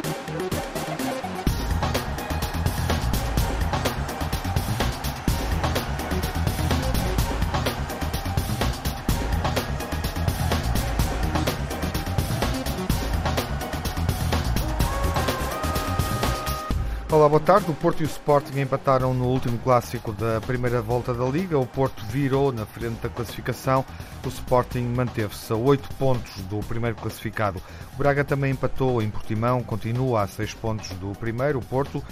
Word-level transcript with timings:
Thank 0.00 0.52
you. 0.52 0.67
Olá, 17.18 17.28
boa 17.28 17.40
tarde. 17.40 17.68
O 17.68 17.74
Porto 17.74 18.00
e 18.00 18.04
o 18.04 18.06
Sporting 18.06 18.60
empataram 18.60 19.12
no 19.12 19.26
último 19.26 19.58
clássico 19.58 20.12
da 20.12 20.40
primeira 20.40 20.80
volta 20.80 21.12
da 21.12 21.24
Liga. 21.24 21.58
O 21.58 21.66
Porto 21.66 22.06
virou 22.06 22.52
na 22.52 22.64
frente 22.64 23.00
da 23.02 23.08
classificação. 23.08 23.84
O 24.24 24.28
Sporting 24.28 24.82
manteve-se 24.82 25.52
a 25.52 25.56
8 25.56 25.96
pontos 25.96 26.40
do 26.42 26.60
primeiro 26.60 26.94
classificado. 26.94 27.60
O 27.92 27.96
Braga 27.96 28.24
também 28.24 28.52
empatou 28.52 29.02
em 29.02 29.10
Portimão, 29.10 29.64
continua 29.64 30.22
a 30.22 30.28
6 30.28 30.54
pontos 30.54 30.90
do 30.90 31.10
primeiro. 31.18 31.58
O 31.58 31.62
Porto 31.62 32.04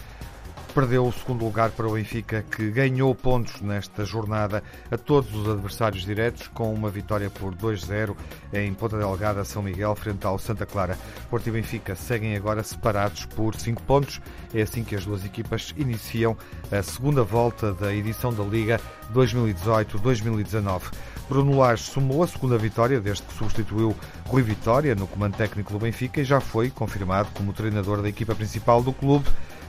perdeu 0.76 1.06
o 1.06 1.12
segundo 1.12 1.42
lugar 1.42 1.70
para 1.70 1.88
o 1.88 1.94
Benfica, 1.94 2.44
que 2.54 2.70
ganhou 2.70 3.14
pontos 3.14 3.62
nesta 3.62 4.04
jornada 4.04 4.62
a 4.90 4.98
todos 4.98 5.34
os 5.34 5.48
adversários 5.48 6.04
diretos, 6.04 6.48
com 6.48 6.70
uma 6.70 6.90
vitória 6.90 7.30
por 7.30 7.54
2-0 7.54 8.14
em 8.52 8.74
Ponta 8.74 8.98
Delgada, 8.98 9.42
São 9.42 9.62
Miguel, 9.62 9.94
frente 9.94 10.26
ao 10.26 10.38
Santa 10.38 10.66
Clara. 10.66 10.98
Porto 11.30 11.46
e 11.46 11.50
Benfica 11.50 11.94
seguem 11.94 12.36
agora 12.36 12.62
separados 12.62 13.24
por 13.24 13.54
5 13.54 13.82
pontos. 13.84 14.20
É 14.52 14.60
assim 14.60 14.84
que 14.84 14.94
as 14.94 15.06
duas 15.06 15.24
equipas 15.24 15.72
iniciam 15.78 16.36
a 16.70 16.82
segunda 16.82 17.22
volta 17.22 17.72
da 17.72 17.94
edição 17.94 18.30
da 18.30 18.44
Liga 18.44 18.78
2018-2019. 19.14 20.82
Bruno 21.26 21.58
Lage 21.58 21.84
somou 21.84 22.22
a 22.22 22.28
segunda 22.28 22.58
vitória 22.58 23.00
desde 23.00 23.22
que 23.22 23.32
substituiu 23.32 23.96
Rui 24.26 24.42
Vitória 24.42 24.94
no 24.94 25.06
comando 25.06 25.38
técnico 25.38 25.72
do 25.72 25.78
Benfica 25.78 26.20
e 26.20 26.24
já 26.24 26.38
foi 26.38 26.68
confirmado 26.68 27.30
como 27.32 27.54
treinador 27.54 28.02
da 28.02 28.10
equipa 28.10 28.34
principal 28.34 28.82
do 28.82 28.92
clube 28.92 29.26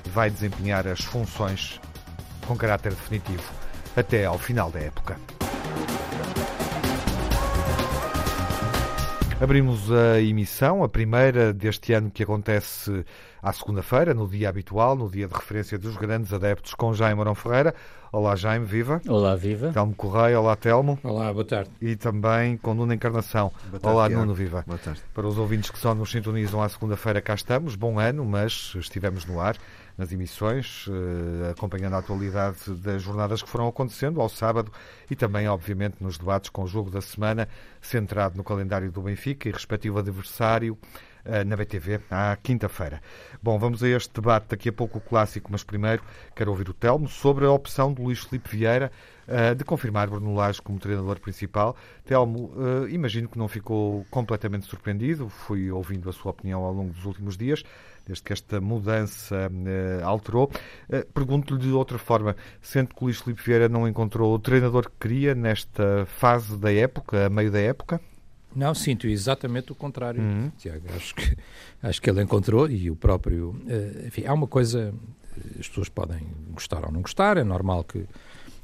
vai 0.08 0.30
desempenhar 0.30 0.88
as 0.88 1.02
funções 1.02 1.80
com 2.46 2.56
caráter 2.56 2.94
definitivo 2.94 3.44
até 3.96 4.26
ao 4.26 4.38
final 4.38 4.70
da 4.70 4.80
época. 4.80 5.18
Abrimos 9.40 9.92
a 9.92 10.20
emissão, 10.20 10.84
a 10.84 10.90
primeira 10.90 11.54
deste 11.54 11.94
ano 11.94 12.10
que 12.10 12.24
acontece 12.24 13.06
à 13.42 13.54
segunda-feira, 13.54 14.12
no 14.12 14.28
dia 14.28 14.50
habitual, 14.50 14.96
no 14.96 15.08
dia 15.08 15.28
de 15.28 15.34
referência 15.34 15.78
dos 15.78 15.96
grandes 15.96 16.34
adeptos, 16.34 16.74
com 16.74 16.92
Jaime 16.92 17.22
Arão 17.22 17.36
Ferreira. 17.36 17.76
Olá, 18.12 18.36
Jaime, 18.36 18.66
viva. 18.66 19.00
Olá, 19.08 19.36
viva. 19.36 19.72
Telmo 19.72 19.94
Correia, 19.94 20.40
olá, 20.40 20.56
Telmo. 20.56 20.98
Olá, 21.04 21.32
boa 21.32 21.46
tarde. 21.46 21.70
E 21.80 21.96
também 21.96 22.58
com 22.58 22.74
Nuno 22.74 22.94
Encarnação. 22.94 23.52
Tarde, 23.70 23.88
olá, 23.88 24.08
Tiago. 24.08 24.22
Nuno, 24.22 24.34
viva. 24.34 24.64
Boa 24.66 24.80
tarde. 24.80 25.04
Para 25.14 25.28
os 25.28 25.38
ouvintes 25.38 25.70
que 25.70 25.78
só 25.78 25.94
nos 25.94 26.10
sintonizam 26.10 26.60
à 26.64 26.68
segunda-feira, 26.68 27.22
cá 27.22 27.36
estamos. 27.36 27.76
Bom 27.76 28.00
ano, 28.00 28.26
mas 28.26 28.74
estivemos 28.76 29.24
no 29.26 29.40
ar 29.40 29.56
nas 29.98 30.12
emissões, 30.12 30.86
eh, 30.88 31.50
acompanhando 31.50 31.96
a 31.96 31.98
atualidade 31.98 32.72
das 32.76 33.02
jornadas 33.02 33.42
que 33.42 33.50
foram 33.50 33.68
acontecendo 33.68 34.22
ao 34.22 34.30
sábado 34.30 34.72
e 35.10 35.16
também, 35.16 35.48
obviamente, 35.48 35.98
nos 36.00 36.18
debates 36.18 36.52
com 36.52 36.64
o 36.64 36.68
jogo 36.68 36.92
da 36.92 37.02
semana, 37.02 37.50
centrado 37.82 38.38
no 38.38 38.44
calendário 38.44 38.92
do 38.92 39.02
Benfica 39.02 39.50
e 39.50 39.52
respectivo 39.52 39.98
adversário 39.98 40.78
eh, 41.26 41.44
na 41.44 41.56
BTV 41.56 42.02
à 42.12 42.38
quinta-feira. 42.42 43.02
Bom, 43.42 43.58
vamos 43.58 43.82
a 43.82 43.90
este 43.90 44.14
debate 44.14 44.50
daqui 44.50 44.70
a 44.70 44.74
pouco 44.74 45.00
o 45.00 45.02
clássico, 45.02 45.52
mas 45.52 45.64
primeiro 45.64 46.04
quero 46.36 46.52
ouvir 46.52 46.70
o 46.70 46.74
Telmo 46.74 47.08
sobre 47.08 47.46
a 47.46 47.52
opção 47.52 47.92
de 47.92 48.00
Luís 48.00 48.20
Filipe 48.20 48.56
Vieira 48.56 48.92
eh, 49.28 49.56
de 49.56 49.66
confirmar 49.66 50.08
Bruno 50.10 50.36
Lage 50.36 50.62
como 50.62 50.78
treinador 50.78 51.20
principal. 51.20 51.76
Telmo, 52.06 52.54
imagino 52.90 53.28
que 53.28 53.38
não 53.38 53.48
ficou 53.48 54.06
completamente 54.12 54.68
surpreendido, 54.68 55.28
fui 55.28 55.72
ouvindo 55.72 56.08
a 56.08 56.14
sua 56.14 56.32
opinião 56.32 56.64
ao 56.64 56.72
longo 56.72 56.94
dos 56.94 57.04
últimos 57.04 57.36
dias, 57.36 57.64
desde 58.08 58.24
que 58.24 58.34
esta 58.34 58.62
mudança 58.62 59.52
eh, 59.66 60.00
alterou. 60.04 60.50
Eh, 60.90 61.06
Pergunto-lhe 61.14 61.60
de 61.60 61.72
outra 61.72 61.98
forma, 61.98 62.36
sente 62.62 62.94
que 62.96 63.02
o 63.02 63.06
Luís 63.06 63.20
Filipe 63.20 63.42
Vieira 63.44 63.68
não 63.70 63.88
encontrou 63.88 64.34
o 64.34 64.40
treinador 64.40 64.90
que 64.90 64.96
queria 65.08 65.36
nesta 65.36 66.06
fase 66.06 66.56
da 66.58 66.72
época, 66.74 67.26
a 67.26 67.30
meio 67.30 67.52
da 67.52 67.60
época? 67.60 68.00
Não, 68.56 68.74
sinto 68.74 69.06
exatamente 69.08 69.72
o 69.72 69.76
contrário, 69.76 70.22
Uhum. 70.22 70.50
Tiago. 70.58 70.86
Acho 70.96 71.14
que, 71.14 71.38
acho 71.84 72.02
que 72.02 72.10
ele 72.10 72.22
encontrou 72.24 72.68
e 72.70 72.90
o 72.90 72.96
próprio. 72.96 73.56
eh, 73.68 74.06
enfim, 74.08 74.26
há 74.26 74.34
uma 74.34 74.48
coisa. 74.48 74.94
As 75.60 75.68
pessoas 75.68 75.90
podem 75.90 76.20
gostar 76.52 76.84
ou 76.86 76.92
não 76.92 77.02
gostar, 77.02 77.38
é 77.38 77.44
normal 77.44 77.84
que 77.84 78.06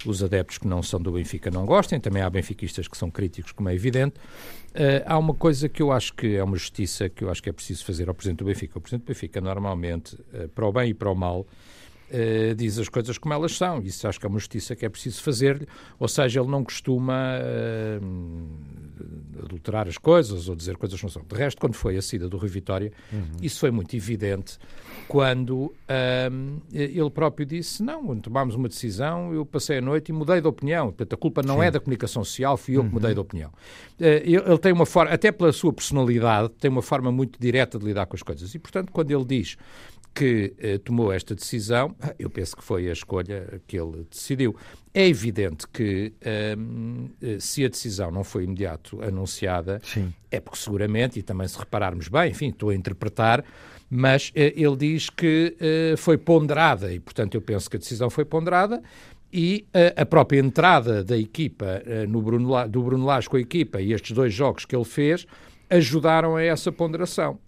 os 0.06 0.24
adeptos 0.24 0.58
que 0.58 0.68
não 0.68 0.82
são 0.82 1.02
do 1.02 1.12
Benfica 1.12 1.50
não 1.50 1.66
gostem, 1.66 2.00
também 2.00 2.22
há 2.22 2.30
benfiquistas 2.30 2.88
que 2.88 2.98
são 2.98 3.10
críticos, 3.10 3.52
como 3.52 3.70
é 3.70 3.76
evidente. 3.76 4.16
Eh, 4.74 5.04
há 5.06 5.18
uma 5.18 5.34
coisa 5.34 5.70
que 5.70 5.82
eu 5.82 5.92
acho 5.92 6.14
que 6.14 6.36
é 6.36 6.44
uma 6.44 6.58
justiça 6.58 7.10
que 7.10 7.24
eu 7.24 7.30
acho 7.30 7.42
que 7.42 7.50
é 7.50 7.54
preciso 7.54 7.86
fazer 7.86 8.10
ao 8.10 8.16
Presidente 8.16 8.40
do 8.40 8.46
Benfica. 8.46 8.78
O 8.78 8.82
Presidente 8.82 9.06
do 9.06 9.08
Benfica, 9.08 9.42
normalmente, 9.42 10.18
eh, 10.34 10.48
para 10.48 10.66
o 10.66 10.72
bem 10.72 10.90
e 10.90 10.94
para 10.94 11.10
o 11.10 11.16
mal, 11.16 11.46
eh, 12.16 12.54
diz 12.56 12.78
as 12.78 12.88
coisas 12.90 13.18
como 13.18 13.34
elas 13.34 13.56
são. 13.56 13.82
Isso 13.82 14.08
acho 14.08 14.20
que 14.20 14.26
é 14.26 14.30
uma 14.30 14.38
justiça 14.38 14.76
que 14.76 14.86
é 14.86 14.90
preciso 14.90 15.22
fazer-lhe. 15.24 15.68
Ou 16.00 16.08
seja, 16.08 16.40
ele 16.40 16.50
não 16.50 16.64
costuma 16.64 17.38
eh, 17.40 18.00
adulterar 19.44 19.88
as 19.88 19.98
coisas 19.98 20.48
ou 20.48 20.56
dizer 20.56 20.78
coisas 20.78 21.00
que 21.00 21.06
não 21.06 21.10
são. 21.10 21.24
De 21.24 21.36
resto, 21.36 21.60
quando 21.60 21.74
foi 21.74 21.98
a 21.98 22.02
saída 22.02 22.30
do 22.30 22.38
Rui 22.38 22.50
Vitória, 22.50 22.92
isso 23.42 23.60
foi 23.60 23.72
muito 23.72 23.96
evidente 23.96 24.60
quando 25.14 25.72
ahm, 25.88 26.58
ele 26.74 27.10
próprio 27.12 27.46
disse, 27.46 27.84
não, 27.84 28.20
tomámos 28.20 28.56
uma 28.56 28.68
decisão, 28.68 29.32
eu 29.32 29.46
passei 29.46 29.78
a 29.78 29.82
noite 29.82 30.10
e 30.10 30.12
mudei 30.12 30.42
de 30.42 30.48
opinião. 30.48 30.88
Portanto, 30.88 31.14
a 31.14 31.18
culpa 31.18 31.44
não 31.44 31.62
é 31.62 31.70
da 31.70 31.80
comunicação 31.80 32.24
social, 32.24 32.58
fui 32.58 32.78
eu 32.78 32.84
que 32.84 32.90
mudei 32.90 33.14
de 33.14 33.20
opinião. 33.20 33.52
Eh, 34.00 34.24
ele, 34.26 34.38
ele 34.38 34.58
tem 34.58 34.74
uma 34.74 34.88
forma, 34.88 35.12
até 35.12 35.32
pela 35.32 35.52
sua 35.52 35.72
personalidade, 35.72 36.50
tem 36.60 36.72
uma 36.72 36.82
forma 36.82 37.12
muito 37.12 37.40
direta 37.40 37.78
de 37.78 37.86
lidar 37.86 38.08
com 38.08 38.16
as 38.16 38.24
coisas. 38.24 38.56
E, 38.56 38.58
portanto, 38.58 38.92
quando 38.92 39.12
ele 39.12 39.24
diz 39.24 39.56
que 40.16 40.56
eh, 40.58 40.80
tomou 40.80 41.14
esta 41.14 41.36
decisão, 41.36 41.96
eu 42.18 42.28
penso 42.28 42.58
que 42.58 42.64
foi 42.64 42.90
a 42.90 42.94
escolha 42.94 43.62
que 43.68 43.80
ele 43.80 44.08
decidiu. 44.10 44.56
É 44.96 45.08
evidente 45.08 45.68
que 45.68 46.12
ahm, 46.26 47.10
eh, 47.22 47.38
se 47.40 47.64
a 47.64 47.68
decisão 47.68 48.10
não 48.10 48.24
foi 48.24 48.46
imediato 48.46 49.00
anunciada, 49.04 49.80
Sim. 49.84 50.12
é 50.32 50.40
porque 50.40 50.58
seguramente, 50.58 51.20
e 51.20 51.22
também 51.22 51.48
se 51.48 51.60
repararmos 51.60 52.08
bem, 52.08 52.32
enfim, 52.32 52.50
estou 52.50 52.72
a 52.72 52.76
interpretar, 52.76 53.46
mas 53.90 54.32
eh, 54.36 54.54
ele 54.56 54.76
diz 54.76 55.10
que 55.10 55.56
eh, 55.60 55.96
foi 55.98 56.18
ponderada 56.18 56.92
e, 56.92 57.00
portanto, 57.00 57.36
eu 57.36 57.42
penso 57.42 57.70
que 57.70 57.78
a 57.78 57.80
decisão 57.80 58.10
foi 58.10 58.26
ponderada 58.26 58.82
e 59.32 59.66
eh, 59.74 59.94
a 59.98 60.06
própria 60.06 60.40
entrada 60.40 61.04
da 61.04 61.18
equipa, 61.18 61.82
no 62.08 62.22
Bruno, 62.22 62.68
do 62.68 62.84
Bruno 62.84 63.06
Lage 63.06 63.30
com 63.30 63.38
a 63.38 63.42
equipa 63.42 63.82
e 63.82 63.94
estes 63.94 64.12
dois 64.12 64.34
jogos 64.34 64.66
que 64.66 64.76
ele 64.76 64.86
fez 64.86 65.26
ajudaram 65.70 66.36
a 66.36 66.44
essa 66.44 66.72
ponderação. 66.72 67.40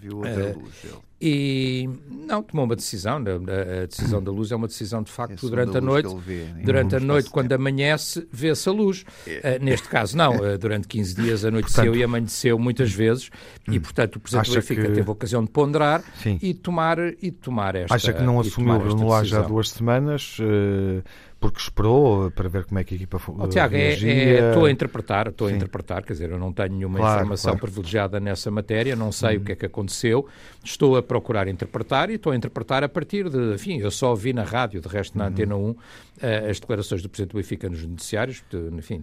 Viu 0.00 0.16
outra 0.18 0.30
Eh, 0.32 0.52
luz. 0.54 0.74
Ele. 0.84 0.94
E 1.22 1.86
não, 2.26 2.42
tomou 2.42 2.64
uma 2.64 2.74
decisão. 2.74 3.16
A, 3.18 3.82
a 3.82 3.86
decisão 3.86 4.22
da 4.22 4.30
luz 4.30 4.50
é 4.50 4.56
uma 4.56 4.66
decisão, 4.66 5.02
de 5.02 5.10
É 5.10 5.12
facto, 5.12 5.38
segunda 5.38 5.66
durante 5.66 5.76
a 5.76 5.80
luz 5.80 6.04
noite. 6.04 6.24
vê 6.24 6.44
Durante 6.64 6.96
a 6.96 7.00
noite, 7.00 7.28
quando 7.28 7.48
tempo. 7.50 7.60
amanhece, 7.60 8.26
vê-se 8.32 8.66
a 8.66 8.72
luz. 8.72 9.04
É. 9.26 9.58
Uh, 9.60 9.64
neste 9.64 9.86
caso, 9.88 10.16
não. 10.16 10.36
Uh, 10.36 10.56
durante 10.56 10.88
15 10.88 11.14
dias 11.14 11.44
anoiteceu 11.44 11.84
Portanto- 11.84 12.00
e 12.00 12.04
amanheceu 12.04 12.58
muitas 12.58 12.90
vezes. 12.90 13.28
E, 13.70 13.78
portanto, 13.78 14.16
o 14.16 14.20
Presidente 14.20 14.46
do 14.46 14.50
Acha 14.52 14.60
Benfica 14.60 14.82
que- 14.88 14.92
teve 14.94 15.08
a 15.08 15.12
ocasião 15.12 15.44
de 15.44 15.50
ponderar 15.50 16.02
Sim. 16.22 16.38
e 16.40 16.54
tomar, 16.54 16.98
e 17.22 17.30
tomar 17.30 17.74
esta 17.74 17.94
Acha 17.94 18.12
que 18.14 18.22
não 18.22 18.40
assumiu 18.40 18.74
o 18.76 18.78
Bruno 18.78 19.12
há 19.12 19.20
decisão. 19.20 19.46
duas 19.46 19.68
semanas 19.68 20.38
eh, 20.40 21.02
porque 21.40 21.58
esperou 21.58 22.30
para 22.30 22.48
ver 22.50 22.66
como 22.66 22.78
é 22.78 22.84
que 22.84 22.94
a 22.94 22.96
equipa 22.96 23.18
Oh, 23.28 23.48
Tiago, 23.48 23.74
é- 23.74 23.78
reagia? 23.78 24.12
é- 24.12 24.48
estou 24.48 24.66
a 24.66 24.70
interpretar, 24.70 25.28
estou 25.28 25.46
a 25.46 25.52
interpretar, 25.52 26.04
quer 26.04 26.12
dizer, 26.12 26.30
eu 26.30 26.38
não 26.38 26.52
tenho 26.52 26.74
nenhuma 26.74 26.98
Claro, 26.98 27.20
informação 27.20 27.52
claro. 27.52 27.60
privilegiada 27.60 28.20
nessa 28.20 28.50
matéria, 28.50 28.94
não 28.94 29.10
sei 29.10 29.38
o 29.38 29.40
que 29.40 29.52
é 29.52 29.54
que 29.56 29.64
aconteceu, 29.64 30.26
estou 30.62 30.96
a 30.96 31.02
procurar 31.02 31.48
interpretar 31.48 32.10
e 32.10 32.14
estou 32.14 32.32
a 32.32 32.36
interpretar 32.36 32.84
a 32.84 32.88
partir 32.88 33.30
de, 33.30 33.54
enfim, 33.54 33.78
eu 33.78 33.90
só 33.90 34.10
ouvi 34.10 34.32
na 34.34 34.44
rádio, 34.44 34.80
de 34.82 34.88
resto 34.88 35.16
na 35.16 35.28
Antena 35.28 35.56
1, 35.56 35.74
eh, 36.20 36.50
as 36.50 36.60
declarações 36.60 37.00
do 37.00 37.08
Presidente 37.08 37.32
do 37.32 37.36
Benfica 37.38 37.68
nos 37.70 37.86
noticiários, 37.86 38.44
enfim, 38.76 39.02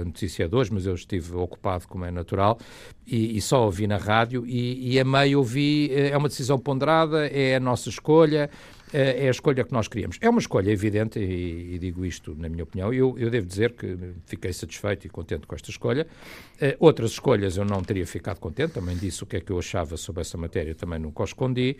a 0.00 0.04
notícia 0.04 0.44
é 0.44 0.48
de 0.48 0.54
hoje, 0.54 0.70
mas 0.74 0.84
eu 0.84 0.94
estive 0.94 1.34
ocupado, 1.36 1.88
como 1.88 2.04
é 2.04 2.10
natural, 2.10 2.58
e, 3.06 3.36
e 3.38 3.40
só 3.40 3.64
ouvi 3.64 3.86
na 3.86 3.96
rádio 3.96 4.44
e, 4.46 4.92
e 4.92 5.00
a 5.00 5.04
meio 5.04 5.38
ouvi, 5.38 5.90
eh, 5.92 6.10
é 6.10 6.16
uma 6.16 6.28
decisão 6.28 6.58
ponderada, 6.58 7.26
é 7.26 7.56
a 7.56 7.60
nossa 7.60 7.88
escolha, 7.88 8.50
é 8.92 9.28
a 9.28 9.30
escolha 9.30 9.64
que 9.64 9.72
nós 9.72 9.88
queríamos. 9.88 10.18
É 10.20 10.28
uma 10.28 10.40
escolha 10.40 10.70
evidente, 10.70 11.18
e, 11.18 11.74
e 11.74 11.78
digo 11.78 12.04
isto 12.04 12.34
na 12.36 12.48
minha 12.48 12.64
opinião. 12.64 12.92
Eu, 12.92 13.16
eu 13.18 13.30
devo 13.30 13.46
dizer 13.46 13.72
que 13.72 13.96
fiquei 14.26 14.52
satisfeito 14.52 15.06
e 15.06 15.10
contente 15.10 15.46
com 15.46 15.54
esta 15.54 15.70
escolha. 15.70 16.06
Eh, 16.60 16.76
outras 16.80 17.12
escolhas 17.12 17.56
eu 17.56 17.64
não 17.64 17.82
teria 17.82 18.06
ficado 18.06 18.38
contente, 18.40 18.72
também 18.72 18.96
disse 18.96 19.22
o 19.22 19.26
que 19.26 19.36
é 19.36 19.40
que 19.40 19.52
eu 19.52 19.58
achava 19.58 19.96
sobre 19.96 20.22
essa 20.22 20.36
matéria, 20.36 20.74
também 20.74 20.98
nunca 20.98 21.22
o 21.22 21.24
escondi. 21.24 21.76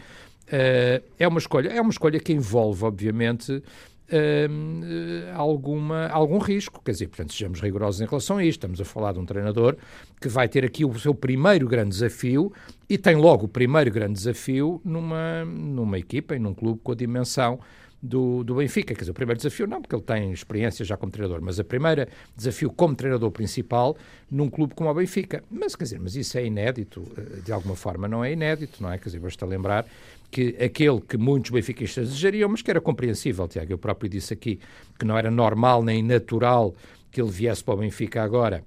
Eh, 0.50 1.02
é 1.18 1.28
uma 1.28 1.38
escolha, 1.38 1.68
é 1.68 1.80
uma 1.80 1.90
escolha 1.90 2.18
que 2.20 2.32
envolve, 2.32 2.84
obviamente, 2.84 3.62
eh, 4.10 5.32
alguma, 5.34 6.08
algum 6.08 6.38
risco. 6.38 6.82
Quer 6.84 6.92
dizer, 6.92 7.08
portanto, 7.08 7.32
sejamos 7.32 7.60
rigorosos 7.60 8.00
em 8.00 8.06
relação 8.06 8.38
a 8.38 8.44
isto. 8.44 8.58
Estamos 8.58 8.80
a 8.80 8.84
falar 8.84 9.12
de 9.12 9.18
um 9.18 9.24
treinador 9.24 9.76
que 10.20 10.28
vai 10.28 10.48
ter 10.48 10.64
aqui 10.64 10.84
o 10.84 10.98
seu 10.98 11.14
primeiro 11.14 11.68
grande 11.68 11.90
desafio 11.90 12.52
e 12.88 12.98
tem 12.98 13.16
logo 13.16 13.46
o 13.46 13.48
primeiro 13.48 13.90
grande 13.90 14.14
desafio 14.14 14.80
numa, 14.84 15.44
numa 15.44 15.98
equipa 15.98 16.34
e 16.34 16.38
num 16.38 16.52
clube 16.52 16.80
com 16.82 16.92
a 16.92 16.94
dimensão 16.94 17.60
do, 18.02 18.42
do 18.42 18.54
Benfica. 18.56 18.94
Quer 18.94 19.00
dizer, 19.00 19.10
o 19.10 19.14
primeiro 19.14 19.38
desafio 19.38 19.66
não, 19.66 19.80
porque 19.80 19.94
ele 19.94 20.02
tem 20.02 20.32
experiência 20.32 20.84
já 20.84 20.96
como 20.96 21.12
treinador, 21.12 21.40
mas 21.42 21.58
o 21.58 21.64
primeiro 21.64 22.06
desafio 22.36 22.70
como 22.70 22.94
treinador 22.94 23.30
principal 23.30 23.96
num 24.30 24.48
clube 24.48 24.74
como 24.74 24.90
o 24.90 24.94
Benfica. 24.94 25.44
Mas, 25.50 25.76
quer 25.76 25.84
dizer, 25.84 26.00
mas 26.00 26.16
isso 26.16 26.38
é 26.38 26.44
inédito, 26.44 27.06
eh, 27.16 27.40
de 27.44 27.52
alguma 27.52 27.76
forma 27.76 28.08
não 28.08 28.24
é 28.24 28.32
inédito, 28.32 28.82
não 28.82 28.90
é? 28.90 28.98
Quer 28.98 29.06
dizer, 29.06 29.18
basta 29.18 29.44
lembrar 29.44 29.86
que 30.30 30.56
aquele 30.62 31.00
que 31.00 31.18
muitos 31.18 31.50
benfiquistas 31.50 32.08
desejariam, 32.08 32.48
mas 32.48 32.62
que 32.62 32.70
era 32.70 32.80
compreensível, 32.80 33.48
Tiago, 33.48 33.72
eu 33.72 33.78
próprio 33.78 34.08
disse 34.08 34.32
aqui, 34.32 34.60
que 34.98 35.04
não 35.04 35.18
era 35.18 35.30
normal 35.30 35.82
nem 35.82 36.02
natural 36.02 36.74
que 37.10 37.20
ele 37.20 37.30
viesse 37.30 37.64
para 37.64 37.74
o 37.74 37.76
Benfica 37.78 38.22
agora, 38.22 38.64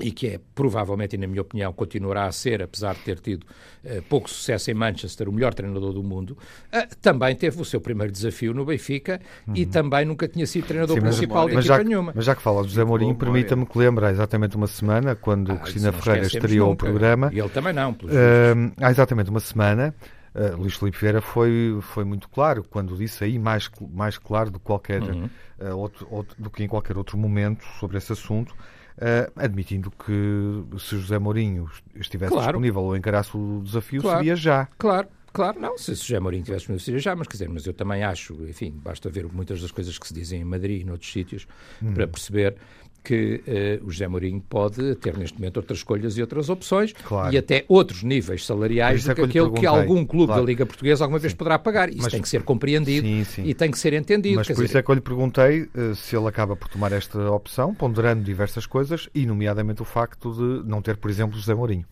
e 0.00 0.10
que 0.10 0.26
é 0.26 0.40
provavelmente, 0.54 1.14
e 1.14 1.18
na 1.18 1.26
minha 1.26 1.42
opinião, 1.42 1.72
continuará 1.72 2.24
a 2.24 2.32
ser, 2.32 2.62
apesar 2.62 2.94
de 2.94 3.00
ter 3.02 3.20
tido 3.20 3.44
uh, 3.84 4.02
pouco 4.08 4.28
sucesso 4.28 4.70
em 4.70 4.74
Manchester, 4.74 5.28
o 5.28 5.32
melhor 5.32 5.54
treinador 5.54 5.92
do 5.92 6.02
mundo, 6.02 6.36
uh, 6.72 6.96
também 7.00 7.34
teve 7.36 7.60
o 7.60 7.64
seu 7.64 7.80
primeiro 7.80 8.12
desafio 8.12 8.54
no 8.54 8.64
Benfica 8.64 9.20
uhum. 9.46 9.54
e 9.54 9.66
também 9.66 10.04
nunca 10.04 10.26
tinha 10.26 10.46
sido 10.46 10.66
treinador 10.66 10.96
Sim, 10.96 11.02
principal 11.02 11.44
mas, 11.44 11.52
de 11.52 11.58
equipa 11.58 11.76
já, 11.76 11.84
nenhuma. 11.84 12.12
Mas 12.14 12.24
já 12.24 12.34
que 12.34 12.42
fala 12.42 12.62
de 12.62 12.68
José 12.70 12.84
Mourinho, 12.84 13.14
permita-me 13.14 13.66
que 13.66 13.78
lembre 13.78 14.06
há 14.06 14.10
exatamente 14.10 14.56
uma 14.56 14.66
semana, 14.66 15.14
quando 15.14 15.52
ah, 15.52 15.58
Cristina 15.58 15.92
Ferreira 15.92 16.26
estreou 16.26 16.72
o 16.72 16.76
programa. 16.76 17.30
E 17.32 17.38
ele 17.38 17.50
também 17.50 17.72
não, 17.72 17.92
uh, 17.92 18.72
Há 18.80 18.90
exatamente 18.90 19.30
uma 19.30 19.40
semana. 19.40 19.94
Uh, 20.34 20.56
Luís 20.56 20.76
Filipe 20.76 20.98
Vieira 20.98 21.20
foi, 21.20 21.78
foi 21.82 22.04
muito 22.04 22.28
claro 22.28 22.62
quando 22.62 22.96
disse 22.96 23.24
aí, 23.24 23.38
mais, 23.38 23.68
mais 23.92 24.16
claro 24.16 24.50
do, 24.50 24.60
qualquer, 24.60 25.02
uhum. 25.02 25.28
uh, 25.58 25.76
outro, 25.76 26.06
outro, 26.10 26.36
do 26.40 26.48
que 26.48 26.62
em 26.62 26.68
qualquer 26.68 26.96
outro 26.96 27.18
momento 27.18 27.64
sobre 27.78 27.98
esse 27.98 28.12
assunto, 28.12 28.54
Uh, 29.00 29.32
admitindo 29.34 29.90
que 29.90 30.78
se 30.78 30.98
José 30.98 31.18
Mourinho 31.18 31.70
estivesse 31.94 32.32
claro. 32.32 32.48
disponível 32.48 32.82
ou 32.82 32.94
encarasse 32.94 33.34
o 33.34 33.62
desafio, 33.64 34.02
claro. 34.02 34.18
seria 34.18 34.36
já. 34.36 34.68
Claro, 34.76 35.08
Claro, 35.32 35.60
não, 35.60 35.78
se 35.78 35.94
José 35.94 36.18
Mourinho 36.18 36.42
tivesse 36.42 36.78
seria 36.80 37.00
já, 37.00 37.14
mas 37.14 37.26
quer 37.26 37.34
dizer, 37.34 37.48
mas 37.48 37.66
eu 37.66 37.72
também 37.72 38.02
acho, 38.02 38.34
enfim, 38.48 38.72
basta 38.82 39.08
ver 39.08 39.26
muitas 39.26 39.60
das 39.60 39.70
coisas 39.70 39.96
que 39.98 40.06
se 40.06 40.14
dizem 40.14 40.40
em 40.40 40.44
Madrid 40.44 40.82
e 40.82 40.84
noutros 40.84 41.12
sítios 41.12 41.46
hum. 41.82 41.94
para 41.94 42.06
perceber 42.06 42.56
que 43.02 43.42
uh, 43.82 43.86
o 43.86 43.90
José 43.90 44.06
Mourinho 44.08 44.40
pode 44.40 44.94
ter 44.96 45.16
neste 45.16 45.38
momento 45.38 45.56
outras 45.56 45.78
escolhas 45.78 46.16
e 46.18 46.20
outras 46.20 46.48
opções 46.48 46.92
claro. 46.92 47.34
e 47.34 47.38
até 47.38 47.64
outros 47.68 48.02
níveis 48.02 48.44
salariais 48.44 49.04
do 49.04 49.10
é 49.10 49.14
que, 49.14 49.22
aquele 49.22 49.50
que 49.52 49.66
algum 49.66 50.04
clube 50.04 50.26
claro. 50.26 50.42
da 50.42 50.46
Liga 50.46 50.66
Portuguesa 50.66 51.04
alguma 51.04 51.18
vez 51.18 51.32
sim. 51.32 51.36
poderá 51.36 51.58
pagar. 51.58 51.88
Isso 51.88 52.02
Mas, 52.02 52.12
tem 52.12 52.22
que 52.22 52.28
ser 52.28 52.42
compreendido 52.42 53.06
sim, 53.06 53.24
sim. 53.24 53.42
e 53.44 53.54
tem 53.54 53.70
que 53.70 53.78
ser 53.78 53.94
entendido. 53.94 54.36
Mas 54.36 54.46
por 54.46 54.54
dizer... 54.54 54.64
isso 54.66 54.78
é 54.78 54.82
que 54.82 54.90
eu 54.90 54.94
lhe 54.94 55.00
perguntei 55.00 55.62
uh, 55.62 55.94
se 55.94 56.14
ele 56.14 56.26
acaba 56.26 56.54
por 56.54 56.68
tomar 56.68 56.92
esta 56.92 57.30
opção, 57.30 57.74
ponderando 57.74 58.22
diversas 58.22 58.66
coisas 58.66 59.08
e, 59.14 59.24
nomeadamente, 59.24 59.80
o 59.80 59.84
facto 59.84 60.32
de 60.32 60.68
não 60.68 60.82
ter, 60.82 60.96
por 60.96 61.10
exemplo, 61.10 61.38
José 61.38 61.54
Mourinho. 61.54 61.86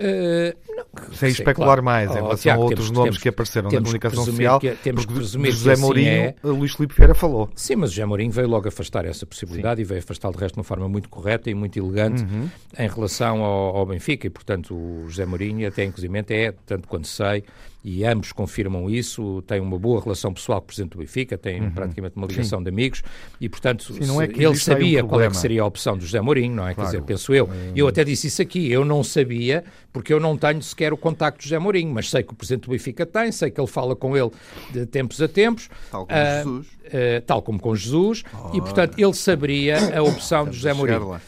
Uh, 0.00 0.56
não, 0.76 1.14
Sem 1.14 1.28
especular 1.28 1.80
claro. 1.80 1.84
mais 1.84 2.10
em 2.10 2.14
oh, 2.14 2.22
relação 2.22 2.36
Tiago, 2.36 2.62
a 2.62 2.64
outros 2.64 2.86
temos, 2.86 2.98
nomes 2.98 3.10
temos, 3.10 3.22
que 3.22 3.28
apareceram 3.28 3.70
na 3.70 3.78
comunicação 3.78 4.24
social, 4.24 4.58
que, 4.58 4.70
temos 4.76 5.06
que 5.06 5.14
presumir 5.14 5.52
José 5.52 5.72
assim 5.72 5.82
Mourinho, 5.82 6.08
é. 6.08 6.34
Luís 6.42 6.74
Filipe 6.74 6.94
Vieira 6.96 7.14
falou. 7.14 7.48
Sim, 7.54 7.76
mas 7.76 7.92
José 7.92 8.04
Mourinho 8.04 8.32
veio 8.32 8.48
logo 8.48 8.66
afastar 8.66 9.04
essa 9.04 9.24
possibilidade 9.24 9.76
Sim. 9.76 9.82
e 9.82 9.84
veio 9.84 10.00
afastar 10.00 10.32
de 10.32 10.38
resto 10.38 10.54
de 10.54 10.58
uma 10.58 10.64
forma 10.64 10.88
muito 10.88 11.08
correta 11.08 11.48
e 11.48 11.54
muito 11.54 11.78
elegante 11.78 12.24
uhum. 12.24 12.50
em 12.76 12.88
relação 12.88 13.44
ao, 13.44 13.76
ao, 13.76 13.86
Benfica 13.86 14.26
e, 14.26 14.30
portanto, 14.30 14.74
o 14.74 15.04
José 15.08 15.24
Mourinho 15.24 15.68
até 15.68 15.84
inclusive 15.84 16.24
é, 16.28 16.52
tanto 16.66 16.88
quanto 16.88 17.06
sei, 17.06 17.44
e 17.84 18.02
ambos 18.02 18.32
confirmam 18.32 18.88
isso, 18.88 19.42
tem 19.42 19.60
uma 19.60 19.78
boa 19.78 20.00
relação 20.00 20.32
pessoal 20.32 20.58
com 20.58 20.64
o 20.64 20.66
Presidente 20.68 20.92
do 20.92 20.98
Benfica, 20.98 21.36
tem 21.36 21.60
uhum. 21.60 21.70
praticamente 21.70 22.16
uma 22.16 22.26
ligação 22.26 22.58
Sim. 22.60 22.62
de 22.62 22.70
amigos 22.70 23.02
e, 23.38 23.46
portanto, 23.46 23.92
Sim, 23.92 24.22
é 24.22 24.24
ele 24.24 24.56
sabia 24.56 25.04
um 25.04 25.08
qual 25.08 25.20
é 25.20 25.28
que 25.28 25.36
seria 25.36 25.60
a 25.60 25.66
opção 25.66 25.98
do 25.98 26.02
José 26.02 26.18
Mourinho, 26.18 26.56
não 26.56 26.66
é? 26.66 26.72
Claro. 26.72 26.90
Quer 26.90 26.96
dizer, 26.96 27.06
penso 27.06 27.34
eu. 27.34 27.46
É... 27.52 27.72
Eu 27.76 27.86
até 27.86 28.02
disse 28.02 28.28
isso 28.28 28.40
aqui, 28.40 28.70
eu 28.72 28.86
não 28.86 29.04
sabia, 29.04 29.64
porque 29.92 30.14
eu 30.14 30.18
não 30.18 30.34
tenho 30.34 30.62
sequer 30.62 30.94
o 30.94 30.96
contacto 30.96 31.40
de 31.40 31.44
José 31.44 31.58
Mourinho, 31.58 31.92
mas 31.92 32.08
sei 32.08 32.22
que 32.22 32.32
o 32.32 32.36
Presidente 32.36 32.64
do 32.64 32.70
Benfica 32.70 33.04
tem, 33.04 33.30
sei 33.30 33.50
que 33.50 33.60
ele 33.60 33.68
fala 33.68 33.94
com 33.94 34.16
ele 34.16 34.30
de 34.72 34.86
tempos 34.86 35.20
a 35.20 35.28
tempos. 35.28 35.68
Tal 35.90 36.06
como 36.06 36.18
uh, 36.18 36.24
Jesus. 36.24 36.66
Uh, 36.84 37.20
tal 37.26 37.42
como 37.42 37.60
com 37.60 37.74
Jesus, 37.74 38.22
oh, 38.32 38.56
e 38.56 38.60
portanto 38.60 38.98
ele 38.98 39.14
saberia 39.14 39.98
a 39.98 40.02
opção 40.02 40.44
de 40.48 40.56
José 40.56 40.72
Mourinho. 40.72 41.20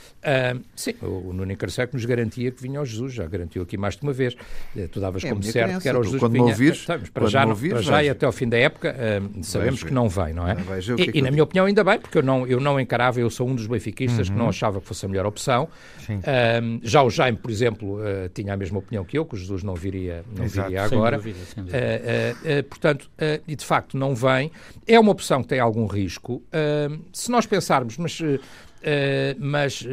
Sim, 0.75 0.95
o 1.03 1.33
Nuno 1.33 1.53
Encarceco 1.53 1.95
nos 1.95 2.05
garantia 2.05 2.51
que 2.51 2.63
vinha 2.63 2.79
ao 2.79 2.85
Jesus, 2.85 3.13
já 3.13 3.27
garantiu 3.27 3.63
aqui 3.63 3.77
mais 3.77 3.97
de 3.97 4.03
uma 4.03 4.13
vez. 4.13 4.35
Uh, 4.35 4.89
tu 4.91 5.01
davas 5.01 5.25
é 5.25 5.29
como 5.29 5.43
certo 5.43 5.67
crença. 5.67 5.81
que 5.81 5.89
era 5.89 5.99
o 5.99 6.03
Jesus 6.03 6.21
quando 6.21 6.33
que 6.33 6.39
vinha. 6.39 6.51
Ouvires, 6.51 6.85
tá, 6.85 6.99
para 7.13 7.27
já, 7.27 7.47
ouvires, 7.47 7.73
para 7.75 7.83
já 7.83 8.05
e 8.05 8.09
até 8.09 8.27
ao 8.27 8.33
fim 8.33 8.49
da 8.49 8.59
época 8.59 8.95
uh, 8.95 9.45
sabemos 9.45 9.83
que 9.83 9.93
não 9.93 10.09
vem, 10.09 10.33
não 10.35 10.49
é? 10.49 10.57
E, 10.99 11.03
é 11.03 11.11
e 11.15 11.23
na 11.23 11.31
minha 11.31 11.45
opinião 11.45 11.67
ainda 11.67 11.85
bem, 11.85 11.99
porque 11.99 12.19
eu 12.19 12.23
não, 12.23 12.47
eu 12.47 12.61
não 12.61 12.81
encarava, 12.81 13.21
eu 13.21 13.31
sou 13.31 13.49
um 13.49 13.55
dos 13.55 13.67
benfiquistas 13.67 14.29
uhum. 14.29 14.35
que 14.35 14.39
não 14.39 14.45
uhum. 14.45 14.51
achava 14.51 14.81
que 14.81 14.87
fosse 14.87 15.07
a 15.07 15.09
melhor 15.09 15.27
opção. 15.27 15.69
já 16.83 17.03
o 17.03 17.11
Jaime, 17.11 17.39
por 17.39 17.51
exemplo, 17.51 18.01
tinha 18.35 18.55
a 18.55 18.57
mesma 18.57 18.79
opinião 18.79 19.05
que 19.05 19.19
eu, 19.19 19.25
que 19.25 19.35
o 19.35 19.39
Jesus 19.39 19.63
não 19.63 19.75
viria, 19.75 20.25
não 20.37 20.47
viria 20.47 20.85
agora. 20.85 21.21
Sem 21.21 21.33
dúvida, 21.33 21.47
sem 21.47 21.65
dúvida. 21.65 22.65
portanto, 22.69 23.11
e 23.47 23.55
de 23.55 23.65
facto 23.65 23.97
não 23.97 24.15
vem. 24.15 24.51
É 24.87 24.99
uma 24.99 25.13
opção 25.13 25.43
que 25.43 25.49
tem 25.49 25.61
algum 25.61 25.87
risco. 25.87 26.43
se 27.13 27.31
nós 27.31 27.47
pensarmos, 27.47 27.97
mas 27.99 28.21
Uh, 28.77 29.35
mas 29.39 29.83
uh, 29.83 29.87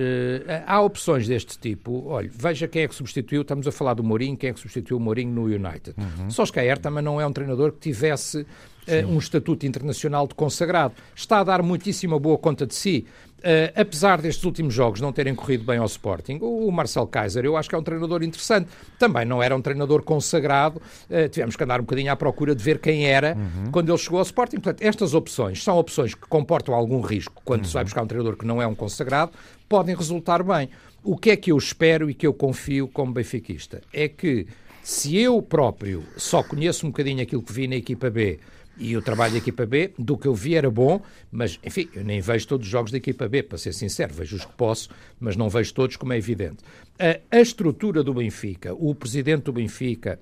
há 0.67 0.81
opções 0.81 1.27
deste 1.27 1.57
tipo. 1.57 2.07
Olha, 2.07 2.29
veja 2.31 2.67
quem 2.67 2.83
é 2.83 2.87
que 2.87 2.93
substituiu, 2.93 3.41
estamos 3.41 3.67
a 3.67 3.71
falar 3.71 3.93
do 3.93 4.03
Mourinho, 4.03 4.37
quem 4.37 4.49
é 4.49 4.53
que 4.53 4.59
substituiu 4.59 4.97
o 4.97 4.99
Mourinho 4.99 5.33
no 5.33 5.43
United. 5.43 5.95
Uhum. 5.97 6.29
Solskjaer 6.29 6.77
também 6.77 7.03
não 7.03 7.19
é 7.19 7.25
um 7.25 7.33
treinador 7.33 7.71
que 7.71 7.79
tivesse 7.79 8.41
uh, 8.41 9.07
um 9.07 9.17
estatuto 9.17 9.65
internacional 9.65 10.27
de 10.27 10.35
consagrado. 10.35 10.93
Está 11.15 11.39
a 11.39 11.43
dar 11.43 11.63
muitíssima 11.63 12.19
boa 12.19 12.37
conta 12.37 12.67
de 12.67 12.75
si. 12.75 13.05
Uh, 13.43 13.75
apesar 13.75 14.21
destes 14.21 14.45
últimos 14.45 14.73
jogos 14.73 15.01
não 15.01 15.11
terem 15.11 15.35
corrido 15.35 15.65
bem 15.65 15.77
ao 15.77 15.85
Sporting, 15.85 16.39
o, 16.41 16.71
Marcel 16.71 17.05
Kaiser 17.05 17.43
eu 17.43 17.57
acho 17.57 17.67
que 17.67 17.75
é 17.75 17.77
um 17.77 17.83
treinador 17.83 18.23
interessante. 18.23 18.69
Também 18.97 19.25
não 19.25 19.43
era 19.43 19.53
um 19.53 19.61
treinador 19.61 20.01
consagrado, 20.01 20.81
uh, 21.09 21.27
tivemos 21.27 21.57
que 21.57 21.63
andar 21.63 21.81
um 21.81 21.83
bocadinho 21.83 22.09
à 22.09 22.15
procura 22.15 22.55
de 22.55 22.63
ver 22.63 22.79
quem 22.79 23.05
era 23.05 23.35
uhum. 23.35 23.69
quando 23.69 23.89
ele 23.89 23.97
chegou 23.97 24.19
ao 24.19 24.23
Sporting. 24.23 24.61
Portanto, 24.61 24.81
estas 24.81 25.13
opções 25.13 25.61
são 25.61 25.77
opções 25.77 26.15
que 26.15 26.25
comportam 26.27 26.73
algum 26.73 27.01
risco 27.01 27.41
quando 27.43 27.63
uhum. 27.63 27.67
se 27.67 27.73
vai 27.73 27.83
buscar 27.83 28.03
um 28.03 28.07
treinador 28.07 28.37
que 28.37 28.45
não 28.45 28.61
é 28.61 28.65
um 28.65 28.73
consagrado, 28.73 29.33
podem 29.67 29.93
resultar 29.93 30.41
bem. 30.41 30.69
O 31.03 31.17
que 31.17 31.31
é 31.31 31.35
que 31.35 31.51
eu 31.51 31.57
espero 31.57 32.09
e 32.09 32.13
que 32.13 32.25
eu 32.25 32.33
confio 32.33 32.87
como 32.87 33.11
benfiquista? 33.11 33.81
É 33.91 34.07
que 34.07 34.47
se 34.81 35.17
eu 35.17 35.41
próprio 35.41 36.03
só 36.15 36.41
conheço 36.41 36.85
um 36.85 36.91
bocadinho 36.91 37.21
aquilo 37.21 37.41
que 37.41 37.51
vi 37.51 37.67
na 37.67 37.75
equipa 37.75 38.09
B 38.09 38.39
e 38.77 38.97
o 38.97 39.01
trabalho 39.01 39.33
da 39.33 39.37
equipa 39.37 39.65
B, 39.65 39.93
do 39.97 40.17
que 40.17 40.27
eu 40.27 40.33
vi 40.33 40.55
era 40.55 40.69
bom, 40.69 41.01
mas, 41.31 41.59
enfim, 41.63 41.89
eu 41.93 42.03
nem 42.03 42.19
vejo 42.21 42.47
todos 42.47 42.65
os 42.65 42.71
jogos 42.71 42.91
da 42.91 42.97
equipa 42.97 43.27
B, 43.27 43.43
para 43.43 43.57
ser 43.57 43.73
sincero, 43.73 44.13
vejo 44.13 44.35
os 44.35 44.45
que 44.45 44.53
posso, 44.53 44.89
mas 45.19 45.35
não 45.35 45.49
vejo 45.49 45.73
todos, 45.73 45.95
como 45.95 46.13
é 46.13 46.17
evidente. 46.17 46.57
A, 46.99 47.37
a 47.37 47.41
estrutura 47.41 48.03
do 48.03 48.13
Benfica, 48.13 48.73
o 48.73 48.93
presidente 48.95 49.43
do 49.43 49.53
Benfica, 49.53 50.19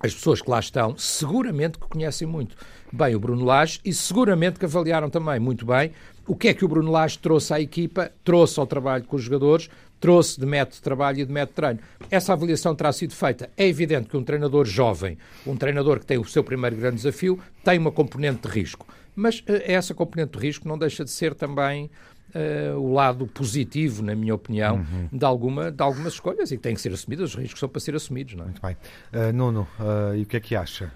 as 0.00 0.14
pessoas 0.14 0.42
que 0.42 0.50
lá 0.50 0.60
estão, 0.60 0.96
seguramente 0.98 1.78
que 1.78 1.86
conhecem 1.88 2.28
muito 2.28 2.56
bem 2.92 3.14
o 3.14 3.20
Bruno 3.20 3.44
Lage 3.44 3.80
e 3.84 3.92
seguramente 3.92 4.58
que 4.58 4.64
avaliaram 4.64 5.08
também 5.08 5.40
muito 5.40 5.64
bem 5.64 5.92
o 6.26 6.34
que 6.34 6.48
é 6.48 6.54
que 6.54 6.64
o 6.64 6.68
Bruno 6.68 6.90
Lage 6.90 7.18
trouxe 7.18 7.54
à 7.54 7.60
equipa, 7.60 8.10
trouxe 8.24 8.58
ao 8.58 8.66
trabalho 8.66 9.04
com 9.04 9.16
os 9.16 9.22
jogadores, 9.22 9.70
trouxe 10.00 10.38
de 10.38 10.46
método 10.46 10.76
de 10.76 10.82
trabalho 10.82 11.20
e 11.20 11.24
de 11.24 11.32
método 11.32 11.50
de 11.50 11.56
treino. 11.56 11.80
Essa 12.10 12.32
avaliação 12.32 12.74
terá 12.74 12.92
sido 12.92 13.14
feita. 13.14 13.50
É 13.56 13.66
evidente 13.66 14.08
que 14.08 14.16
um 14.16 14.24
treinador 14.24 14.64
jovem, 14.64 15.18
um 15.46 15.56
treinador 15.56 15.98
que 15.98 16.06
tem 16.06 16.18
o 16.18 16.24
seu 16.24 16.44
primeiro 16.44 16.76
grande 16.76 16.96
desafio, 16.96 17.38
tem 17.64 17.78
uma 17.78 17.90
componente 17.90 18.46
de 18.46 18.48
risco. 18.48 18.86
Mas 19.14 19.40
uh, 19.40 19.44
essa 19.64 19.94
componente 19.94 20.38
de 20.38 20.44
risco 20.44 20.68
não 20.68 20.78
deixa 20.78 21.02
de 21.04 21.10
ser 21.10 21.34
também 21.34 21.90
uh, 22.34 22.78
o 22.78 22.92
lado 22.92 23.26
positivo, 23.26 24.02
na 24.02 24.14
minha 24.14 24.34
opinião, 24.34 24.76
uhum. 24.76 25.08
de, 25.10 25.24
alguma, 25.24 25.72
de 25.72 25.82
algumas 25.82 26.12
escolhas 26.12 26.50
e 26.50 26.56
que 26.56 26.62
têm 26.62 26.74
que 26.74 26.80
ser 26.80 26.92
assumidas. 26.92 27.30
Os 27.30 27.36
riscos 27.36 27.58
são 27.58 27.68
para 27.68 27.80
ser 27.80 27.94
assumidos. 27.94 28.34
Não 28.34 28.42
é? 28.42 28.46
Muito 28.48 28.60
bem. 28.60 28.76
Uh, 29.12 29.32
Nuno, 29.32 29.66
e 30.14 30.22
o 30.22 30.26
que 30.26 30.36
é 30.36 30.40
que 30.40 30.54
acha? 30.54 30.92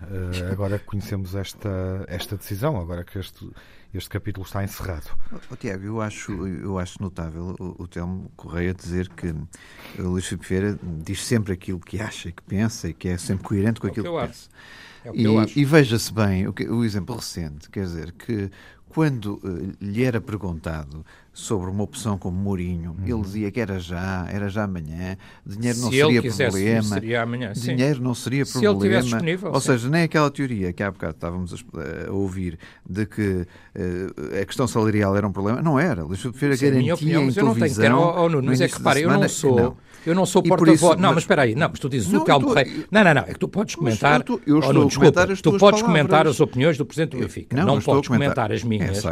agora 0.52 0.78
que 0.78 0.84
conhecemos 0.84 1.34
esta, 1.34 2.04
esta 2.06 2.36
decisão, 2.36 2.78
agora 2.78 3.02
que 3.02 3.18
este 3.18 3.48
este 3.92 4.08
capítulo 4.08 4.46
está 4.46 4.62
encerrado. 4.62 5.10
Oh, 5.50 5.56
Tiago, 5.56 5.84
eu 5.84 6.00
acho, 6.00 6.32
eu 6.46 6.78
acho 6.78 7.00
notável 7.02 7.56
o, 7.58 7.82
o 7.82 7.88
Telmo 7.88 8.30
Correia 8.36 8.72
dizer 8.72 9.08
que 9.08 9.34
o 9.98 10.08
Luís 10.08 10.26
Filipe 10.26 10.48
Vieira 10.48 10.78
diz 10.82 11.24
sempre 11.24 11.52
aquilo 11.52 11.80
que 11.80 12.00
acha 12.00 12.28
e 12.28 12.32
que 12.32 12.42
pensa 12.42 12.88
e 12.88 12.94
que 12.94 13.08
é 13.08 13.18
sempre 13.18 13.44
coerente 13.44 13.80
com 13.80 13.88
é 13.88 13.90
aquilo 13.90 14.06
que, 14.06 14.20
que 14.20 14.26
pensa. 14.26 14.48
É 15.04 15.10
e, 15.14 15.60
e 15.60 15.64
veja-se 15.64 16.12
bem 16.12 16.46
o, 16.46 16.52
que, 16.52 16.68
o 16.68 16.84
exemplo 16.84 17.16
recente, 17.16 17.70
quer 17.70 17.84
dizer, 17.84 18.12
que 18.12 18.50
quando 18.90 19.40
uh, 19.44 19.72
lhe 19.80 20.04
era 20.04 20.20
perguntado 20.20 21.04
sobre 21.32 21.70
uma 21.70 21.84
opção 21.84 22.18
como 22.18 22.36
Mourinho, 22.36 22.96
uhum. 22.98 23.06
ele 23.06 23.22
dizia 23.22 23.50
que 23.50 23.60
era 23.60 23.78
já, 23.78 24.26
era 24.28 24.48
já 24.48 24.64
amanhã, 24.64 25.16
dinheiro 25.46 25.78
não 25.78 25.90
seria 25.90 26.22
problema. 26.22 26.82
Seria 26.82 27.22
amanhã, 27.22 27.52
dinheiro 27.52 28.02
não 28.02 28.14
seria 28.14 28.44
Se 28.44 28.60
problema. 28.60 29.20
Ou 29.44 29.60
sim. 29.60 29.66
seja, 29.68 29.88
nem 29.88 30.02
aquela 30.02 30.30
teoria 30.30 30.72
que 30.72 30.82
há 30.82 30.90
bocado 30.90 31.14
estávamos 31.14 31.54
a, 31.54 32.08
a 32.08 32.12
ouvir 32.12 32.58
de 32.88 33.06
que 33.06 33.46
uh, 33.76 34.40
a 34.42 34.44
questão 34.44 34.66
salarial 34.66 35.16
era 35.16 35.26
um 35.26 35.32
problema, 35.32 35.62
não 35.62 35.78
era. 35.78 36.02
Luís 36.02 36.20
Filipe 36.20 36.40
garantia 36.40 36.68
é 36.68 36.72
a 36.72 36.74
minha 36.74 36.94
opinião, 36.94 37.24
mas 37.24 37.36
eu 37.36 37.44
não 37.44 37.54
tenho. 37.54 37.74
Quero, 37.76 37.96
oh, 37.96 38.24
oh, 38.24 38.28
Nuno, 38.28 38.46
mas 38.48 38.60
é 38.60 38.68
que 38.68 38.76
repara, 38.76 39.00
eu 39.00 39.10
não 39.10 39.28
sou. 39.28 39.56
Não. 39.56 39.76
Eu 40.06 40.14
não 40.14 40.26
sou 40.26 40.42
porta-voz. 40.42 40.98
Não, 40.98 41.10
mas 41.10 41.22
espera 41.22 41.42
aí. 41.42 41.54
Não, 41.54 41.68
mas 41.68 41.78
tu 41.78 41.88
dizes 41.88 42.10
não, 42.10 42.20
o 42.20 42.24
Telmo 42.24 42.46
Correia. 42.46 42.70
Não, 42.90 43.04
não, 43.04 43.14
não. 43.14 43.22
É 43.22 43.32
que 43.32 43.38
tu 43.38 43.48
podes 43.48 43.74
comentar. 43.74 44.22
Eu 44.28 44.40
eu 44.46 44.58
estou 44.58 44.70
oh, 44.70 44.72
não, 44.72 44.86
desculpa, 44.86 45.26
tu 45.42 45.58
podes 45.58 45.82
comentar 45.82 46.26
as 46.26 46.40
opiniões 46.40 46.76
do 46.76 46.84
Presidente 46.84 47.12
do 47.12 47.18
Benfica. 47.18 47.56
Não, 47.56 47.64
não 47.64 47.80
podes 47.80 48.08
comentar 48.08 48.52
as 48.52 48.62
minhas. 48.62 49.02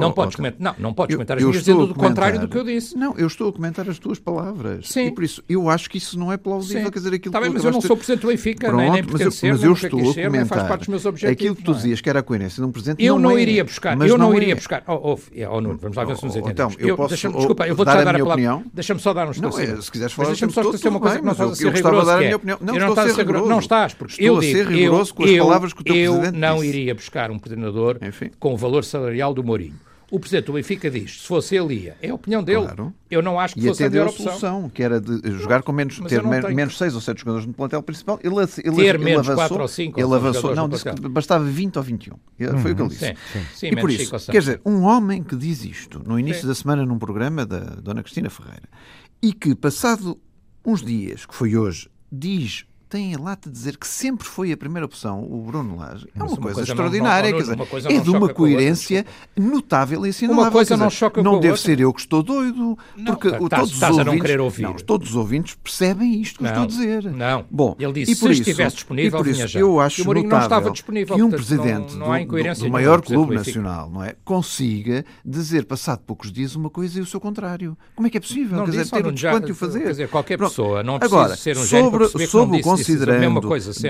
Não 0.00 0.12
podes 0.12 0.36
comentar. 0.36 0.60
Não, 0.60 0.74
não 0.78 0.94
podes 0.94 1.16
comentar 1.16 1.36
as 1.36 1.42
minhas 1.42 1.58
dizendo 1.58 1.78
dizendo 1.86 1.92
o 1.92 1.94
contrário 1.94 2.40
do 2.40 2.48
que 2.48 2.56
eu 2.56 2.64
disse. 2.64 2.96
Não, 2.96 3.16
eu 3.16 3.26
estou 3.26 3.48
a 3.48 3.52
comentar 3.52 3.88
as 3.88 3.98
tuas 3.98 4.18
palavras. 4.18 4.88
Sim. 4.88 5.06
E 5.06 5.10
por 5.10 5.24
isso, 5.24 5.42
eu 5.48 5.68
acho 5.68 5.88
que 5.88 5.98
isso 5.98 6.18
não 6.18 6.32
é 6.32 6.36
plausível, 6.36 6.84
Sim. 6.84 6.90
quer 6.90 6.98
dizer, 6.98 7.14
aquilo 7.14 7.32
tá 7.32 7.40
bem, 7.40 7.50
mas 7.50 7.64
eu 7.64 7.70
não 7.70 7.80
sou 7.80 7.96
presidente 7.96 8.22
do 8.22 8.28
Benfica, 8.28 8.72
nem, 8.72 8.90
nem 8.90 9.00
eu, 9.00 9.32
mas 9.52 9.62
eu 9.62 9.72
estou 9.72 10.10
a 10.10 10.14
comentar 10.14 10.58
faz 10.58 10.68
parte 10.68 10.80
dos 10.80 10.88
meus 10.88 11.06
objetivos, 11.06 11.32
aquilo 11.32 11.56
que 11.56 11.62
tu 11.62 11.72
é? 11.72 11.74
dizias 11.74 12.00
que 12.00 12.10
era 12.10 12.20
a 12.20 12.22
coerência 12.22 12.62
de 12.62 12.68
um 12.68 12.72
presidente 12.72 13.04
Eu 13.04 13.18
não, 13.18 13.36
é, 13.36 13.42
iria 13.42 13.64
buscar, 13.64 14.00
eu 14.00 14.18
não, 14.18 14.34
iria 14.34 14.52
é. 14.52 14.54
buscar. 14.54 14.82
Oh, 14.86 15.14
oh, 15.14 15.18
oh, 15.50 15.60
Nuno, 15.60 15.78
vamos 15.80 15.96
lá 15.96 16.04
ver 16.04 16.16
se 16.16 16.24
nos 16.24 16.36
entendemos. 16.36 16.74
Então, 16.74 16.88
eu 16.88 16.96
posso 16.96 17.14
desculpa, 17.14 17.66
eu 17.66 17.76
vou-te 17.76 17.88
dar 17.88 18.20
a 18.20 18.24
opinião. 18.24 18.64
Deixa-me 18.72 19.00
só 19.00 19.12
dar 19.12 19.28
um 19.28 19.30
esclarecimento. 19.30 19.82
Se 19.82 19.90
quiseres 19.90 20.12
falar, 20.12 20.34
deixa-me 20.46 20.52
só 20.52 20.60
esclarecer 20.60 20.90
uma 20.90 21.00
coisa 21.00 21.18
que 21.18 21.24
não 21.24 21.32
estás 21.32 21.50
a 21.50 21.54
ser 21.54 21.72
rigoroso. 21.72 22.10
Não, 22.62 22.76
estou 22.76 22.98
a 22.98 23.08
ser 23.08 23.16
rigoroso. 23.16 23.48
Não 23.48 23.58
estás, 23.58 23.94
porque 23.94 24.22
eu 24.22 24.38
digo, 24.40 24.70
rigoroso 24.70 25.14
com 25.14 25.24
as 25.24 25.36
palavras 25.36 25.72
que 25.72 25.80
o 25.80 25.84
teu 25.84 25.94
presidente 25.94 26.34
Eu 26.34 26.40
não 26.40 26.64
iria 26.64 26.94
buscar 26.94 27.30
um 27.30 27.38
treinador 27.38 27.98
com 28.38 28.54
o 28.54 28.56
valor 28.56 28.84
salarial 28.84 29.34
do 29.34 29.42
Mourinho. 29.42 29.88
O 30.10 30.18
presidente 30.18 30.46
do 30.46 30.54
Benfica 30.54 30.90
diz, 30.90 31.20
se 31.20 31.26
fosse 31.26 31.54
ele 31.54 31.74
ia. 31.74 31.96
É 32.00 32.08
a 32.08 32.14
opinião 32.14 32.42
dele. 32.42 32.62
Claro. 32.62 32.94
Eu 33.10 33.20
não 33.20 33.38
acho 33.38 33.54
que 33.54 33.60
e 33.60 33.66
fosse 33.66 33.84
a 33.84 33.90
melhor 33.90 34.06
opção. 34.06 34.26
solução, 34.26 34.70
que 34.70 34.82
era 34.82 34.98
de 34.98 35.32
jogar 35.32 35.62
com 35.62 35.70
menos, 35.70 35.98
ter 36.00 36.22
tenho... 36.22 36.54
menos 36.54 36.78
seis 36.78 36.94
ou 36.94 37.00
sete 37.02 37.20
jogadores 37.20 37.46
no 37.46 37.52
plantel 37.52 37.82
principal. 37.82 38.18
Ele, 38.24 38.34
ele, 38.36 38.46
ter 38.46 38.66
ele 38.66 38.98
menos 38.98 39.28
avançou, 39.28 39.36
quatro 39.36 39.60
ou 39.60 39.68
cinco 39.68 40.00
ele 40.00 40.14
avançou, 40.14 40.54
não, 40.54 40.66
disse 40.66 40.84
que 40.84 41.08
bastava 41.08 41.44
20 41.44 41.76
ou 41.76 41.82
21. 41.82 42.14
Uhum. 42.14 42.58
Foi 42.58 42.72
o 42.72 42.76
que 42.76 42.82
ele 42.82 42.88
disse. 42.88 43.06
Sim, 43.06 43.14
sim. 43.32 43.46
sim 43.54 43.66
e 43.66 43.76
por 43.76 43.90
isso, 43.90 44.30
quer 44.30 44.38
dizer, 44.38 44.60
um 44.64 44.82
homem 44.84 45.22
que 45.22 45.36
diz 45.36 45.62
isto 45.62 46.02
no 46.06 46.18
início 46.18 46.42
sim. 46.42 46.48
da 46.48 46.54
semana 46.54 46.86
num 46.86 46.98
programa 46.98 47.44
da 47.44 47.58
Dona 47.58 48.02
Cristina 48.02 48.30
Ferreira 48.30 48.68
e 49.22 49.32
que, 49.32 49.54
passado 49.54 50.18
uns 50.64 50.82
dias, 50.82 51.24
que 51.26 51.34
foi 51.34 51.56
hoje, 51.56 51.88
diz 52.10 52.66
tem 52.88 53.14
a 53.14 53.18
lata 53.18 53.50
de 53.50 53.54
dizer 53.54 53.76
que 53.76 53.86
sempre 53.86 54.26
foi 54.26 54.50
a 54.50 54.56
primeira 54.56 54.86
opção 54.86 55.22
o 55.22 55.42
Bruno 55.42 55.76
Lage. 55.76 56.06
É 56.14 56.22
uma, 56.22 56.28
uma 56.28 56.36
coisa, 56.36 56.54
coisa, 56.54 56.72
extraordinária. 56.72 57.30
Não, 57.30 57.38
não, 57.38 57.56
não, 57.56 57.64
dizer, 57.64 57.92
é 57.92 58.00
de 58.00 58.10
uma 58.10 58.28
coerência 58.28 59.04
notável 59.36 60.06
e 60.06 60.10
assinalável. 60.10 60.44
Uma 60.44 60.50
coisa 60.50 60.76
não 60.76 60.90
choca 60.90 61.22
Não 61.22 61.34
deve 61.34 61.52
outra. 61.52 61.62
ser 61.62 61.80
eu 61.80 61.92
que 61.92 62.00
estou 62.00 62.22
doido. 62.22 62.78
Porque 63.06 63.30
não, 63.30 63.48
todos, 63.48 63.72
estás, 63.72 63.96
os 63.96 64.06
ouvintes, 64.06 64.38
ouvir. 64.38 64.82
Todos 64.82 65.10
os 65.10 65.16
ouvintes 65.16 65.54
percebem 65.62 66.20
isto 66.20 66.38
que 66.38 66.46
estou 66.46 66.62
a 66.62 66.66
dizer. 66.66 67.04
Não. 67.04 67.44
Bom, 67.50 67.76
Ele 67.78 67.92
disse, 67.92 68.14
se 68.14 68.30
isso, 68.30 68.30
estivesse 68.30 68.76
disponível, 68.76 69.20
e 69.20 69.22
por 69.22 69.30
isso. 69.30 69.58
Eu 69.58 69.80
acho 69.80 70.00
e 70.00 70.02
o 70.02 70.04
Mourinho 70.06 70.28
não 70.28 70.40
estava 70.40 70.70
disponível. 70.70 71.16
Que 71.16 71.22
um 71.22 71.30
presidente 71.30 71.94
do, 71.94 71.98
do, 71.98 72.60
do 72.60 72.70
maior 72.70 73.02
clube 73.02 73.34
nacional 73.34 73.90
não 73.90 74.02
é, 74.02 74.14
consiga 74.24 75.04
dizer, 75.24 75.64
passado 75.66 76.00
poucos 76.06 76.32
dias, 76.32 76.54
uma 76.54 76.70
coisa 76.70 76.98
e 76.98 77.02
o 77.02 77.06
seu 77.06 77.20
contrário. 77.20 77.76
Como 77.94 78.06
é 78.06 78.10
que 78.10 78.16
é 78.16 78.20
possível? 78.20 78.58
Não 78.58 78.64
quer 78.64 78.70
dizer, 78.70 78.90
ter 78.90 79.06
o 79.06 79.12
desquanto 79.12 79.46
de 79.46 79.52
o 79.52 79.54
fazer. 79.54 79.82
Quer 79.82 79.90
dizer, 79.90 80.08
qualquer 80.08 80.38
pessoa, 80.38 80.82
não 80.82 80.98
precisa 80.98 81.36
ser 81.36 81.56
um 81.58 81.64
gênio 81.64 81.90
para 81.90 81.98
perceber 82.00 82.26
que 82.28 82.36
não 82.36 82.50
disse, 82.50 82.68
considerando 82.78 83.40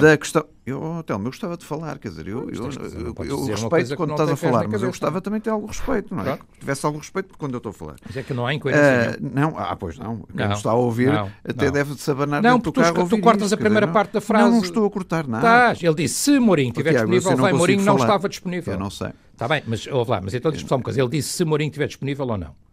da 0.00 0.16
questão. 0.16 0.44
Eu, 0.66 1.02
Telmo, 1.06 1.26
eu 1.26 1.30
gostava 1.30 1.56
de 1.56 1.64
falar, 1.64 1.98
quer 1.98 2.08
dizer, 2.08 2.28
eu, 2.28 2.50
eu, 2.50 2.70
eu, 3.18 3.24
eu 3.24 3.44
respeito 3.46 3.96
quando 3.96 4.10
estás 4.10 4.30
a 4.30 4.36
falar, 4.36 4.68
mas 4.68 4.82
eu 4.82 4.88
gostava 4.88 5.20
também 5.20 5.40
de 5.40 5.44
ter 5.44 5.50
algum 5.50 5.66
respeito, 5.66 6.14
não 6.14 6.20
é? 6.20 6.24
Claro. 6.24 6.40
Que 6.52 6.60
tivesse 6.60 6.84
algum 6.84 6.98
respeito 6.98 7.38
quando 7.38 7.54
eu 7.54 7.58
estou 7.58 7.70
a 7.70 7.72
falar. 7.72 7.96
Mas 8.04 8.16
é 8.16 8.22
que 8.22 8.34
não 8.34 8.46
há 8.46 8.52
incoerência. 8.52 9.18
Uh, 9.18 9.30
não, 9.34 9.54
ah, 9.56 9.74
pois 9.76 9.98
não. 9.98 10.26
Quem 10.36 10.46
não, 10.46 10.52
está 10.52 10.70
a 10.70 10.74
ouvir 10.74 11.12
não, 11.12 11.30
até 11.42 11.70
deve 11.70 11.94
de 11.94 12.00
sabanar 12.02 12.42
Não, 12.42 12.60
porque 12.60 12.82
tu, 12.82 13.08
tu 13.08 13.18
cortas 13.20 13.46
isso, 13.46 13.54
a 13.54 13.56
primeira 13.56 13.86
dizer, 13.86 13.94
parte 13.94 14.12
da 14.12 14.20
frase. 14.20 14.44
Não, 14.44 14.56
não 14.56 14.62
estou 14.62 14.84
a 14.84 14.90
cortar 14.90 15.26
nada. 15.26 15.46
Estás. 15.46 15.82
Ele 15.82 15.94
disse, 15.94 16.14
se 16.14 16.38
Mourinho 16.38 16.68
estiver 16.68 16.92
disponível, 16.92 17.36
vai. 17.36 17.52
Mourinho 17.52 17.82
não 17.82 17.96
estava 17.96 18.28
disponível. 18.28 18.74
Eu 18.74 18.78
não 18.78 18.90
sei. 18.90 19.10
Está 19.32 19.48
bem, 19.48 19.62
mas 19.66 19.86
ouve 19.86 20.10
lá, 20.10 20.20
mas 20.20 20.34
então 20.34 20.50
diz-me 20.50 20.68
só 20.68 20.76
uma 20.76 20.82
coisa. 20.82 21.00
Ele 21.00 21.10
disse 21.10 21.30
se 21.30 21.44
Mourinho 21.44 21.68
estiver 21.68 21.86
disponível 21.86 22.26
ou 22.26 22.36
não. 22.36 22.67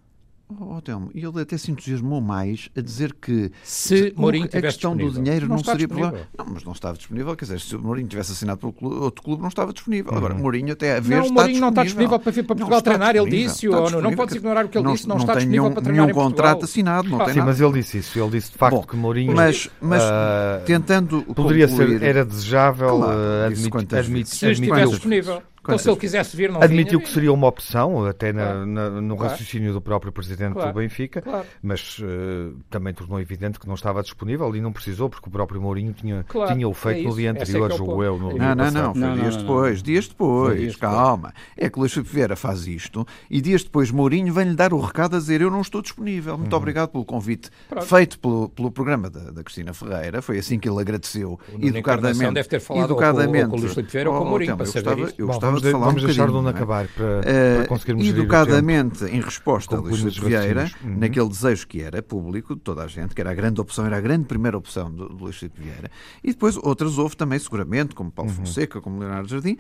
Oh, 0.47 0.79
Telmo, 0.79 1.09
e 1.13 1.25
ele 1.25 1.41
até 1.41 1.57
se 1.57 1.71
entusiasmou 1.71 2.21
mais 2.21 2.69
a 2.77 2.81
dizer 2.81 3.13
que 3.13 3.51
se 3.63 4.13
Mourinho 4.15 4.45
a 4.45 4.61
questão 4.61 4.95
do 4.95 5.09
dinheiro 5.09 5.47
não, 5.47 5.55
não 5.55 5.63
seria 5.63 5.87
problema. 5.87 6.19
Não, 6.37 6.45
mas 6.45 6.63
não 6.63 6.71
estava 6.71 6.95
disponível. 6.95 7.35
Quer 7.35 7.45
dizer, 7.45 7.59
se 7.59 7.75
o 7.75 7.81
Mourinho 7.81 8.07
tivesse 8.07 8.31
assinado 8.31 8.71
clube, 8.71 8.95
outro 8.95 9.23
clube, 9.23 9.41
não 9.41 9.49
estava 9.49 9.73
disponível. 9.73 10.11
Uhum. 10.11 10.17
Agora, 10.19 10.35
Mourinho 10.35 10.73
até 10.73 10.97
a 10.97 10.99
ver 10.99 11.17
Não, 11.17 11.27
o 11.29 11.33
Mourinho 11.33 11.59
não 11.59 11.69
está 11.69 11.83
disponível 11.83 12.19
para 12.19 12.31
vir 12.31 12.43
para 12.43 12.55
Portugal 12.55 12.81
treinar. 12.83 13.15
Ele 13.15 13.29
disse, 13.29 13.67
ou 13.67 13.89
não, 13.89 14.01
não 14.01 14.15
podes 14.15 14.35
ignorar 14.35 14.65
o 14.65 14.69
que 14.69 14.77
ele 14.77 14.85
não, 14.85 14.93
disse, 14.93 15.07
não, 15.07 15.15
não 15.15 15.21
está 15.23 15.33
disponível 15.33 15.63
nenhum, 15.63 15.73
para 15.73 15.83
treinar 15.83 16.05
nenhum 16.05 16.15
contrato 16.15 16.65
assinado, 16.65 17.09
não 17.09 17.21
ah, 17.21 17.25
tem 17.25 17.33
sim, 17.33 17.39
nada. 17.39 17.51
mas 17.51 17.61
ele 17.61 17.73
disse 17.73 17.97
isso. 17.97 18.19
Ele 18.19 18.29
disse 18.29 18.51
de 18.51 18.57
facto 18.57 18.75
Bom, 18.75 18.83
que 18.83 18.95
Mourinho. 18.95 19.35
Mas, 19.35 19.67
mas 19.81 20.03
uh, 20.03 20.63
tentando. 20.63 21.23
Poderia 21.23 21.67
concluir, 21.67 21.99
ser, 21.99 22.05
era 22.05 22.23
desejável 22.23 22.99
claro, 22.99 23.17
uh, 23.17 23.45
admitir. 23.47 23.97
Admit, 23.97 24.29
se 24.29 24.51
estivesse 24.51 24.89
disponível. 24.91 25.41
Então, 25.65 25.77
se 25.77 25.89
ele 25.89 25.97
quisesse 25.97 26.35
vir, 26.35 26.51
não 26.51 26.61
Admitiu 26.61 26.99
vinha, 26.99 27.07
que 27.07 27.13
seria 27.13 27.33
uma 27.33 27.47
opção, 27.47 28.05
até 28.05 28.31
na, 28.31 28.65
na, 28.65 28.89
no 28.89 29.15
claro. 29.15 29.31
raciocínio 29.31 29.73
do 29.73 29.81
próprio 29.81 30.11
presidente 30.11 30.53
claro. 30.53 30.71
do 30.71 30.79
Benfica, 30.79 31.21
claro. 31.21 31.45
mas 31.61 31.99
uh, 31.99 32.55
também 32.69 32.93
tornou 32.93 33.19
evidente 33.19 33.59
que 33.59 33.67
não 33.67 33.75
estava 33.75 34.01
disponível 34.01 34.55
e 34.55 34.61
não 34.61 34.71
precisou, 34.71 35.09
porque 35.09 35.27
o 35.27 35.31
próprio 35.31 35.61
Mourinho 35.61 35.93
tinha, 35.93 36.25
tinha 36.47 36.67
o 36.67 36.73
feito 36.73 37.01
é 37.01 37.09
no 37.09 37.15
dia 37.15 37.31
anterior, 37.31 37.71
é 37.71 37.75
julgo 37.75 38.03
eu. 38.03 38.17
No 38.17 38.37
não, 38.37 38.55
não, 38.55 38.71
não, 38.71 38.93
foi 38.93 39.01
não, 39.01 39.15
dias 39.15 39.35
não, 39.35 39.41
depois. 39.41 39.83
Dias 39.83 40.07
depois, 40.07 40.59
dias 40.59 40.75
calma. 40.75 41.33
É 41.57 41.69
que 41.69 41.77
o 41.77 41.81
Luís 41.81 41.93
Filipe 41.93 42.11
Vieira 42.13 42.35
faz 42.35 42.67
isto 42.67 43.05
e 43.29 43.41
dias 43.41 43.63
depois 43.63 43.91
Mourinho 43.91 44.33
vem-lhe 44.33 44.55
dar 44.55 44.73
o 44.73 44.79
recado 44.79 45.15
a 45.15 45.19
dizer: 45.19 45.41
Eu 45.41 45.51
não 45.51 45.61
estou 45.61 45.81
disponível. 45.81 46.37
Muito 46.37 46.51
uhum. 46.51 46.57
obrigado 46.57 46.89
pelo 46.89 47.05
convite 47.05 47.49
Pronto. 47.67 47.85
feito 47.85 48.19
pelo, 48.19 48.49
pelo 48.49 48.71
programa 48.71 49.09
da, 49.09 49.31
da, 49.31 49.43
Cristina 49.43 49.73
Ferreira. 49.73 50.21
Foi 50.21 50.37
assim 50.37 50.59
que 50.59 50.69
ele 50.69 50.79
agradeceu 50.79 51.39
educadamente. 51.59 52.33
deve 52.33 52.49
ter 52.49 52.59
falado 52.59 52.85
educadamente, 52.85 53.45
com, 53.45 53.51
com 53.51 53.57
o 53.57 53.59
Luís 53.59 53.73
Filipe 53.73 53.91
Vieira 53.91 54.09
ou 54.09 54.17
com 54.17 54.23
o 54.23 54.29
Mourinho, 54.29 54.57
para 54.57 54.65
saber 54.65 55.13
Eu 55.17 55.27
gostava 55.27 55.54
de 55.61 55.71
falar 55.71 55.89
um 55.89 55.93
bocadinho 55.93 56.41
não 56.41 56.47
acabar 56.47 56.87
para, 56.87 57.19
uh, 57.19 57.57
para 57.57 57.67
conseguirmos 57.67 58.07
Educadamente, 58.07 59.05
em 59.05 59.21
resposta 59.21 59.75
a 59.75 59.79
Luís 59.79 59.99
Filipe 59.99 60.21
Vieira, 60.21 60.71
uhum. 60.83 60.97
naquele 60.97 61.29
desejo 61.29 61.67
que 61.67 61.81
era 61.81 62.01
público 62.01 62.55
de 62.55 62.61
toda 62.61 62.83
a 62.83 62.87
gente, 62.87 63.15
que 63.15 63.21
era 63.21 63.31
a 63.31 63.33
grande 63.33 63.59
opção, 63.61 63.85
era 63.85 63.97
a 63.97 64.01
grande 64.01 64.25
primeira 64.25 64.57
opção 64.57 64.91
do, 64.91 65.09
do 65.09 65.23
Luís 65.23 65.37
Filipe 65.37 65.61
Vieira, 65.61 65.89
e 66.23 66.31
depois 66.31 66.57
outras 66.57 66.97
houve 66.97 67.15
também, 67.15 67.39
seguramente, 67.39 67.95
como 67.95 68.11
Paulo 68.11 68.31
uhum. 68.31 68.37
Fonseca, 68.37 68.81
como 68.81 68.99
Leonardo 68.99 69.27
Jardim, 69.27 69.57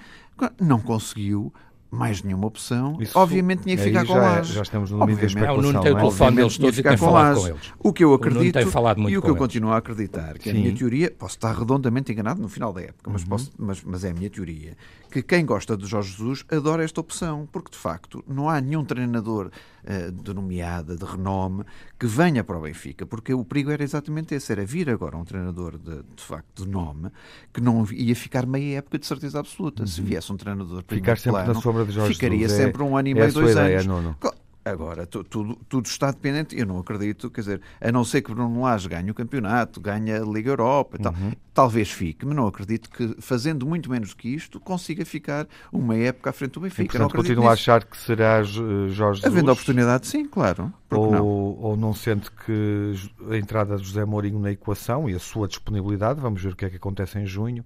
não 0.59 0.79
conseguiu 0.79 1.53
mais 1.95 2.21
nenhuma 2.23 2.47
opção, 2.47 2.97
Isso 2.99 3.17
obviamente 3.17 3.63
tinha 3.63 3.75
que 3.77 3.83
ficar 3.83 4.05
com 4.05 4.13
já, 4.13 4.39
é- 4.39 4.43
já 4.43 4.61
estamos 4.61 4.91
no 4.91 4.99
limite 4.99 5.21
da 5.21 5.27
especulação. 5.27 5.59
O 5.59 5.61
Nuno 5.61 5.81
tem 5.81 5.91
o 5.91 5.95
telefone 5.95 6.35
deles 6.35 6.57
todos 6.57 6.77
e 6.79 6.83
tem 6.83 6.97
falado 6.97 7.39
com 7.39 7.47
eles. 7.47 7.73
O 7.79 7.93
que 7.93 8.03
eu 8.03 8.13
acredito 8.13 8.59
e 9.07 9.17
o 9.17 9.21
que 9.21 9.29
eu 9.29 9.35
continuo 9.35 9.71
a 9.71 9.77
acreditar, 9.77 10.37
que 10.37 10.49
Sim. 10.49 10.51
a 10.51 10.53
minha 10.53 10.75
teoria, 10.75 11.11
posso 11.11 11.35
estar 11.35 11.53
redondamente 11.57 12.11
enganado 12.11 12.41
no 12.41 12.49
final 12.49 12.73
da 12.73 12.81
época, 12.81 13.09
mas, 13.09 13.23
uhum. 13.23 13.29
posso, 13.29 13.51
mas, 13.57 13.83
mas 13.83 14.03
é 14.03 14.11
a 14.11 14.13
minha 14.13 14.29
teoria, 14.29 14.75
que 15.11 15.21
quem 15.21 15.45
gosta 15.45 15.77
de 15.77 15.85
Jorge 15.85 16.11
Jesus 16.11 16.45
adora 16.51 16.83
esta 16.83 16.99
opção, 16.99 17.47
porque 17.51 17.71
de 17.71 17.77
facto 17.77 18.23
não 18.27 18.49
há 18.49 18.59
nenhum 18.59 18.83
treinador 18.83 19.49
uh, 19.83 20.11
de 20.11 20.33
nomeada, 20.33 20.95
de 20.95 21.05
renome, 21.05 21.63
que 21.97 22.05
venha 22.05 22.43
para 22.43 22.57
o 22.57 22.61
Benfica, 22.61 23.05
porque 23.05 23.33
o 23.33 23.45
perigo 23.45 23.71
era 23.71 23.83
exatamente 23.83 24.35
esse, 24.35 24.51
era 24.51 24.65
vir 24.65 24.89
agora 24.89 25.15
um 25.15 25.23
treinador 25.23 25.77
de, 25.77 26.03
de 26.15 26.23
facto 26.23 26.63
de 26.63 26.69
nome, 26.69 27.09
que 27.53 27.61
não 27.61 27.85
ia 27.91 28.15
ficar 28.15 28.45
meia 28.45 28.79
época 28.79 28.99
de 28.99 29.05
certeza 29.05 29.39
absoluta. 29.39 29.83
Uhum. 29.83 29.87
Se 29.87 30.01
viesse 30.01 30.31
um 30.31 30.37
treinador 30.37 30.83
Ficar 30.87 31.17
sempre 31.17 31.31
plano, 31.31 31.53
na 31.53 31.61
sombra 31.61 31.84
de 31.85 31.93
Jorge 31.93 32.13
ficaria 32.13 32.39
Jesus, 32.39 32.57
sempre 32.57 32.81
é, 32.81 32.85
um 32.85 32.97
ano 32.97 33.07
e 33.07 33.13
meio, 33.13 33.25
é 33.25 33.31
dois 33.31 33.51
ideia, 33.51 33.79
anos. 33.79 33.85
Nuno. 33.85 34.17
Agora, 34.65 35.05
tudo, 35.05 35.55
tudo 35.69 35.85
está 35.85 36.09
dependente. 36.09 36.57
Eu 36.57 36.65
não 36.65 36.79
acredito, 36.79 37.29
quer 37.29 37.41
dizer, 37.41 37.61
a 37.79 37.91
não 37.91 38.03
ser 38.03 38.23
que 38.23 38.33
Bruno 38.33 38.63
Lage 38.63 38.89
ganhe 38.89 39.11
o 39.11 39.13
campeonato, 39.13 39.79
ganhe 39.79 40.11
a 40.11 40.21
Liga 40.21 40.49
Europa 40.49 40.97
e 40.99 41.03
tal. 41.03 41.13
Uhum. 41.13 41.33
Talvez 41.53 41.91
fique, 41.91 42.25
mas 42.25 42.35
não 42.35 42.47
acredito 42.47 42.89
que, 42.89 43.15
fazendo 43.21 43.63
muito 43.63 43.91
menos 43.91 44.15
que 44.15 44.27
isto, 44.27 44.59
consiga 44.59 45.05
ficar 45.05 45.47
uma 45.71 45.95
época 45.95 46.31
à 46.31 46.33
frente 46.33 46.53
do 46.53 46.61
Benfica. 46.61 46.97
Portanto, 46.97 47.15
continuo 47.15 47.47
a 47.47 47.51
achar 47.51 47.83
que 47.83 47.95
será 47.95 48.41
Jorge 48.41 48.89
Jesus. 48.89 49.23
Havendo 49.23 49.51
oportunidade, 49.51 50.07
sim, 50.07 50.25
claro. 50.25 50.73
Ou 50.89 51.11
não? 51.11 51.25
ou 51.25 51.77
não 51.77 51.93
sente 51.93 52.31
que 52.31 52.93
a 53.29 53.37
entrada 53.37 53.77
de 53.77 53.83
José 53.83 54.03
Mourinho 54.03 54.39
na 54.39 54.51
equação 54.51 55.07
e 55.07 55.13
a 55.13 55.19
sua 55.19 55.47
disponibilidade, 55.47 56.19
vamos 56.19 56.41
ver 56.41 56.53
o 56.53 56.55
que 56.55 56.65
é 56.65 56.71
que 56.71 56.77
acontece 56.77 57.19
em 57.19 57.25
junho, 57.27 57.63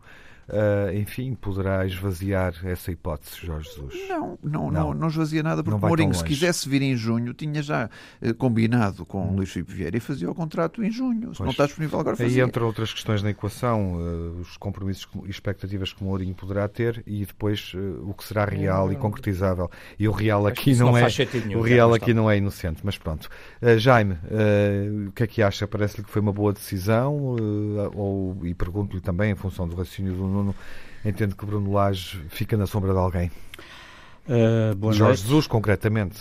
Uh, 0.49 0.97
enfim, 0.97 1.35
poderá 1.35 1.85
esvaziar 1.85 2.55
essa 2.63 2.91
hipótese, 2.91 3.45
Jorge 3.45 3.69
Jesus? 3.69 4.07
Não, 4.09 4.39
não, 4.43 4.71
não, 4.71 4.93
não 4.95 5.07
esvazia 5.07 5.43
nada, 5.43 5.63
porque 5.63 5.85
Mourinho, 5.85 6.13
se 6.13 6.23
quisesse 6.23 6.67
vir 6.67 6.81
em 6.81 6.95
junho, 6.95 7.35
tinha 7.35 7.61
já 7.61 7.87
uh, 8.21 8.33
combinado 8.33 9.05
com 9.05 9.27
hum. 9.27 9.35
Luís 9.35 9.51
Filipe 9.51 9.71
Vieira 9.71 9.97
e 9.97 9.99
fazia 9.99 10.29
o 10.29 10.33
contrato 10.33 10.83
em 10.83 10.91
junho. 10.91 11.33
Se 11.33 11.37
pois. 11.37 11.39
não 11.41 11.51
está 11.51 11.65
disponível 11.67 11.99
agora, 11.99 12.15
fazia. 12.15 12.43
Aí 12.43 12.49
entram 12.49 12.65
outras 12.65 12.91
questões 12.91 13.21
na 13.21 13.29
equação, 13.29 13.95
uh, 13.95 14.39
os 14.41 14.57
compromissos 14.57 15.07
e 15.25 15.29
expectativas 15.29 15.93
que 15.93 16.03
Mourinho 16.03 16.33
poderá 16.33 16.67
ter 16.67 17.03
e 17.05 17.25
depois 17.25 17.73
o 18.01 18.13
que 18.13 18.23
será 18.23 18.45
real 18.45 18.91
e 18.91 18.95
hum. 18.95 18.99
concretizável. 18.99 19.69
E 19.99 20.07
o 20.07 20.11
real 20.11 20.47
aqui 20.47 20.73
não, 20.73 20.87
não 20.87 20.97
é 20.97 21.07
nenhum, 21.45 21.59
o 21.59 21.61
real 21.61 21.93
aqui 21.93 22.13
não 22.13 22.29
é 22.29 22.37
inocente, 22.37 22.81
mas 22.83 22.97
pronto. 22.97 23.29
Jaime, 23.77 24.17
o 25.07 25.11
que 25.11 25.23
é 25.23 25.27
que 25.27 25.43
acha? 25.43 25.67
Parece-lhe 25.67 26.03
que 26.03 26.09
foi 26.09 26.21
uma 26.21 26.33
boa 26.33 26.51
decisão? 26.51 27.35
ou, 27.95 28.37
e 28.43 28.53
pergunto-lhe 28.53 29.01
também, 29.01 29.31
em 29.31 29.35
função 29.35 29.67
do 29.67 29.75
raciocínio 29.75 30.13
do 30.13 30.27
Nuno, 30.39 30.55
entende 31.03 31.35
que 31.35 31.45
Bruno 31.45 31.71
Lage 31.71 32.19
fica 32.29 32.57
na 32.57 32.65
sombra 32.65 32.91
de 32.91 32.99
alguém? 32.99 33.31
Uh, 34.27 34.75
Jorge 34.91 34.99
noite. 34.99 35.21
Jesus, 35.21 35.47
concretamente, 35.47 36.19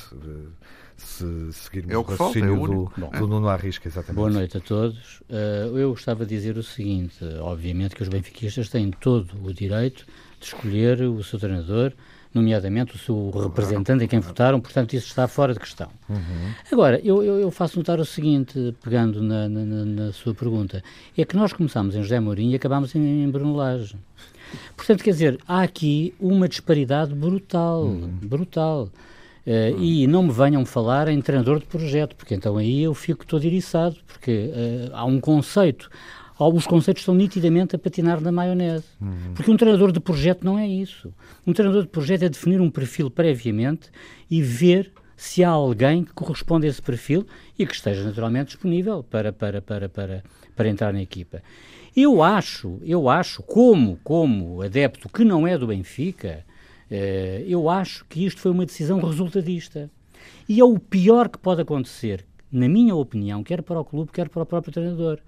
se 0.97 1.53
seguirmos 1.53 1.93
é 1.93 1.97
o, 1.97 2.01
o 2.01 2.05
raciocínio 2.05 2.57
falta, 2.57 2.73
é 2.73 2.77
do, 2.77 2.93
Bom, 2.97 3.11
do 3.19 3.29
Nuno 3.29 3.49
Arrisca, 3.49 3.89
exatamente. 3.89 4.17
Boa 4.17 4.31
noite 4.31 4.57
a 4.57 4.61
todos. 4.61 5.21
Uh, 5.29 5.77
eu 5.77 5.91
gostava 5.91 6.25
de 6.27 6.35
dizer 6.35 6.57
o 6.57 6.63
seguinte, 6.63 7.25
obviamente 7.41 7.95
que 7.95 8.03
os 8.03 8.09
benfiquistas 8.09 8.69
têm 8.69 8.91
todo 8.91 9.33
o 9.45 9.53
direito 9.53 10.05
de 10.41 10.47
escolher 10.47 11.03
o 11.03 11.23
seu 11.23 11.39
treinador, 11.39 11.93
nomeadamente 12.33 12.95
o 12.95 12.99
seu 12.99 13.31
representante 13.31 14.05
em 14.05 14.09
quem 14.09 14.21
votaram, 14.21 14.61
portanto 14.61 14.93
isso 14.95 15.07
está 15.07 15.27
fora 15.27 15.53
de 15.53 15.61
questão. 15.61 15.89
Uhum. 16.09 16.53
Agora, 16.71 17.01
eu, 17.03 17.23
eu, 17.23 17.41
eu, 17.41 17.51
faço 17.51 17.79
notar 17.79 17.99
o 17.99 18.05
seguinte, 18.05 18.75
pegando 18.83 19.23
na, 19.23 19.49
na, 19.49 19.65
na, 19.65 20.13
sua 20.13 20.35
pergunta, 20.35 20.83
é 21.17 21.25
que 21.25 21.37
nós 21.37 21.53
começámos 21.53 21.95
em 21.95 22.03
José 22.03 22.21
Mourinho 22.21 22.53
e 22.53 22.57
acabámos 22.57 22.95
em, 22.95 23.25
em 23.25 23.31
Bruno 23.31 23.55
Lage. 23.55 23.97
Portanto, 24.77 25.03
quer 25.03 25.11
dizer, 25.11 25.39
há 25.47 25.63
aqui 25.63 26.15
uma 26.19 26.49
disparidade 26.49 27.15
brutal, 27.15 27.85
uhum. 27.85 28.19
brutal. 28.23 28.91
Uh, 29.47 29.81
e 29.81 30.07
não 30.07 30.25
me 30.25 30.31
venham 30.31 30.63
falar 30.67 31.09
em 31.09 31.23
treinador 31.23 31.59
de 31.59 31.65
projeto, 31.65 32.15
porque 32.15 32.35
então 32.35 32.59
aí 32.59 32.83
eu 32.83 32.93
fico 32.93 33.25
todo 33.25 33.43
iriçado, 33.45 33.97
porque 34.07 34.51
uh, 34.53 34.91
há 34.93 35.07
um 35.07 35.19
conceito, 35.19 35.91
os 36.39 36.67
conceitos 36.67 37.03
estão 37.03 37.15
nitidamente 37.15 37.75
a 37.75 37.79
patinar 37.79 38.21
na 38.21 38.31
maionese. 38.31 38.85
Uhum. 39.01 39.35
Porque 39.35 39.51
um 39.51 39.57
treinador 39.57 39.91
de 39.91 40.01
projeto 40.01 40.45
não 40.45 40.59
é 40.59 40.67
isso. 40.67 41.13
Um 41.47 41.53
treinador 41.53 41.83
de 41.83 41.89
projeto 41.89 42.23
é 42.23 42.29
definir 42.29 42.61
um 42.61 42.71
perfil 42.71 43.11
previamente 43.11 43.91
e 44.31 44.41
ver 44.41 44.93
se 45.17 45.43
há 45.43 45.49
alguém 45.49 46.05
que 46.05 46.13
corresponde 46.13 46.67
a 46.67 46.71
esse 46.71 46.81
perfil 46.81 47.27
e 47.59 47.67
que 47.67 47.75
esteja 47.75 48.05
naturalmente 48.05 48.49
disponível 48.49 49.03
para, 49.03 49.33
para, 49.33 49.61
para, 49.61 49.89
para, 49.89 50.23
para 50.55 50.69
entrar 50.69 50.93
na 50.93 51.03
equipa. 51.03 51.43
Eu 51.97 52.23
acho, 52.23 52.79
eu 52.85 53.09
acho, 53.09 53.43
como, 53.43 53.99
como 54.05 54.63
adepto 54.63 55.09
que 55.09 55.25
não 55.25 55.45
é 55.45 55.59
do 55.59 55.67
Benfica, 55.67 56.45
eh, 56.89 57.45
eu 57.49 57.69
acho 57.69 58.05
que 58.09 58.25
isto 58.25 58.41
foi 58.41 58.53
uma 58.53 58.65
decisão 58.65 59.01
resultadista. 59.01 59.91
E 60.49 60.61
é 60.61 60.65
o 60.65 60.79
pior 60.79 61.29
que 61.29 61.39
pode 61.39 61.63
acontecer, 61.63 62.25
na 62.51 62.69
minha 62.69 62.95
opinião, 62.95 63.43
quer 63.43 63.63
para 63.63 63.79
o 63.79 63.85
clube, 63.85 64.11
quer 64.13 64.29
para 64.29 64.43
o 64.43 64.47
próprio 64.47 64.73
treinador. 64.73 65.19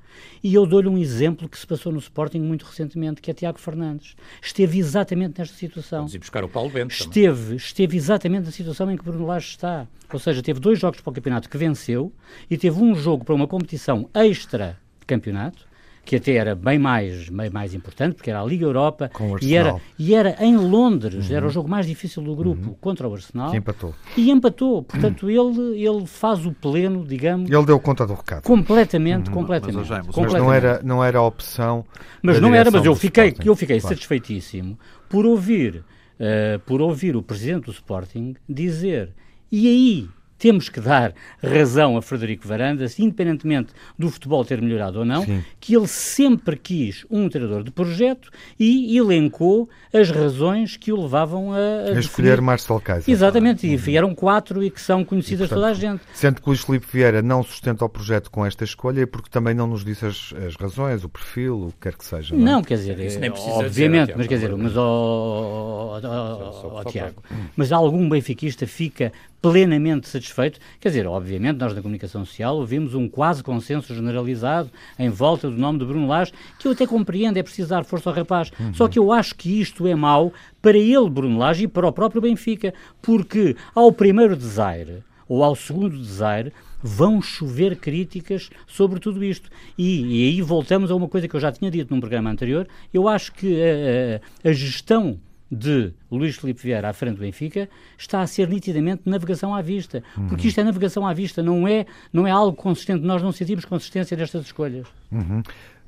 E 0.43 0.55
eu 0.55 0.67
dou-lhe 0.67 0.89
um 0.89 0.97
exemplo 0.97 1.49
que 1.49 1.59
se 1.59 1.67
passou 1.67 1.93
no 1.93 1.99
Sporting 1.99 2.41
muito 2.41 2.65
recentemente, 2.65 3.21
que 3.21 3.31
é 3.31 3.35
Tiago 3.35 3.61
Fernandes. 3.61 4.17
Esteve 4.43 4.79
exatamente 4.79 5.39
nesta 5.39 5.55
situação. 5.55 6.01
Vamos 6.01 6.15
ir 6.15 6.19
buscar 6.19 6.43
o 6.45 6.49
Paulo 6.49 6.71
Bento 6.71 6.93
esteve, 6.93 7.57
esteve 7.57 7.97
exatamente 7.97 8.47
na 8.47 8.53
situação 8.53 8.91
em 8.91 8.97
que 8.97 9.05
Bruno 9.05 9.27
Lage 9.27 9.49
está. 9.49 9.87
Ou 10.13 10.19
seja, 10.19 10.43
teve 10.43 10.59
dois 10.59 10.79
jogos 10.79 11.01
para 11.01 11.11
o 11.11 11.15
campeonato 11.15 11.49
que 11.49 11.57
venceu 11.57 12.13
e 12.51 12.57
teve 12.57 12.81
um 12.81 12.95
jogo 12.95 13.25
para 13.25 13.35
uma 13.35 13.47
competição 13.47 14.09
extra 14.15 14.79
de 14.99 15.07
campeonato 15.07 15.70
que 16.05 16.17
até 16.17 16.35
era 16.35 16.55
bem 16.55 16.79
mais, 16.79 17.29
bem 17.29 17.51
mais 17.51 17.75
importante, 17.75 18.15
porque 18.15 18.31
era 18.31 18.41
a 18.41 18.45
Liga 18.45 18.65
Europa 18.65 19.11
e 19.41 19.55
era, 19.55 19.81
e 19.99 20.15
era 20.15 20.37
em 20.41 20.57
Londres, 20.57 21.29
uhum. 21.29 21.37
era 21.37 21.45
o 21.45 21.49
uhum. 21.49 21.53
jogo 21.53 21.69
mais 21.69 21.87
difícil 21.87 22.23
do 22.23 22.35
grupo 22.35 22.69
uhum. 22.69 22.77
contra 22.81 23.09
o 23.09 23.15
Arsenal. 23.15 23.51
Que 23.51 23.59
empatou. 23.59 23.95
E 24.17 24.31
empatou. 24.31 24.83
Portanto, 24.83 25.27
uhum. 25.27 25.53
ele, 25.53 25.87
ele 25.87 26.07
faz 26.07 26.45
o 26.47 26.53
pleno, 26.53 27.05
digamos. 27.05 27.51
Ele 27.51 27.65
deu 27.65 27.79
conta 27.79 28.07
do 28.07 28.15
recado. 28.15 28.43
Completamente, 28.43 29.29
uhum. 29.29 29.35
completamente. 29.35 29.77
Mas, 29.77 29.87
Jaime, 29.87 30.07
completamente. 30.07 30.47
mas 30.47 30.63
não, 30.63 30.71
era, 30.71 30.83
não 30.83 31.05
era 31.05 31.19
a 31.19 31.23
opção. 31.23 31.85
Mas 32.23 32.41
não 32.41 32.55
era, 32.55 32.71
mas 32.71 32.85
eu 32.85 32.95
fiquei, 32.95 33.35
eu 33.45 33.55
fiquei 33.55 33.79
claro. 33.81 33.95
satisfeitíssimo 33.95 34.79
por 35.09 35.27
ouvir, 35.27 35.77
uh, 36.19 36.59
por 36.67 36.81
ouvir 36.81 37.17
o 37.17 37.23
presidente 37.23 37.67
do 37.67 37.73
Sporting 37.73 38.35
dizer. 38.49 39.11
E 39.51 39.67
aí, 39.67 40.09
temos 40.41 40.71
que 40.71 40.81
dar 40.81 41.13
razão 41.43 41.99
a 41.99 42.03
Frederico 42.03 42.49
Varandas, 42.49 42.99
independentemente 42.99 43.75
do 43.99 44.09
futebol 44.09 44.43
ter 44.43 44.61
melhorado 44.61 45.01
ou 45.01 45.05
não, 45.05 45.23
Sim. 45.23 45.45
que 45.61 45.77
ele 45.77 45.87
sempre 45.87 46.57
quis 46.57 47.05
um 47.11 47.29
treinador 47.29 47.63
de 47.63 47.71
projeto 47.71 48.31
e 48.59 48.97
elencou 48.97 49.69
as 49.93 50.11
razões 50.11 50.79
que 50.79 50.93
o 50.93 51.03
levavam 51.03 51.53
a, 51.53 51.59
a, 51.59 51.97
a 51.97 52.01
escolher 52.01 52.41
Marcelo 52.41 52.81
Kaiser. 52.81 53.13
Exatamente, 53.13 53.67
e 53.67 53.77
vieram 53.77 54.15
quatro 54.15 54.65
e 54.65 54.71
que 54.71 54.81
são 54.81 55.05
conhecidas 55.05 55.49
de 55.49 55.55
toda 55.55 55.69
a 55.69 55.75
gente. 55.75 56.03
Sendo 56.15 56.41
que 56.41 56.49
Luís 56.49 56.63
Filipe 56.63 56.87
Vieira 56.91 57.21
não 57.21 57.43
sustenta 57.43 57.85
o 57.85 57.89
projeto 57.89 58.31
com 58.31 58.45
esta 58.47 58.65
escolha, 58.65 59.03
é 59.03 59.07
porque 59.07 59.29
também 59.29 59.55
não 59.55 59.67
nos 59.67 59.85
disse 59.85 60.07
as, 60.07 60.33
as 60.47 60.57
razões, 60.57 61.05
o 61.05 61.09
perfil, 61.11 61.67
o 61.67 61.73
que 61.73 61.81
quer 61.83 61.97
que 61.97 62.05
seja. 62.05 62.35
Não, 62.35 62.41
é? 62.41 62.51
não 62.53 62.63
quer 62.63 62.77
dizer, 62.77 62.93
obviamente, 62.93 64.07
dizer, 64.07 64.17
mas 64.17 64.27
quer 64.27 64.35
dizer, 64.37 64.57
mas, 64.57 64.75
oh, 64.75 66.01
oh, 66.03 66.07
oh, 66.07 66.81
oh 66.81 66.85
Tiago, 66.85 67.23
mas 67.55 67.71
algum 67.73 68.09
benfiquista 68.09 68.67
fica 68.67 69.13
plenamente 69.41 70.09
satisfeito. 70.09 70.59
Quer 70.79 70.89
dizer, 70.89 71.07
obviamente, 71.07 71.59
nós 71.59 71.75
na 71.75 71.81
comunicação 71.81 72.25
social 72.25 72.57
ouvimos 72.57 72.95
um 72.95 73.09
quase 73.09 73.43
consenso 73.43 73.95
generalizado 73.95 74.71
em 74.99 75.09
volta 75.09 75.51
do 75.51 75.57
nome 75.57 75.79
de 75.79 75.85
Bruno 75.85 76.07
Lage, 76.07 76.33
que 76.59 76.69
eu 76.69 76.73
até 76.73 76.87
compreendo, 76.87 77.37
é 77.37 77.43
preciso 77.43 77.71
dar 77.71 77.85
força 77.85 78.11
ao 78.11 78.17
rapaz. 78.17 78.51
Uhum. 78.59 78.75
Só 78.75 78.89
que 78.89 78.99
eu 78.99 79.13
acho 79.13 79.35
que 79.35 79.61
isto 79.61 79.87
é 79.87 79.95
mau 79.95 80.33
para 80.61 80.77
ele, 80.77 81.09
Bruno 81.09 81.39
Lage, 81.39 81.65
e 81.65 81.69
para 81.69 81.89
o 81.89 81.93
próprio 81.93 82.23
Benfica, 82.23 82.75
porque 83.01 83.57
ao 83.75 83.91
primeiro 83.93 84.37
desaire, 84.37 85.03
ou 85.29 85.43
ao 85.43 85.55
segundo 85.55 85.97
desaire, 85.97 86.53
vão 86.83 87.21
chover 87.21 87.77
críticas 87.77 88.51
sobre 88.67 88.99
tudo 88.99 89.23
isto. 89.23 89.51
E, 89.77 90.25
e, 90.25 90.29
aí 90.29 90.43
voltamos 90.43 90.91
a 90.91 90.95
uma 90.95 91.09
coisa 91.09 91.29
que 91.29 91.35
eu 91.35 91.41
já 91.41 91.53
tinha 91.53 91.71
dito 91.71 91.95
num 91.95 92.01
programa 92.01 92.31
anterior. 92.31 92.67
Eu 92.93 93.07
acho 93.07 93.33
que 93.33 93.61
a, 93.63 94.47
a, 94.47 94.51
a 94.51 94.53
gestão 94.53 95.19
de 95.51 95.93
Luís 96.11 96.37
Filipe 96.37 96.63
Vieira 96.63 96.89
à 96.89 96.93
frente 96.93 97.17
do 97.17 97.21
Benfica 97.21 97.69
está 97.99 98.21
a 98.21 98.27
ser 98.27 98.49
nitidamente 98.49 99.03
navegação 99.05 99.55
à 99.55 99.61
vista. 99.61 100.03
Uhum. 100.17 100.29
Porque 100.29 100.49
isto 100.49 100.61
é 100.61 100.65
navegação 100.65 101.07
à 101.07 101.13
vista, 101.13 101.43
não 101.43 101.67
é, 101.67 101.87
não 102.13 102.27
é 102.27 102.31
algo 102.31 102.57
consistente. 102.57 103.05
Nós 103.05 103.23
não 103.23 103.33
sentimos 103.33 103.65
consistência 103.65 104.17
nestas 104.17 104.47
escolhas. 104.47 104.87
Uhum. 105.11 105.43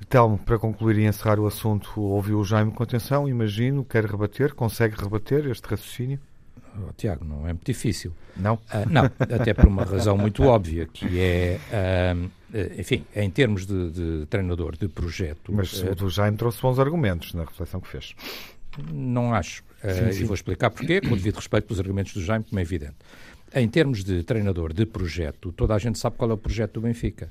Telmo, 0.08 0.36
para 0.38 0.58
concluir 0.58 0.98
e 0.98 1.06
encerrar 1.06 1.38
o 1.38 1.46
assunto, 1.46 2.00
ouviu 2.00 2.40
o 2.40 2.44
Jaime 2.44 2.72
com 2.72 2.82
atenção, 2.82 3.28
imagino, 3.28 3.84
quer 3.84 4.04
rebater, 4.04 4.52
consegue 4.54 4.96
rebater 5.00 5.46
este 5.46 5.64
raciocínio? 5.68 6.18
Oh, 6.76 6.92
Tiago, 6.96 7.24
não 7.24 7.46
é 7.46 7.52
muito 7.52 7.66
difícil. 7.66 8.12
Não? 8.36 8.54
Uh, 8.54 8.88
não, 8.90 9.04
até 9.04 9.52
por 9.52 9.66
uma 9.66 9.84
razão 9.84 10.16
muito 10.16 10.42
óbvia, 10.44 10.86
que 10.86 11.20
é, 11.20 11.60
uh, 11.70 12.30
enfim, 12.78 13.04
em 13.14 13.30
termos 13.30 13.66
de, 13.66 13.90
de, 13.90 14.26
treinador, 14.26 14.76
de 14.76 14.88
projeto... 14.88 15.52
Mas 15.52 15.82
uh, 15.82 16.04
o 16.04 16.08
Jaime 16.08 16.36
trouxe 16.36 16.60
bons 16.62 16.78
argumentos 16.78 17.34
na 17.34 17.44
reflexão 17.44 17.80
que 17.80 17.88
fez. 17.88 18.14
Não 18.92 19.34
acho. 19.34 19.62
Sim, 19.82 19.88
uh, 19.88 20.12
sim. 20.12 20.20
E 20.22 20.24
vou 20.24 20.34
explicar 20.34 20.70
porquê, 20.70 21.00
com 21.00 21.08
o 21.08 21.16
devido 21.16 21.36
respeito 21.36 21.66
pelos 21.66 21.80
argumentos 21.80 22.12
do 22.14 22.22
Jaime, 22.22 22.44
como 22.44 22.58
é 22.58 22.62
evidente. 22.62 22.96
Em 23.54 23.68
termos 23.68 24.02
de 24.02 24.22
treinador, 24.22 24.72
de 24.72 24.86
projeto, 24.86 25.52
toda 25.52 25.74
a 25.74 25.78
gente 25.78 25.98
sabe 25.98 26.16
qual 26.16 26.30
é 26.30 26.34
o 26.34 26.38
projeto 26.38 26.74
do 26.74 26.80
Benfica. 26.82 27.30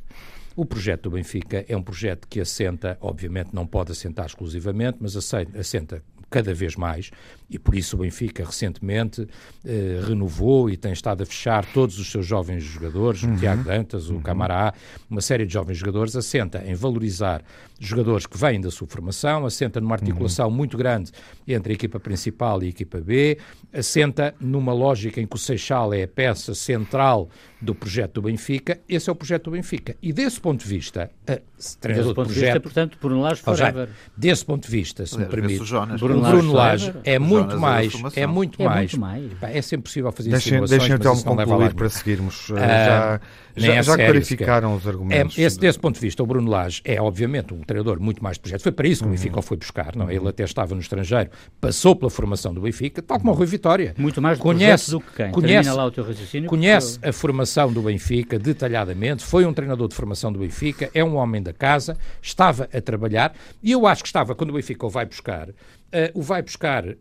O 0.55 0.65
projeto 0.65 1.03
do 1.03 1.11
Benfica 1.11 1.65
é 1.67 1.75
um 1.75 1.81
projeto 1.81 2.27
que 2.27 2.39
assenta, 2.39 2.97
obviamente 3.01 3.49
não 3.53 3.65
pode 3.65 3.91
assentar 3.91 4.25
exclusivamente, 4.25 4.97
mas 4.99 5.15
assenta 5.15 6.03
cada 6.29 6.53
vez 6.53 6.75
mais, 6.75 7.11
e 7.51 7.59
por 7.59 7.75
isso 7.75 7.97
o 7.97 7.99
Benfica 7.99 8.45
recentemente 8.45 9.27
eh, 9.65 10.01
renovou 10.07 10.69
e 10.69 10.77
tem 10.77 10.93
estado 10.93 11.21
a 11.21 11.25
fechar 11.25 11.65
todos 11.65 11.99
os 11.99 12.09
seus 12.09 12.25
jovens 12.25 12.63
jogadores, 12.63 13.23
uhum. 13.23 13.33
o 13.33 13.37
Tiago 13.37 13.63
Dantas, 13.65 14.09
o 14.09 14.13
uhum. 14.13 14.21
Camará, 14.21 14.73
uma 15.09 15.19
série 15.19 15.45
de 15.45 15.51
jovens 15.51 15.77
jogadores, 15.77 16.15
assenta 16.15 16.63
em 16.65 16.73
valorizar 16.73 17.43
jogadores 17.77 18.25
que 18.25 18.37
vêm 18.37 18.61
da 18.61 18.71
sua 18.71 18.87
formação, 18.87 19.45
assenta 19.45 19.81
numa 19.81 19.95
articulação 19.95 20.47
uhum. 20.47 20.55
muito 20.55 20.77
grande 20.77 21.11
entre 21.45 21.73
a 21.73 21.75
equipa 21.75 21.99
principal 21.99 22.63
e 22.63 22.67
a 22.67 22.69
equipa 22.69 23.01
B, 23.01 23.37
assenta 23.73 24.33
numa 24.39 24.71
lógica 24.71 25.19
em 25.19 25.27
que 25.27 25.35
o 25.35 25.39
Seixal 25.39 25.93
é 25.93 26.03
a 26.03 26.07
peça 26.07 26.55
central 26.55 27.29
do 27.61 27.75
projeto 27.75 28.15
do 28.15 28.21
Benfica. 28.23 28.79
Esse 28.87 29.09
é 29.09 29.11
o 29.11 29.15
projeto 29.15 29.45
do 29.45 29.51
Benfica. 29.51 29.95
E 30.01 30.13
desse 30.13 30.39
ponto 30.39 30.63
de 30.63 30.69
vista, 30.69 31.11
a 31.27 31.37
treinador 31.79 32.13
desse 32.13 32.15
ponto 32.15 32.33
de 32.33 32.39
vista, 32.39 32.59
portanto, 32.59 32.97
Bruno 33.01 33.21
Lage 33.21 33.41
forever. 33.41 33.87
Já, 33.87 33.93
desse 34.15 34.45
ponto 34.45 34.63
de 34.63 34.71
vista, 34.71 35.05
se 35.05 35.17
me 35.17 35.25
permite, 35.25 35.63
Bruno, 35.97 36.21
Bruno 36.21 36.53
Lage 36.53 36.93
é 37.03 37.19
muito 37.19 37.40
mais, 37.59 37.93
é 38.15 38.27
muito 38.27 38.61
mais, 38.61 38.93
é 38.93 38.97
muito 38.97 38.99
mais. 38.99 39.31
É 39.55 39.61
sempre 39.61 39.83
possível 39.83 40.11
fazer 40.11 40.29
deixem, 40.29 40.63
deixem 40.65 40.95
então 40.95 41.15
concluir 41.21 41.73
para 41.73 41.89
seguirmos. 41.89 42.49
Uh, 42.49 42.55
já, 42.55 43.19
já, 43.55 43.73
é 43.73 43.83
já 43.83 43.95
clarificaram 43.95 44.75
os 44.75 44.87
argumentos. 44.87 45.37
É, 45.37 45.41
esse, 45.41 45.59
desse 45.59 45.79
ponto 45.79 45.95
de 45.95 46.01
vista, 46.01 46.23
o 46.23 46.25
Bruno 46.25 46.49
Lage 46.49 46.81
é, 46.85 47.01
obviamente, 47.01 47.53
um 47.53 47.61
treinador 47.61 47.99
muito 47.99 48.23
mais 48.23 48.37
de 48.37 48.41
projeto. 48.41 48.61
Foi 48.61 48.71
para 48.71 48.87
isso 48.87 49.03
que 49.03 49.07
o 49.07 49.11
Benfica 49.11 49.35
uhum. 49.35 49.39
o 49.39 49.41
foi 49.41 49.57
buscar. 49.57 49.95
Não? 49.95 50.09
É? 50.09 50.15
Ele 50.15 50.27
até 50.27 50.43
estava 50.43 50.73
no 50.73 50.81
estrangeiro, 50.81 51.29
passou 51.59 51.95
pela 51.95 52.09
formação 52.09 52.53
do 52.53 52.61
Benfica, 52.61 53.01
tal 53.01 53.19
como 53.19 53.31
o 53.31 53.35
Rui 53.35 53.47
Vitória. 53.47 53.93
Muito 53.97 54.21
mais 54.21 54.37
de 54.37 54.43
conhece, 54.43 54.91
do 54.91 54.99
que 54.99 55.15
quem. 55.15 55.31
Conhece, 55.31 55.69
lá 55.69 55.85
o 55.85 55.91
teu 55.91 56.03
raciocínio. 56.03 56.49
Conhece 56.49 56.99
a 57.03 57.11
formação 57.11 57.71
do 57.71 57.81
Benfica 57.81 58.39
detalhadamente, 58.39 59.23
foi 59.23 59.45
um 59.45 59.53
treinador 59.53 59.87
de 59.87 59.95
formação 59.95 60.31
do 60.31 60.39
Benfica, 60.39 60.89
é 60.93 61.03
um 61.03 61.15
homem 61.15 61.41
da 61.41 61.53
casa, 61.53 61.97
estava 62.21 62.69
a 62.73 62.81
trabalhar 62.81 63.33
e 63.61 63.71
eu 63.71 63.85
acho 63.85 64.03
que 64.03 64.09
estava, 64.09 64.35
quando 64.35 64.51
o 64.51 64.53
Benfica 64.53 64.85
o 64.85 64.89
vai 64.89 65.05
buscar, 65.05 65.49
Uh, 65.93 66.19
o 66.19 66.21
vai 66.21 66.41
buscar, 66.41 66.87
uh, 66.87 66.95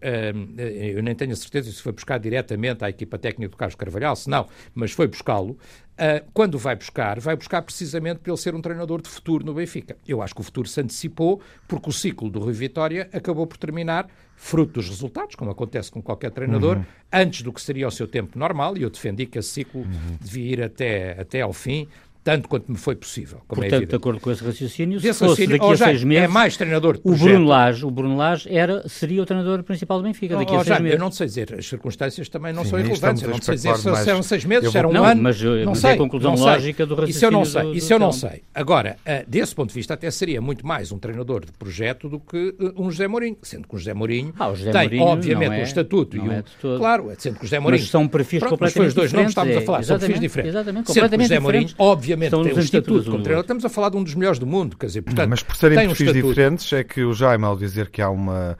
eu 0.59 1.00
nem 1.00 1.14
tenho 1.14 1.33
a 1.33 1.37
certeza 1.37 1.70
se 1.70 1.81
foi 1.81 1.92
buscar 1.92 2.18
diretamente 2.18 2.85
à 2.85 2.90
equipa 2.90 3.16
técnica 3.16 3.50
do 3.50 3.57
Carlos 3.57 3.76
Carvalhal, 3.76 4.16
se 4.16 4.29
não, 4.29 4.48
mas 4.74 4.90
foi 4.90 5.07
buscá-lo. 5.07 5.53
Uh, 5.53 6.29
quando 6.35 6.59
vai 6.59 6.74
buscar, 6.74 7.20
vai 7.20 7.37
buscar 7.37 7.62
precisamente 7.62 8.18
para 8.18 8.33
ele 8.33 8.40
ser 8.40 8.53
um 8.55 8.61
treinador 8.61 9.00
de 9.00 9.09
futuro 9.09 9.44
no 9.44 9.55
Benfica. 9.55 9.96
Eu 10.09 10.20
acho 10.20 10.35
que 10.35 10.40
o 10.40 10.44
futuro 10.44 10.66
se 10.66 10.81
antecipou 10.81 11.40
porque 11.68 11.88
o 11.88 11.92
ciclo 11.92 12.29
do 12.29 12.40
Rui 12.40 12.53
Vitória 12.53 13.09
acabou 13.12 13.46
por 13.46 13.59
terminar, 13.59 14.09
fruto 14.35 14.72
dos 14.72 14.88
resultados, 14.88 15.37
como 15.37 15.53
acontece 15.53 15.90
com 15.90 16.03
qualquer 16.03 16.33
treinador, 16.33 16.79
uhum. 16.79 16.85
antes 17.12 17.42
do 17.42 17.53
que 17.53 17.61
seria 17.61 17.87
o 17.87 17.90
seu 17.92 18.09
tempo 18.09 18.37
normal, 18.37 18.76
e 18.76 18.83
eu 18.83 18.90
defendi 18.90 19.26
que 19.26 19.38
esse 19.38 19.50
ciclo 19.50 19.83
uhum. 19.83 20.16
devia 20.20 20.53
ir 20.53 20.62
até, 20.62 21.20
até 21.20 21.42
ao 21.42 21.53
fim, 21.53 21.87
tanto 22.22 22.48
quanto 22.48 22.70
me 22.70 22.76
foi 22.76 22.94
possível. 22.94 23.38
É 23.38 23.54
Portanto, 23.54 23.83
é 23.83 23.87
de 23.87 23.96
acordo 23.96 24.20
com 24.20 24.30
esse 24.30 24.44
raciocínio, 24.44 25.00
se 25.00 25.12
fosse 25.14 25.46
daqui 25.46 25.64
a 25.64 25.76
seis 25.76 26.04
meses... 26.04 26.24
É 26.24 26.28
mais 26.28 26.56
treinador 26.56 26.94
de 26.94 27.00
o 27.04 27.14
Bruno 27.16 27.46
Lage, 27.46 27.85
o 27.85 27.90
Bruno 27.90 28.16
Lage 28.16 28.48
era, 28.54 28.87
seria 28.88 29.22
o 29.22 29.26
treinador 29.26 29.62
principal 29.62 29.98
do 29.98 30.04
Benfica 30.04 30.37
daqui 30.37 30.52
oh, 30.52 30.61
a 30.61 30.64
seis 30.64 30.80
meses. 30.80 30.98
Eu 30.98 31.00
não 31.00 31.11
sei 31.11 31.26
dizer, 31.26 31.54
as 31.59 31.66
circunstâncias 31.66 32.28
também 32.28 32.52
não 32.52 32.64
Sim, 32.64 32.70
são 32.70 32.78
irrelevantes. 32.78 33.22
Eu 33.22 33.30
não 33.30 33.40
sei 33.40 33.54
dizer 33.54 33.76
se 33.76 34.11
eram 34.11 34.22
seis 34.22 34.44
meses, 34.44 34.70
se 34.70 34.78
eram 34.78 34.90
um 34.90 34.92
não, 34.92 35.04
ano, 35.04 35.22
mas, 35.22 35.40
não 35.40 35.64
mas 35.66 35.78
sei. 35.78 35.90
é 35.90 35.94
a 35.94 35.96
conclusão 35.96 36.35
lógica 36.35 36.87
do 36.87 36.94
raciocínio 36.94 37.16
Isso 37.16 37.24
eu 37.24 37.30
não 37.30 37.44
sei, 37.44 37.62
do, 37.62 37.74
isso 37.74 37.92
eu 37.92 37.98
não 37.98 38.12
sei. 38.12 38.42
Agora, 38.54 38.96
uh, 39.06 39.28
desse 39.28 39.54
ponto 39.54 39.68
de 39.68 39.74
vista, 39.74 39.94
até 39.94 40.11
seria 40.11 40.40
muito 40.40 40.66
mais 40.66 40.92
um 40.92 40.98
treinador 40.98 41.44
de 41.44 41.52
projeto 41.52 42.09
do 42.09 42.20
que 42.20 42.54
uh, 42.61 42.74
um 42.76 42.90
José 42.90 43.09
Mourinho, 43.09 43.37
sendo 43.42 43.66
que 43.66 43.74
o 43.74 43.78
José 43.78 43.94
Mourinho 43.94 44.35
ah, 44.38 44.48
o 44.48 44.56
José 44.56 44.70
tem, 44.70 44.83
Mourinho 44.83 45.04
obviamente, 45.04 45.54
é, 45.54 45.61
um 45.61 45.62
estatuto 45.62 46.16
e 46.16 46.20
um... 46.20 46.33
É 46.33 46.44
claro, 46.76 47.11
sendo 47.18 47.37
que 47.38 47.44
o 47.44 47.46
José 47.46 47.59
Mourinho... 47.59 47.83
Mas 47.83 47.90
são 47.90 48.06
perfis 48.06 48.42
completamente 48.42 48.72
diferentes. 48.72 48.72
Mas 48.72 48.72
foi 48.72 48.87
os 48.87 48.94
dois 48.94 49.12
nomes 49.12 49.26
que 49.26 49.30
estávamos 49.30 49.56
a 49.56 49.61
falar, 49.62 49.83
são 49.85 49.98
perfis 49.98 50.20
diferentes. 50.20 50.54
Exatamente, 50.54 50.87
completamente 50.87 51.28
José 51.28 51.40
Mourinho, 51.40 51.68
obviamente 52.12 52.35
obviamente 52.35 52.55
tem 52.55 52.62
um 52.62 52.64
estatuto 52.64 53.11
como 53.11 53.23
treinador. 53.23 53.44
Estamos 53.44 53.64
a 53.64 53.68
falar 53.68 53.90
de 53.90 53.96
um 53.96 54.03
dos 54.03 54.14
melhores 54.14 54.38
do 54.38 54.46
mundo, 54.46 54.77
quer 54.77 54.87
dizer, 54.87 55.03
portanto, 55.03 55.29
Mas 55.29 55.42
por 55.42 55.57
serem 55.57 55.87
perfis 55.87 56.09
um 56.09 56.12
diferentes, 56.12 56.73
é 56.73 56.85
que 56.85 57.03
o 57.03 57.12
Jaime, 57.12 57.44
ao 57.44 57.57
dizer 57.57 57.90
que 57.90 58.03
há 58.03 58.11
uma, 58.11 58.59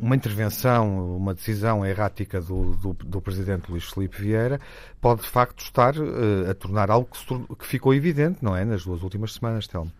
uma 0.00 0.16
intervenção, 0.16 1.16
uma 1.16 1.34
decisão 1.34 1.84
errática 1.84 2.40
do, 2.40 2.76
do, 2.76 2.92
do 2.92 3.20
presidente 3.20 3.70
Luís 3.70 3.84
Felipe 3.84 4.20
Vieira, 4.20 4.60
pode 5.00 5.22
de 5.22 5.28
facto 5.28 5.60
estar 5.60 5.96
uh, 5.96 6.50
a 6.50 6.54
tornar 6.54 6.90
algo 6.90 7.08
que, 7.10 7.56
que 7.56 7.66
ficou 7.66 7.94
evidente, 7.94 8.38
não 8.42 8.56
é, 8.56 8.64
nas 8.64 8.84
duas 8.84 9.02
últimas 9.02 9.32
semanas, 9.34 9.66
Telmo 9.66 9.92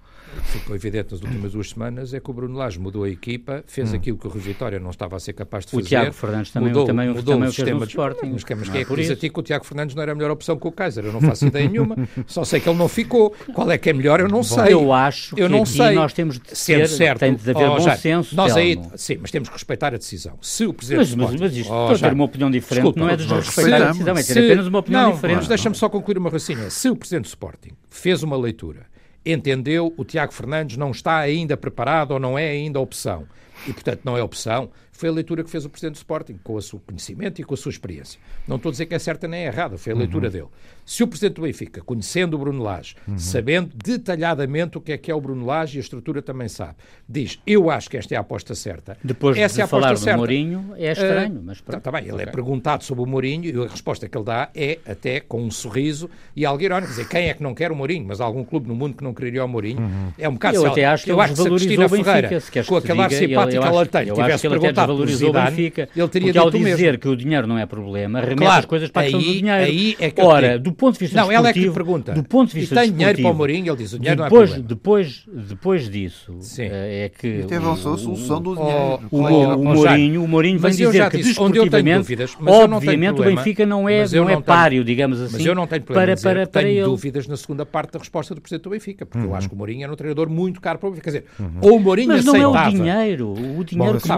ficou 0.44 0.74
evidente 0.74 1.12
nas 1.12 1.22
últimas 1.22 1.52
duas 1.52 1.70
semanas 1.70 2.14
é 2.14 2.20
que 2.20 2.30
o 2.30 2.32
Bruno 2.32 2.56
Lage 2.56 2.78
mudou 2.78 3.04
a 3.04 3.08
equipa, 3.08 3.62
fez 3.66 3.92
hum. 3.92 3.96
aquilo 3.96 4.18
que 4.18 4.26
o 4.26 4.30
Rui 4.30 4.40
Vitória 4.40 4.78
não 4.78 4.90
estava 4.90 5.16
a 5.16 5.20
ser 5.20 5.32
capaz 5.32 5.64
de 5.64 5.72
fazer. 5.72 5.82
O 5.82 5.86
Tiago 5.86 6.12
Fernandes 6.12 6.50
também 6.52 6.68
mudou, 6.68 6.86
também, 6.86 7.08
mudou 7.08 7.34
também 7.34 7.48
o 7.48 7.52
sistema 7.52 7.80
de 7.80 7.92
Sporting. 7.92 8.30
Mas, 8.32 8.44
mas 8.44 8.68
quem 8.68 8.80
é 8.80 8.84
que 8.84 8.96
diz 8.96 9.10
a 9.10 9.16
ti 9.16 9.28
que 9.28 9.40
o 9.40 9.42
Tiago 9.42 9.64
Fernandes 9.64 9.94
não 9.94 10.02
era 10.02 10.12
a 10.12 10.14
melhor 10.14 10.30
opção 10.30 10.56
que 10.56 10.66
o 10.66 10.72
Kaiser? 10.72 11.04
Eu 11.04 11.12
não 11.12 11.20
faço 11.20 11.46
ideia 11.46 11.68
nenhuma. 11.68 11.96
Só 12.26 12.44
sei 12.44 12.60
que 12.60 12.68
ele 12.68 12.78
não 12.78 12.88
ficou. 12.88 13.34
Qual 13.54 13.70
é 13.70 13.78
que 13.78 13.90
é 13.90 13.92
melhor? 13.92 14.20
Eu 14.20 14.28
não 14.28 14.38
Bom, 14.38 14.42
sei. 14.42 14.72
Eu 14.72 14.92
acho 14.92 15.38
eu 15.38 15.46
que 15.46 15.52
não 15.52 15.66
sei. 15.66 15.94
nós 15.94 16.12
temos 16.12 16.38
de 16.38 16.56
ser, 16.56 16.88
certo, 16.88 17.20
tem 17.20 17.34
de 17.34 17.50
haver 17.50 17.68
oh, 17.68 17.76
bom 17.76 17.80
já, 17.80 17.96
senso. 17.96 18.34
Nós 18.34 18.56
aí, 18.56 18.80
sim, 18.96 19.18
mas 19.20 19.30
temos 19.30 19.48
que 19.48 19.54
respeitar 19.54 19.94
a 19.94 19.98
decisão. 19.98 20.38
Se 20.40 20.66
o 20.66 20.72
Presidente 20.72 21.16
mas, 21.16 21.32
mas, 21.32 21.40
mas 21.40 21.56
isto, 21.56 21.72
oh, 21.72 21.96
ter 21.96 22.12
uma 22.12 22.24
opinião 22.24 22.50
diferente 22.50 22.82
Desculpa, 22.82 23.00
não 23.00 23.08
é 23.08 23.16
desrespeitar 23.16 23.82
a 23.82 23.90
decisão, 23.92 24.16
é 24.16 24.22
ter 24.22 24.44
apenas 24.44 24.66
uma 24.66 24.78
opinião 24.78 25.12
diferente. 25.12 25.36
Mas 25.38 25.48
deixa-me 25.48 25.74
só 25.74 25.88
concluir 25.88 26.18
uma 26.18 26.30
raciocínio. 26.30 26.70
Se 26.70 26.88
o 26.88 26.96
Presidente 26.96 27.24
do 27.24 27.28
Sporting 27.28 27.70
fez 27.88 28.22
uma 28.22 28.36
leitura 28.36 28.86
entendeu 29.32 29.92
o 29.96 30.04
Tiago 30.04 30.32
Fernandes 30.32 30.76
não 30.76 30.90
está 30.90 31.18
ainda 31.18 31.56
preparado 31.56 32.12
ou 32.12 32.20
não 32.20 32.38
é 32.38 32.48
ainda 32.48 32.80
opção. 32.80 33.26
E, 33.66 33.72
portanto, 33.72 34.00
não 34.04 34.16
é 34.16 34.22
opção 34.22 34.70
foi 34.98 35.08
a 35.08 35.12
leitura 35.12 35.44
que 35.44 35.50
fez 35.50 35.64
o 35.64 35.70
Presidente 35.70 35.92
do 35.92 35.98
Sporting, 35.98 36.40
com 36.42 36.54
o 36.54 36.60
seu 36.60 36.80
conhecimento 36.80 37.40
e 37.40 37.44
com 37.44 37.54
a 37.54 37.56
sua 37.56 37.70
experiência. 37.70 38.18
Não 38.48 38.56
estou 38.56 38.70
a 38.70 38.72
dizer 38.72 38.86
que 38.86 38.96
é 38.96 38.98
certa 38.98 39.28
nem 39.28 39.42
é 39.42 39.46
errada, 39.46 39.78
foi 39.78 39.92
a 39.92 39.96
leitura 39.96 40.26
uhum. 40.26 40.32
dele. 40.32 40.48
Se 40.84 41.04
o 41.04 41.06
Presidente 41.06 41.34
do 41.34 41.42
Benfica, 41.42 41.80
conhecendo 41.82 42.34
o 42.34 42.38
Bruno 42.38 42.62
Lage, 42.64 42.96
uhum. 43.06 43.16
sabendo 43.16 43.70
detalhadamente 43.76 44.76
o 44.76 44.80
que 44.80 44.90
é 44.90 44.98
que 44.98 45.08
é 45.08 45.14
o 45.14 45.20
Bruno 45.20 45.46
Lage 45.46 45.76
e 45.76 45.78
a 45.78 45.82
estrutura 45.82 46.20
também 46.20 46.48
sabe, 46.48 46.74
diz, 47.08 47.38
eu 47.46 47.70
acho 47.70 47.88
que 47.88 47.96
esta 47.96 48.12
é 48.14 48.16
a 48.16 48.22
aposta 48.22 48.56
certa. 48.56 48.96
Depois 49.04 49.38
essa 49.38 49.54
de 49.54 49.60
é 49.60 49.64
a 49.64 49.66
falar 49.68 49.94
do 49.94 50.16
Mourinho, 50.16 50.74
é 50.76 50.90
estranho, 50.90 51.38
uh, 51.38 51.42
mas 51.44 51.60
pronto. 51.60 51.78
Está 51.78 51.92
tá 51.92 51.96
bem, 51.96 52.08
ele 52.08 52.12
é 52.12 52.14
okay. 52.14 52.28
é 52.28 52.32
perguntado 52.32 52.82
sobre 52.82 53.04
o 53.04 53.06
Mourinho 53.06 53.44
e 53.44 53.64
a 53.64 53.68
resposta 53.68 54.08
que 54.08 54.18
ele 54.18 54.24
dá 54.24 54.50
é 54.52 54.80
até 54.84 55.20
com 55.20 55.40
um 55.42 55.50
sorriso 55.50 56.10
e 56.34 56.44
algo 56.44 56.60
irónico. 56.60 56.88
Quer 56.88 56.96
dizer, 57.02 57.08
quem 57.08 57.28
é 57.28 57.34
que 57.34 57.42
não 57.42 57.54
quer 57.54 57.70
o 57.70 57.76
Mourinho? 57.76 58.04
Mas 58.08 58.20
há 58.20 58.24
algum 58.24 58.42
clube 58.42 58.66
no 58.66 58.74
mundo 58.74 58.96
que 58.96 59.04
não 59.04 59.14
quereria 59.14 59.44
o 59.44 59.48
Mourinho? 59.48 59.80
Uhum. 59.80 60.12
É 60.18 60.28
um 60.28 60.32
bocado... 60.32 60.56
Eu 60.56 60.66
até 60.66 60.86
acho 60.86 61.04
que, 61.04 61.12
eu 61.12 61.20
acho 61.20 61.34
que 61.34 61.40
se 61.40 61.46
a 61.46 61.50
Cristina 61.50 61.88
Ferreira, 61.88 62.42
com 62.66 62.76
aquele 62.76 63.00
ar 63.00 63.10
simpático 63.12 63.62
que 63.62 63.68
ela 63.68 63.86
tem, 63.86 64.12
tivesse 64.12 64.48
perguntado 64.48 64.87
valorizou 64.88 65.30
o 65.30 65.32
Benfica. 65.32 65.88
Ele 65.94 66.08
teria 66.08 66.26
porque 66.28 66.38
ao 66.38 66.50
dizer 66.50 66.76
mesmo. 66.76 66.98
que 66.98 67.08
o 67.08 67.16
dinheiro 67.16 67.46
não 67.46 67.58
é 67.58 67.66
problema, 67.66 68.20
remete 68.20 68.38
claro, 68.38 68.58
as 68.58 68.64
coisas 68.64 68.90
para 68.90 69.02
a 69.02 69.04
questão 69.04 69.20
do 69.20 69.32
dinheiro. 69.32 69.64
Aí 69.64 69.96
é 69.98 70.10
que 70.10 70.20
Ora, 70.20 70.58
do 70.58 70.72
ponto 70.72 70.94
de 70.94 71.00
vista 71.00 71.20
Não, 71.20 71.30
ela 71.30 71.48
é 71.48 71.52
que 71.52 71.70
pergunta. 71.70 72.12
Do 72.12 72.24
ponto 72.24 72.48
de 72.48 72.60
vista 72.60 72.74
e 72.74 72.78
tem 72.78 72.92
dinheiro 72.92 73.22
para 73.22 73.30
o 73.30 73.34
Mourinho, 73.34 73.70
ele 73.70 73.76
diz, 73.76 73.92
o 73.92 73.98
dinheiro 73.98 74.22
depois, 74.22 74.50
não 74.50 74.56
é 74.56 74.60
problema. 74.60 74.68
Depois, 74.68 75.24
depois 75.48 75.90
disso, 75.90 76.36
Sim. 76.40 76.62
Eh, 76.62 77.04
é 77.04 77.08
que... 77.08 77.46
E 77.48 77.54
avançou 77.54 77.94
a 77.94 77.98
solução 77.98 78.40
do 78.40 78.54
dinheiro. 78.54 79.00
O, 79.10 79.18
o, 79.18 79.54
o, 79.54 79.64
Mourinho, 79.64 80.24
o 80.24 80.28
Mourinho 80.28 80.58
vem 80.58 80.70
dizer 80.70 81.10
que, 81.10 81.18
desportivamente, 81.18 81.98
dúvidas, 81.98 82.36
obviamente, 82.40 83.20
o 83.20 83.24
Benfica 83.24 83.66
não 83.66 83.88
é, 83.88 84.06
não 84.08 84.30
é 84.30 84.40
páreo, 84.40 84.84
digamos 84.84 85.20
assim, 85.20 85.36
Mas 85.38 85.46
eu 85.46 85.54
não 85.54 85.66
tenho 85.66 85.82
para, 85.82 86.16
para, 86.16 86.46
dúvidas 86.84 87.26
na 87.26 87.36
segunda 87.36 87.66
parte 87.66 87.92
da 87.92 87.98
resposta 87.98 88.34
do 88.34 88.40
Presidente 88.40 88.64
do 88.64 88.70
Benfica, 88.70 89.04
porque 89.04 89.26
eu 89.26 89.30
uhum. 89.30 89.36
acho 89.36 89.48
que 89.48 89.54
o 89.54 89.58
Mourinho 89.58 89.84
era 89.84 89.92
um 89.92 89.96
treinador 89.96 90.28
muito 90.28 90.60
caro 90.60 90.78
para 90.78 90.88
o 90.88 90.90
Benfica. 90.92 91.10
Quer 91.10 91.18
dizer, 91.18 91.24
uhum. 91.38 91.58
ou 91.60 91.76
o 91.76 91.80
Mourinho 91.80 92.12
aceitava... 92.12 92.38
Mas 92.38 92.42
não 92.42 92.56
é 92.56 92.68
o 92.68 92.70
dinheiro. 92.70 93.32
O 93.58 93.64
dinheiro 93.64 94.00
que. 94.00 94.08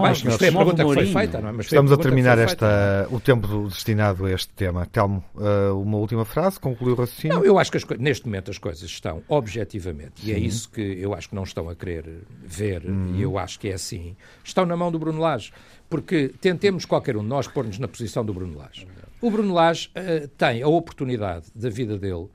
Mas 0.65 0.75
pergunta 0.75 1.01
que 1.01 1.11
foi 1.11 1.21
feita, 1.21 1.41
não 1.41 1.49
é? 1.49 1.61
Estamos 1.61 1.91
a 1.91 1.97
terminar 1.97 2.37
esta, 2.37 3.07
o 3.11 3.19
tempo 3.19 3.67
destinado 3.67 4.25
a 4.25 4.31
este 4.31 4.49
tema. 4.53 4.85
Telmo, 4.85 5.23
uh, 5.35 5.79
uma 5.81 5.97
última 5.97 6.25
frase, 6.25 6.59
concluiu 6.59 6.93
o 6.93 6.97
raciocínio? 6.97 7.37
Não, 7.37 7.45
eu 7.45 7.59
acho 7.59 7.71
que 7.71 7.77
as, 7.77 7.85
neste 7.97 8.25
momento 8.25 8.51
as 8.51 8.57
coisas 8.57 8.83
estão 8.83 9.21
objetivamente, 9.27 10.21
Sim. 10.21 10.29
e 10.29 10.33
é 10.33 10.39
isso 10.39 10.69
que 10.69 10.81
eu 10.81 11.13
acho 11.13 11.29
que 11.29 11.35
não 11.35 11.43
estão 11.43 11.69
a 11.69 11.75
querer 11.75 12.05
ver, 12.43 12.83
hum. 12.85 13.13
e 13.15 13.21
eu 13.21 13.37
acho 13.37 13.59
que 13.59 13.69
é 13.69 13.73
assim, 13.73 14.15
estão 14.43 14.65
na 14.65 14.75
mão 14.75 14.91
do 14.91 14.99
Bruno 14.99 15.19
Lage. 15.19 15.51
Porque 15.89 16.33
tentemos 16.39 16.85
qualquer 16.85 17.17
um 17.17 17.21
de 17.21 17.27
nós 17.27 17.49
pôr-nos 17.49 17.77
na 17.77 17.85
posição 17.85 18.23
do 18.23 18.33
Bruno 18.33 18.57
Lage. 18.57 18.87
O 19.19 19.29
Bruno 19.29 19.53
Lage 19.53 19.89
uh, 19.89 20.25
tem 20.29 20.63
a 20.63 20.67
oportunidade 20.67 21.47
da 21.53 21.69
vida 21.69 21.97
dele 21.97 22.29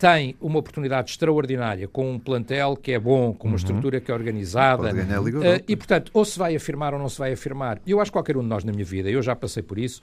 tem 0.00 0.34
uma 0.40 0.58
oportunidade 0.58 1.10
extraordinária 1.10 1.86
com 1.86 2.10
um 2.10 2.18
plantel 2.18 2.74
que 2.74 2.90
é 2.90 2.98
bom, 2.98 3.34
com 3.34 3.48
uma 3.48 3.52
uhum. 3.52 3.56
estrutura 3.56 4.00
que 4.00 4.10
é 4.10 4.14
organizada. 4.14 4.90
Uh, 5.58 5.62
e, 5.68 5.76
portanto, 5.76 6.10
ou 6.14 6.24
se 6.24 6.38
vai 6.38 6.56
afirmar 6.56 6.94
ou 6.94 6.98
não 6.98 7.08
se 7.10 7.18
vai 7.18 7.34
afirmar. 7.34 7.78
Eu 7.86 8.00
acho 8.00 8.10
que 8.10 8.14
qualquer 8.14 8.34
um 8.38 8.40
de 8.40 8.48
nós 8.48 8.64
na 8.64 8.72
minha 8.72 8.84
vida, 8.84 9.10
eu 9.10 9.20
já 9.20 9.36
passei 9.36 9.62
por 9.62 9.78
isso, 9.78 10.00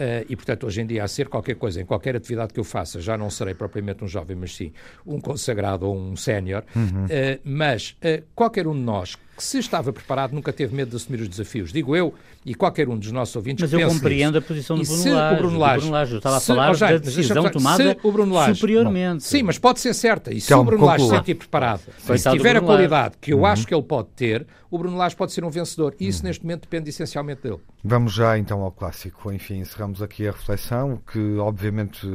Uh, 0.00 0.24
e, 0.30 0.34
portanto, 0.34 0.66
hoje 0.66 0.80
em 0.80 0.86
dia, 0.86 1.04
a 1.04 1.08
ser 1.08 1.28
qualquer 1.28 1.56
coisa, 1.56 1.78
em 1.78 1.84
qualquer 1.84 2.16
atividade 2.16 2.54
que 2.54 2.58
eu 2.58 2.64
faça, 2.64 3.02
já 3.02 3.18
não 3.18 3.28
serei 3.28 3.52
propriamente 3.52 4.02
um 4.02 4.08
jovem, 4.08 4.34
mas 4.34 4.56
sim 4.56 4.72
um 5.06 5.20
consagrado 5.20 5.86
ou 5.86 5.94
um 5.94 6.16
sénior. 6.16 6.64
Uhum. 6.74 7.04
Uh, 7.04 7.40
mas 7.44 7.94
uh, 8.02 8.24
qualquer 8.34 8.66
um 8.66 8.72
de 8.72 8.80
nós 8.80 9.14
que, 9.14 9.44
se 9.44 9.58
estava 9.58 9.92
preparado, 9.92 10.32
nunca 10.32 10.54
teve 10.54 10.74
medo 10.74 10.90
de 10.90 10.96
assumir 10.96 11.20
os 11.20 11.28
desafios. 11.28 11.70
Digo 11.70 11.94
eu 11.94 12.14
e 12.46 12.54
qualquer 12.54 12.88
um 12.88 12.98
dos 12.98 13.12
nossos 13.12 13.36
ouvintes 13.36 13.70
Mas 13.70 13.78
eu 13.78 13.88
compreendo 13.88 14.38
nisso. 14.38 14.44
a 14.44 14.48
posição 14.48 14.78
do 14.78 14.84
Bruno 14.84 15.12
Lage. 15.14 15.34
O 15.34 15.38
Bruno 15.38 15.58
Lage, 15.58 15.80
Bruno 15.80 15.92
Lage 15.92 16.16
estava 16.16 16.36
a 16.36 16.40
falar 16.40 16.74
se, 16.74 16.80
da 16.80 16.96
decisão 16.96 17.50
tomada 17.50 17.96
o 18.02 18.12
Bruno 18.12 18.34
Lage, 18.34 18.54
superiormente. 18.54 19.14
Bom, 19.14 19.20
sim, 19.20 19.42
mas 19.42 19.58
pode 19.58 19.80
ser 19.80 19.94
certa. 19.94 20.32
E 20.32 20.40
se 20.40 20.52
o 20.54 20.64
Bruno 20.64 20.84
Lage 20.86 21.04
se 21.04 21.10
sentir 21.10 21.34
preparado, 21.34 21.82
se 21.98 22.30
tiver 22.30 22.56
a 22.56 22.60
qualidade 22.62 23.16
que 23.20 23.32
eu 23.32 23.38
uhum. 23.40 23.46
acho 23.46 23.66
que 23.66 23.74
ele 23.74 23.82
pode 23.82 24.08
ter, 24.16 24.46
o 24.70 24.78
Bruno 24.78 24.96
Lage 24.96 25.16
pode 25.16 25.32
ser 25.32 25.44
um 25.44 25.50
vencedor. 25.50 25.94
E 25.98 26.06
isso, 26.06 26.20
uhum. 26.22 26.28
neste 26.28 26.44
momento, 26.44 26.62
depende 26.62 26.90
essencialmente 26.90 27.42
dele. 27.42 27.58
Vamos 27.82 28.12
já, 28.12 28.38
então, 28.38 28.62
ao 28.62 28.70
clássico. 28.70 29.32
Enfim, 29.32 29.58
encerramos 29.58 30.00
aqui 30.00 30.28
a 30.28 30.30
reflexão, 30.30 31.00
que, 31.10 31.36
obviamente, 31.36 32.06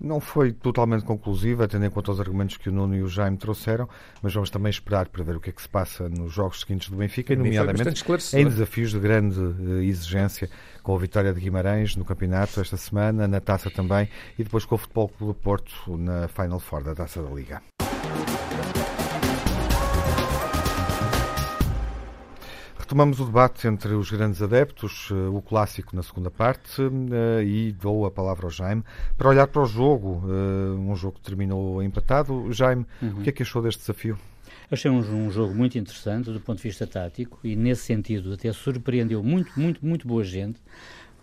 não 0.00 0.20
foi 0.20 0.52
totalmente 0.52 1.04
conclusiva, 1.04 1.66
tendo 1.66 1.86
em 1.86 1.90
conta 1.90 2.12
os 2.12 2.20
argumentos 2.20 2.56
que 2.56 2.68
o 2.68 2.72
Nuno 2.72 2.94
e 2.94 3.02
o 3.02 3.08
Jaime 3.08 3.36
trouxeram, 3.36 3.88
mas 4.22 4.34
vamos 4.34 4.50
também 4.50 4.70
esperar 4.70 5.08
para 5.08 5.24
ver 5.24 5.36
o 5.36 5.40
que 5.40 5.50
é 5.50 5.52
que 5.52 5.62
se 5.62 5.68
passa 5.68 6.08
nos 6.08 6.32
jogos 6.32 6.60
seguintes 6.60 6.90
do 6.90 6.96
Benfica, 6.96 7.32
e 7.32 7.36
nomeadamente 7.36 8.04
em 8.34 8.44
desafios 8.44 8.90
de 8.90 8.98
grande 8.98 9.38
uh, 9.38 9.82
exigência, 9.82 10.50
com 10.82 10.94
a 10.94 10.98
vitória 10.98 11.32
de 11.32 11.40
Guimarães 11.40 11.96
no 11.96 12.04
campeonato 12.04 12.60
esta 12.60 12.76
semana, 12.76 13.26
na 13.26 13.40
taça 13.40 13.70
também, 13.70 14.08
e 14.38 14.44
depois 14.44 14.64
com 14.64 14.74
o 14.74 14.78
Futebol 14.78 15.08
Clube 15.08 15.32
do 15.32 15.38
Porto 15.38 15.96
na 15.96 16.28
Final 16.28 16.60
Four 16.60 16.82
da 16.82 16.94
taça 16.94 17.22
da 17.22 17.30
Liga. 17.30 17.62
Retomamos 22.96 23.20
o 23.20 23.26
debate 23.26 23.68
entre 23.68 23.92
os 23.92 24.10
grandes 24.10 24.40
adeptos, 24.40 25.10
eh, 25.10 25.28
o 25.28 25.42
clássico 25.42 25.94
na 25.94 26.02
segunda 26.02 26.30
parte, 26.30 26.80
eh, 26.80 27.44
e 27.44 27.72
dou 27.72 28.06
a 28.06 28.10
palavra 28.10 28.46
ao 28.46 28.50
Jaime 28.50 28.82
para 29.18 29.28
olhar 29.28 29.46
para 29.48 29.60
o 29.60 29.66
jogo, 29.66 30.24
eh, 30.26 30.70
um 30.80 30.96
jogo 30.96 31.16
que 31.16 31.20
terminou 31.20 31.82
empatado. 31.82 32.50
Jaime, 32.54 32.86
uhum. 33.02 33.18
o 33.18 33.22
que 33.22 33.28
é 33.28 33.32
que 33.32 33.42
achou 33.42 33.60
deste 33.60 33.80
desafio? 33.80 34.18
Achei 34.70 34.90
um, 34.90 35.00
um, 35.00 35.30
jogo 35.30 35.54
muito 35.54 35.76
interessante 35.76 36.32
do 36.32 36.40
ponto 36.40 36.56
de 36.56 36.62
vista 36.62 36.86
tático 36.86 37.38
e, 37.44 37.54
nesse 37.54 37.82
sentido, 37.82 38.32
até 38.32 38.50
surpreendeu 38.50 39.22
muito, 39.22 39.52
muito, 39.60 39.84
muito 39.84 40.08
boa 40.08 40.24
gente 40.24 40.58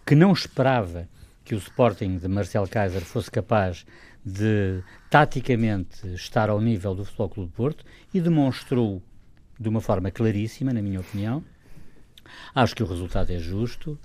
que 0.05 0.13
não 0.13 0.31
esperava 0.31 1.09
que 1.43 1.55
o 1.55 1.57
Sporting 1.57 2.19
de 2.19 2.27
Marcel 2.27 2.67
Kaiser 2.67 3.01
fosse 3.01 3.31
capaz 3.31 3.83
de, 4.23 4.83
taticamente, 5.09 6.05
estar 6.13 6.51
ao 6.51 6.61
nível 6.61 6.93
do 6.93 7.03
Futebol 7.03 7.29
Clube 7.29 7.49
de 7.49 7.55
Porto 7.55 7.83
e 8.13 8.21
demonstrou 8.21 9.01
de 9.59 9.69
uma 9.69 9.81
forma 9.81 10.11
claríssima, 10.11 10.71
na 10.71 10.81
minha 10.81 10.99
opinião, 10.99 11.43
Acho 12.53 12.75
que 12.75 12.83
o 12.83 12.85
resultado 12.85 13.31
é 13.31 13.37
justo, 13.37 13.91
uh, 13.91 13.97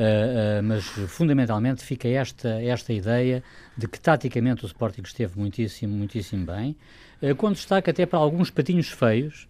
uh, 0.00 0.62
mas 0.62 0.84
fundamentalmente 0.84 1.82
fica 1.82 2.08
esta, 2.08 2.62
esta 2.62 2.92
ideia 2.92 3.42
de 3.76 3.88
que 3.88 3.98
taticamente 4.00 4.64
o 4.64 4.66
Sporting 4.66 5.02
esteve 5.02 5.38
muitíssimo, 5.38 5.94
muitíssimo 5.96 6.46
bem, 6.46 6.76
uh, 7.22 7.34
com 7.34 7.52
destaque 7.52 7.90
até 7.90 8.06
para 8.06 8.18
alguns 8.18 8.50
patinhos 8.50 8.88
feios, 8.88 9.48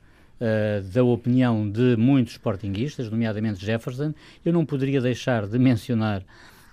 da 0.92 1.02
opinião 1.02 1.66
de 1.66 1.96
muitos 1.96 2.34
sportinguistas, 2.34 3.08
nomeadamente 3.08 3.64
Jefferson, 3.64 4.12
eu 4.44 4.52
não 4.52 4.66
poderia 4.66 5.00
deixar 5.00 5.46
de 5.46 5.58
mencionar 5.58 6.22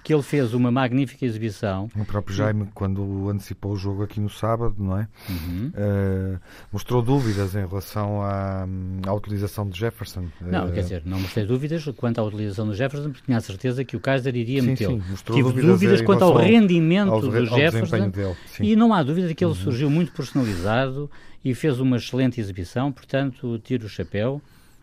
que 0.04 0.14
ele 0.14 0.22
fez 0.22 0.54
uma 0.54 0.70
magnífica 0.70 1.26
exibição. 1.26 1.90
O 1.96 2.04
próprio 2.04 2.36
Jaime, 2.36 2.68
quando 2.74 3.30
antecipou 3.30 3.72
o 3.72 3.78
jogo 3.78 4.04
aqui 4.04 4.20
no 4.20 4.30
sábado, 4.30 4.76
não 4.78 4.98
é? 4.98 5.08
Uhum. 5.30 5.68
Uh, 5.70 6.40
mostrou 6.72 7.02
dúvidas 7.02 7.56
em 7.56 7.66
relação 7.66 8.22
à, 8.22 8.68
à 9.08 9.14
utilização 9.14 9.68
de 9.68 9.80
Jefferson. 9.80 10.26
Não, 10.42 10.68
uh, 10.68 10.72
quer 10.74 10.82
dizer, 10.82 11.04
não 11.06 11.20
mostrei 11.20 11.46
dúvidas 11.46 11.86
quanto 11.96 12.20
à 12.20 12.24
utilização 12.24 12.68
do 12.68 12.76
Jefferson, 12.76 13.12
porque 13.12 13.26
tinha 13.26 13.38
a 13.38 13.42
certeza 13.42 13.86
que 13.86 13.96
o 13.96 14.00
Kaiser 14.00 14.36
iria 14.36 14.62
metê-lo. 14.62 15.02
Tive 15.26 15.42
dúvidas, 15.44 15.66
dúvidas 15.66 16.02
quanto 16.02 16.26
ao 16.26 16.36
rendimento 16.36 17.12
ao, 17.12 17.22
do 17.22 17.46
Jefferson 17.46 18.10
dele, 18.10 18.36
e 18.60 18.76
não 18.76 18.94
há 18.94 19.02
dúvida 19.02 19.30
de 19.30 19.36
que 19.36 19.46
ele 19.46 19.52
uhum. 19.52 19.58
surgiu 19.58 19.90
muito 19.90 20.12
personalizado 20.12 21.10
e 21.46 21.56
fez 21.56 21.80
uma 21.80 21.96
excelente 21.96 22.42
exibição, 22.42 22.92
portanto, 22.92 23.58
tiro 23.60 23.86
o 23.86 23.90
chapéu, 23.90 24.42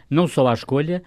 não 0.08 0.26
só 0.26 0.48
à 0.48 0.54
escolha, 0.54 1.02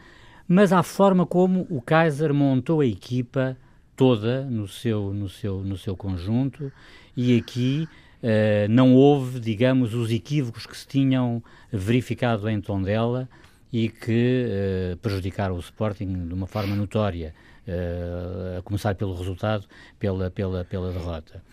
mas 0.47 0.71
à 0.71 0.84
forma 0.84 1.26
como 1.26 1.65
o 1.69 1.82
Kaiser 1.82 2.32
montou 2.32 2.82
a 2.82 2.86
equipa 2.86 3.58
toda 3.95 4.43
no 4.45 4.67
seu, 4.67 5.13
no 5.13 5.29
seu, 5.29 5.63
no 5.63 5.77
seu 5.77 5.95
conjunto 5.95 6.71
e 7.15 7.38
aqui 7.38 7.88
uh, 8.21 8.67
não 8.69 8.93
houve, 8.95 9.39
digamos, 9.39 9.93
os 9.93 10.12
equívocos 10.12 10.65
que 10.65 10.75
se 10.75 10.88
tinham 10.88 11.43
verificado 11.71 12.49
em 12.49 12.60
Tondela 12.60 13.29
e 13.71 13.89
que 13.89 14.45
uh, 14.93 14.97
prejudicaram 14.97 15.56
o 15.56 15.60
Sporting 15.60 16.27
de 16.27 16.34
uma 16.34 16.47
forma 16.47 16.75
notória, 16.75 17.34
uh, 17.67 18.60
a 18.60 18.62
começar 18.62 18.95
pelo 18.95 19.15
resultado, 19.15 19.65
pela, 19.99 20.29
pela, 20.32 20.63
pela 20.63 20.91
derrota, 20.91 21.43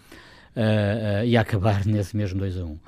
e 1.24 1.36
a 1.36 1.40
acabar 1.40 1.84
nesse 1.86 2.16
mesmo 2.16 2.40
2 2.40 2.58
a 2.58 2.64
1. 2.64 2.78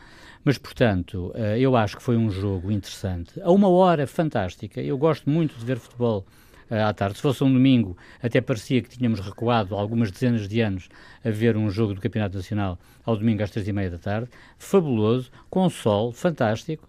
Mas, 0.44 0.58
portanto, 0.58 1.32
eu 1.56 1.76
acho 1.76 1.96
que 1.96 2.02
foi 2.02 2.16
um 2.16 2.28
jogo 2.28 2.72
interessante. 2.72 3.40
A 3.40 3.52
uma 3.52 3.68
hora 3.68 4.08
fantástica. 4.08 4.80
Eu 4.82 4.98
gosto 4.98 5.30
muito 5.30 5.56
de 5.56 5.64
ver 5.64 5.78
futebol 5.78 6.26
à 6.80 6.92
tarde. 6.92 7.16
Se 7.16 7.22
fosse 7.22 7.44
um 7.44 7.52
domingo, 7.52 7.96
até 8.22 8.40
parecia 8.40 8.80
que 8.80 8.88
tínhamos 8.88 9.20
recuado 9.20 9.74
algumas 9.74 10.10
dezenas 10.10 10.48
de 10.48 10.60
anos 10.60 10.88
a 11.24 11.30
ver 11.30 11.56
um 11.56 11.68
jogo 11.70 11.94
do 11.94 12.00
Campeonato 12.00 12.36
Nacional 12.36 12.78
ao 13.04 13.16
domingo 13.16 13.42
às 13.42 13.50
três 13.50 13.68
e 13.68 13.72
meia 13.72 13.90
da 13.90 13.98
tarde. 13.98 14.30
Fabuloso, 14.58 15.30
com 15.50 15.68
sol, 15.68 16.12
fantástico. 16.12 16.88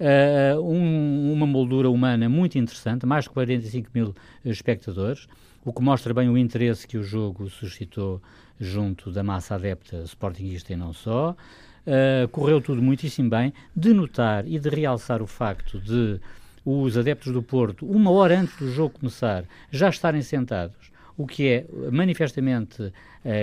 Uh, 0.00 0.58
um, 0.62 1.32
uma 1.32 1.46
moldura 1.46 1.90
humana 1.90 2.26
muito 2.28 2.58
interessante, 2.58 3.04
mais 3.04 3.24
de 3.24 3.30
45 3.30 3.90
mil 3.94 4.14
espectadores, 4.42 5.28
o 5.62 5.74
que 5.74 5.82
mostra 5.82 6.14
bem 6.14 6.28
o 6.30 6.38
interesse 6.38 6.88
que 6.88 6.96
o 6.96 7.02
jogo 7.02 7.50
suscitou 7.50 8.22
junto 8.58 9.12
da 9.12 9.22
massa 9.22 9.54
adepta 9.54 10.02
sportinguista 10.04 10.72
e 10.72 10.76
não 10.76 10.92
só. 10.92 11.36
Uh, 11.86 12.28
correu 12.28 12.60
tudo 12.60 12.82
muitíssimo 12.82 13.30
bem. 13.30 13.52
De 13.74 13.92
notar 13.92 14.46
e 14.46 14.58
de 14.58 14.68
realçar 14.68 15.22
o 15.22 15.26
facto 15.26 15.78
de 15.78 16.20
os 16.64 16.96
adeptos 16.96 17.32
do 17.32 17.42
Porto, 17.42 17.86
uma 17.86 18.10
hora 18.10 18.40
antes 18.40 18.56
do 18.56 18.70
jogo 18.70 18.98
começar, 18.98 19.44
já 19.70 19.88
estarem 19.88 20.22
sentados, 20.22 20.90
o 21.16 21.26
que 21.26 21.48
é 21.48 21.66
manifestamente 21.90 22.82
uh, 22.82 22.92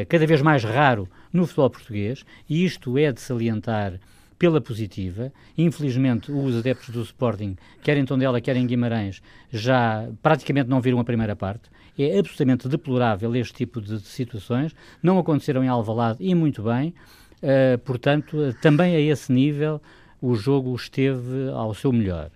cada 0.07 0.25
vez 0.25 0.41
mais 0.41 0.63
raro 0.63 1.07
no 1.31 1.45
futebol 1.45 1.69
português, 1.69 2.25
e 2.49 2.65
isto 2.65 2.97
é 2.97 3.11
de 3.11 3.21
salientar 3.21 3.99
pela 4.37 4.61
positiva. 4.61 5.31
Infelizmente, 5.57 6.31
os 6.31 6.55
adeptos 6.55 6.89
do 6.89 7.01
Sporting, 7.01 7.55
quer 7.81 7.97
em 7.97 8.05
Tondela, 8.05 8.39
quer 8.39 8.55
em 8.55 8.65
Guimarães, 8.65 9.21
já 9.51 10.07
praticamente 10.21 10.69
não 10.69 10.81
viram 10.81 10.99
a 10.99 11.03
primeira 11.03 11.35
parte. 11.35 11.69
É 11.97 12.19
absolutamente 12.19 12.67
deplorável 12.67 13.35
este 13.35 13.53
tipo 13.53 13.81
de, 13.81 13.99
situações. 14.01 14.75
Não 15.01 15.17
aconteceram 15.17 15.63
em 15.63 15.67
Alvalade 15.67 16.19
e 16.21 16.35
muito 16.35 16.61
bem. 16.61 16.93
Uh, 17.41 17.77
portanto, 17.79 18.55
também 18.61 18.95
a 18.95 18.99
esse 18.99 19.31
nível 19.31 19.81
o 20.21 20.35
jogo 20.35 20.75
esteve 20.75 21.49
ao 21.53 21.73
seu 21.73 21.91
melhor. 21.91 22.29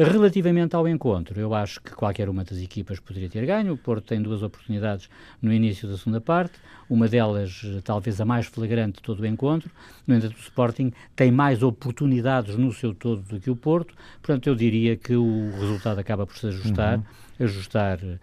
Relativamente 0.00 0.76
ao 0.76 0.86
encontro, 0.86 1.40
eu 1.40 1.52
acho 1.52 1.80
que 1.82 1.90
qualquer 1.90 2.28
uma 2.28 2.44
das 2.44 2.58
equipas 2.58 3.00
poderia 3.00 3.28
ter 3.28 3.44
ganho. 3.44 3.72
O 3.72 3.76
Porto 3.76 4.04
tem 4.04 4.22
duas 4.22 4.44
oportunidades 4.44 5.10
no 5.42 5.52
início 5.52 5.88
da 5.88 5.98
segunda 5.98 6.20
parte, 6.20 6.56
uma 6.88 7.08
delas 7.08 7.66
talvez 7.82 8.20
a 8.20 8.24
mais 8.24 8.46
flagrante 8.46 8.98
de 8.98 9.02
todo 9.02 9.18
o 9.18 9.26
encontro. 9.26 9.68
No 10.06 10.14
entanto, 10.14 10.36
o 10.36 10.40
Sporting 10.40 10.92
tem 11.16 11.32
mais 11.32 11.64
oportunidades 11.64 12.56
no 12.56 12.72
seu 12.72 12.94
todo 12.94 13.22
do 13.22 13.40
que 13.40 13.50
o 13.50 13.56
Porto, 13.56 13.92
portanto, 14.22 14.46
eu 14.46 14.54
diria 14.54 14.96
que 14.96 15.16
o 15.16 15.50
resultado 15.58 15.98
acaba 15.98 16.24
por 16.24 16.38
se 16.38 16.46
ajustar, 16.46 16.98
uhum. 16.98 17.04
ajustar 17.44 17.98
uh, 17.98 18.18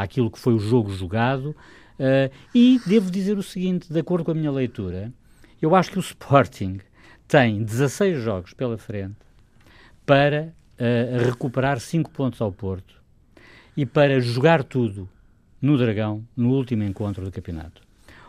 àquilo 0.00 0.28
que 0.28 0.40
foi 0.40 0.54
o 0.54 0.58
jogo 0.58 0.92
jogado. 0.92 1.54
Uh, 2.00 2.34
e 2.52 2.80
devo 2.84 3.12
dizer 3.12 3.38
o 3.38 3.44
seguinte, 3.44 3.92
de 3.92 4.00
acordo 4.00 4.24
com 4.24 4.32
a 4.32 4.34
minha 4.34 4.50
leitura, 4.50 5.12
eu 5.60 5.76
acho 5.76 5.92
que 5.92 5.98
o 5.98 6.00
Sporting 6.00 6.80
tem 7.28 7.62
16 7.62 8.20
jogos 8.20 8.52
pela 8.52 8.76
frente 8.76 9.14
para 10.04 10.52
a 10.84 11.24
recuperar 11.24 11.80
5 11.80 12.10
pontos 12.10 12.40
ao 12.40 12.50
Porto 12.50 13.00
e 13.76 13.86
para 13.86 14.20
jogar 14.20 14.64
tudo 14.64 15.08
no 15.60 15.78
Dragão 15.78 16.24
no 16.36 16.50
último 16.50 16.82
encontro 16.82 17.24
do 17.24 17.30
campeonato. 17.30 17.82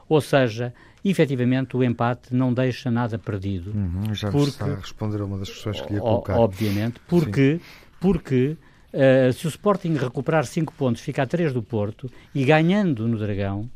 Ou 0.07 0.21
seja, 0.21 0.73
efetivamente 1.03 1.75
o 1.75 1.83
empate 1.83 2.33
não 2.35 2.53
deixa 2.53 2.91
nada 2.91 3.17
perdido. 3.17 3.71
Uhum, 3.71 4.13
já 4.13 4.29
porque, 4.29 4.49
está 4.49 4.65
a 4.65 4.75
responder 4.75 5.21
a 5.21 5.25
uma 5.25 5.39
das 5.39 5.49
questões 5.49 5.81
que 5.81 5.89
lhe 5.89 5.95
ia 5.95 6.01
colocar. 6.01 6.37
Obviamente, 6.37 6.99
porque, 7.07 7.59
porque 7.99 8.57
uh, 8.93 9.33
se 9.33 9.47
o 9.47 9.49
Sporting 9.49 9.95
recuperar 9.95 10.45
5 10.45 10.73
pontos, 10.73 11.01
fica 11.01 11.23
a 11.23 11.25
3 11.25 11.53
do 11.53 11.63
Porto 11.63 12.09
e 12.35 12.45
ganhando 12.45 13.07
no 13.07 13.17
Dragão, 13.17 13.69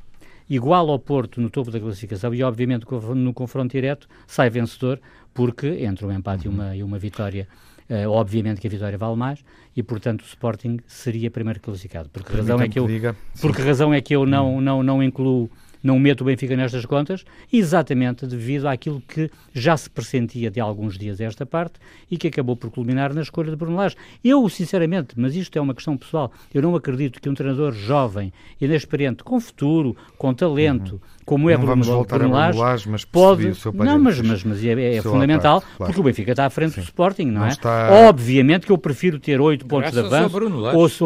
igual 0.49 0.89
ao 0.89 0.99
Porto 0.99 1.41
no 1.41 1.49
topo 1.49 1.71
da 1.71 1.79
classificação 1.79 2.33
e 2.33 2.43
obviamente 2.43 2.85
no 3.15 3.33
confronto 3.33 3.71
direto, 3.71 4.07
sai 4.27 4.49
vencedor, 4.49 4.99
porque 5.33 5.67
entre 5.67 6.05
um 6.05 6.11
empate 6.11 6.47
uhum. 6.47 6.53
e, 6.53 6.57
uma, 6.57 6.75
e 6.77 6.83
uma 6.83 6.99
vitória 6.99 7.47
Uh, 7.89 8.09
obviamente 8.09 8.59
que 8.59 8.67
a 8.67 8.69
vitória 8.69 8.97
vale 8.97 9.15
mais 9.15 9.43
e, 9.73 9.81
portanto, 9.81 10.21
o 10.21 10.25
Sporting 10.25 10.79
seria 10.85 11.31
primeiro 11.31 11.61
classificado. 11.61 12.09
Porque 12.09 12.35
razão 12.35 12.59
é 12.59 12.67
que 12.67 12.77
eu, 12.77 12.85
diga, 12.85 13.15
porque 13.39 13.61
razão 13.61 13.93
é 13.93 14.01
que 14.01 14.13
eu 14.13 14.25
não, 14.25 14.59
não, 14.59 14.83
não 14.83 15.01
incluo 15.01 15.49
não 15.87 15.97
meto 15.97 16.21
o 16.21 16.25
Benfica 16.25 16.55
nestas 16.55 16.85
contas, 16.85 17.23
exatamente 17.51 18.27
devido 18.27 18.67
àquilo 18.67 19.01
que 19.07 19.31
já 19.53 19.77
se 19.77 19.89
pressentia 19.89 20.51
de 20.51 20.59
alguns 20.59 20.97
dias 20.97 21.21
esta 21.21 21.45
parte 21.45 21.79
e 22.11 22.17
que 22.17 22.27
acabou 22.27 22.57
por 22.57 22.69
culminar 22.69 23.13
na 23.13 23.21
escolha 23.21 23.49
de 23.49 23.55
Bruno 23.55 23.77
Lage. 23.77 23.95
Eu, 24.23 24.47
sinceramente, 24.49 25.15
mas 25.15 25.33
isto 25.33 25.57
é 25.57 25.61
uma 25.61 25.73
questão 25.73 25.95
pessoal, 25.95 26.31
eu 26.53 26.61
não 26.61 26.75
acredito 26.75 27.21
que 27.21 27.29
um 27.29 27.33
treinador 27.33 27.71
jovem, 27.71 28.33
inexperiente, 28.59 29.23
com 29.23 29.39
futuro, 29.39 29.95
com 30.17 30.33
talento, 30.33 30.95
uhum. 30.95 30.99
como 31.25 31.49
é 31.49 31.53
não 31.53 31.61
Bruno, 31.61 31.71
vamos 31.71 31.87
voltar 31.87 32.19
Bruno 32.19 32.33
Lage, 32.33 32.59
Lage 32.59 32.89
mas 32.89 33.05
pode... 33.05 33.53
Não, 33.73 33.97
mas, 33.97 34.19
mas, 34.19 34.43
mas 34.43 34.65
é, 34.65 34.97
é 34.97 35.01
fundamental, 35.01 35.61
parte, 35.61 35.77
claro. 35.77 35.93
porque 35.93 36.01
o 36.01 36.03
Benfica 36.03 36.31
está 36.31 36.45
à 36.45 36.49
frente 36.49 36.73
Sim. 36.73 36.81
do 36.81 36.83
Sporting, 36.83 37.25
não, 37.25 37.41
não 37.41 37.45
é? 37.45 37.49
Está... 37.49 37.89
Obviamente 38.09 38.65
que 38.65 38.71
eu 38.71 38.77
prefiro 38.77 39.19
ter 39.19 39.39
oito 39.39 39.65
pontos 39.65 39.91
de 39.91 39.99
avanço 39.99 40.35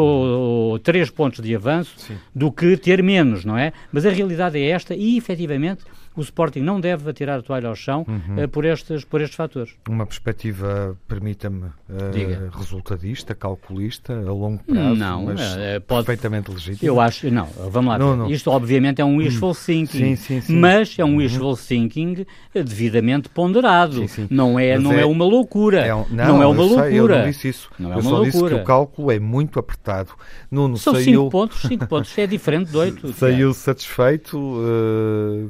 ou, 0.00 0.78
três 0.80 1.08
pontos 1.08 1.40
de 1.40 1.54
avanço 1.54 1.94
Sim. 1.98 2.16
do 2.34 2.50
que 2.50 2.76
ter 2.76 3.00
menos, 3.00 3.44
não 3.44 3.56
é? 3.56 3.72
Mas 3.92 4.04
a 4.06 4.10
realidade 4.10 4.58
é 4.58 4.71
esta 4.72 4.94
e, 4.94 5.16
efetivamente, 5.16 5.84
o 6.14 6.20
Sporting 6.20 6.60
não 6.60 6.80
deve 6.80 7.08
atirar 7.08 7.38
a 7.38 7.42
toalha 7.42 7.68
ao 7.68 7.74
chão 7.74 8.04
uhum. 8.06 8.44
uh, 8.44 8.48
por, 8.48 8.64
estes, 8.64 9.04
por 9.04 9.20
estes 9.20 9.36
fatores. 9.36 9.74
Uma 9.88 10.06
perspectiva, 10.06 10.96
permita-me, 11.08 11.64
uh, 11.64 12.50
resultadista, 12.52 13.34
calculista, 13.34 14.12
a 14.12 14.32
longo 14.32 14.62
prazo, 14.64 14.94
não, 14.94 15.24
mas 15.24 15.40
uh, 15.40 15.80
pode, 15.86 16.06
perfeitamente 16.06 16.50
legítima. 16.50 16.88
Eu 16.88 17.00
acho, 17.00 17.30
não, 17.30 17.46
vamos 17.70 17.92
lá. 17.92 17.98
Não, 17.98 18.16
não. 18.16 18.30
Isto, 18.30 18.50
obviamente, 18.50 19.00
é 19.00 19.04
um 19.04 19.16
wishful 19.16 19.50
hum. 19.50 19.54
thinking, 19.54 20.16
sim, 20.16 20.16
sim, 20.16 20.40
sim. 20.40 20.56
mas 20.56 20.98
é 20.98 21.04
um 21.04 21.12
uhum. 21.12 21.16
wishful 21.16 21.56
thinking 21.56 22.26
devidamente 22.54 23.28
ponderado. 23.28 24.04
Não, 24.28 24.58
é, 24.58 24.78
não 24.78 24.92
é, 24.92 25.00
é, 25.00 25.06
uma 25.06 25.24
loucura. 25.24 25.80
É 25.80 25.94
um, 25.94 26.06
não, 26.10 26.26
não, 26.26 26.42
é 26.42 26.46
uma 26.46 26.62
loucura. 26.62 26.82
Sei, 26.84 26.98
eu 26.98 27.08
não 27.08 27.24
disse 27.24 27.48
isso. 27.48 27.70
Não 27.78 27.92
é 27.92 27.94
eu 27.94 28.00
uma 28.00 28.02
só 28.02 28.10
loucura. 28.18 28.30
disse 28.30 28.48
que 28.48 28.54
o 28.54 28.64
cálculo 28.64 29.10
é 29.10 29.18
muito 29.18 29.58
apertado. 29.58 30.12
Nuno, 30.50 30.76
São 30.76 30.94
saiu... 30.94 31.04
cinco 31.04 31.30
pontos, 31.30 31.62
cinco 31.62 31.86
pontos. 31.86 32.18
É 32.18 32.26
diferente 32.26 32.70
de 32.70 32.76
oito. 32.76 33.12
Saiu 33.22 33.54
satisfeito 33.54 34.60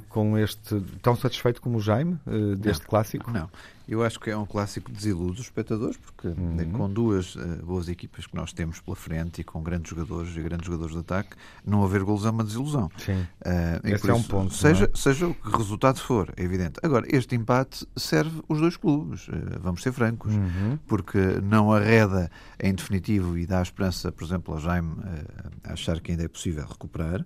com 0.08 0.38
este 0.38 0.51
este 0.52 0.80
tão 1.00 1.16
satisfeito 1.16 1.60
como 1.60 1.78
o 1.78 1.80
Jaime 1.80 2.18
uh, 2.26 2.56
deste 2.56 2.82
não, 2.82 2.90
clássico? 2.90 3.30
Não. 3.30 3.48
Eu 3.88 4.02
acho 4.02 4.20
que 4.20 4.30
é 4.30 4.36
um 4.36 4.46
clássico 4.46 4.86
que 4.86 4.96
desilude 4.96 5.40
os 5.40 5.46
espectadores, 5.46 5.96
porque 5.96 6.28
uhum. 6.28 6.72
com 6.72 6.88
duas 6.88 7.34
uh, 7.34 7.40
boas 7.64 7.88
equipas 7.88 8.26
que 8.26 8.34
nós 8.36 8.52
temos 8.52 8.80
pela 8.80 8.94
frente 8.94 9.40
e 9.40 9.44
com 9.44 9.62
grandes 9.62 9.90
jogadores 9.90 10.34
e 10.36 10.40
grandes 10.40 10.66
jogadores 10.66 10.94
de 10.94 11.00
ataque, 11.00 11.36
não 11.66 11.82
haver 11.82 12.04
golos 12.04 12.24
é 12.24 12.30
uma 12.30 12.44
desilusão. 12.44 12.90
Sim. 12.96 13.26
Uh, 13.44 13.88
Esse 13.88 14.08
é 14.08 14.14
um 14.14 14.22
ponto. 14.22 14.54
Seja, 14.54 14.84
é? 14.84 14.96
seja 14.96 15.26
o 15.26 15.34
que 15.34 15.56
resultado 15.56 15.98
for, 15.98 16.32
é 16.36 16.42
evidente. 16.42 16.78
Agora, 16.82 17.06
este 17.08 17.34
empate 17.34 17.86
serve 17.96 18.40
os 18.48 18.60
dois 18.60 18.76
clubes, 18.76 19.26
vamos 19.60 19.82
ser 19.82 19.92
francos, 19.92 20.32
uhum. 20.32 20.78
porque 20.86 21.18
não 21.42 21.72
arreda 21.72 22.30
em 22.60 22.74
definitivo 22.74 23.36
e 23.36 23.46
dá 23.46 23.60
esperança, 23.60 24.12
por 24.12 24.24
exemplo, 24.24 24.54
ao 24.54 24.60
Jaime 24.60 24.96
achar 25.64 26.00
que 26.00 26.12
ainda 26.12 26.24
é 26.24 26.28
possível 26.28 26.64
recuperar 26.64 27.24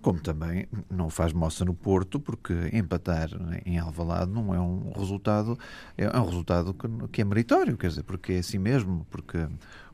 como 0.00 0.20
também 0.20 0.66
não 0.90 1.10
faz 1.10 1.32
moça 1.32 1.64
no 1.64 1.74
Porto, 1.74 2.20
porque 2.20 2.54
empatar 2.72 3.30
em 3.64 3.78
Alvalade 3.78 4.30
não 4.30 4.54
é 4.54 4.60
um 4.60 4.92
resultado, 4.92 5.58
é 5.96 6.08
um 6.18 6.24
resultado 6.24 6.74
que, 7.12 7.20
é 7.20 7.24
meritório, 7.24 7.76
quer 7.76 7.88
dizer, 7.88 8.02
porque 8.04 8.34
é 8.34 8.38
assim 8.38 8.58
mesmo, 8.58 9.06
porque 9.10 9.46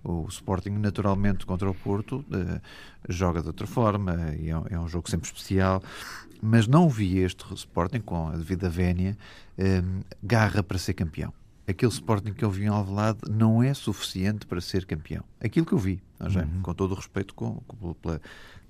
o 0.03 0.27
Sporting 0.29 0.71
naturalmente 0.73 1.47
contra 1.47 1.69
o 1.69 1.75
Porto 1.75 2.25
eh, 2.31 2.61
joga 3.09 3.40
de 3.40 3.49
outra 3.49 3.67
forma, 3.67 4.35
e 4.38 4.51
é, 4.51 4.75
é, 4.75 4.79
um 4.79 4.87
jogo 4.87 5.09
sempre 5.09 5.27
especial, 5.27 5.83
mas 6.43 6.67
não 6.67 6.88
vi 6.88 7.19
este 7.19 7.45
Sporting 7.55 8.01
com 8.01 8.29
a 8.29 8.37
devida 8.37 8.69
vénia 8.69 9.17
eh, 9.57 9.83
garra 10.23 10.62
para 10.62 10.77
ser 10.77 10.93
campeão. 10.93 11.33
Aquele 11.66 11.92
Sporting 11.92 12.33
que 12.33 12.44
eu 12.44 12.50
vi 12.50 12.64
em 12.64 12.68
Alvalade 12.68 13.20
não 13.31 13.62
é 13.62 13.72
suficiente 13.72 14.46
para 14.46 14.61
ser 14.61 14.85
campeão. 14.85 15.24
Aquilo 15.40 15.64
que 15.64 15.72
eu 15.72 15.79
vi, 15.79 16.03
já, 16.29 16.42
uhum. 16.42 16.61
com 16.62 16.74
todo 16.74 16.92
o 16.92 16.94
respeito 16.94 17.35
com, 17.35 17.55
com, 17.66 17.94
pela, 17.94 18.20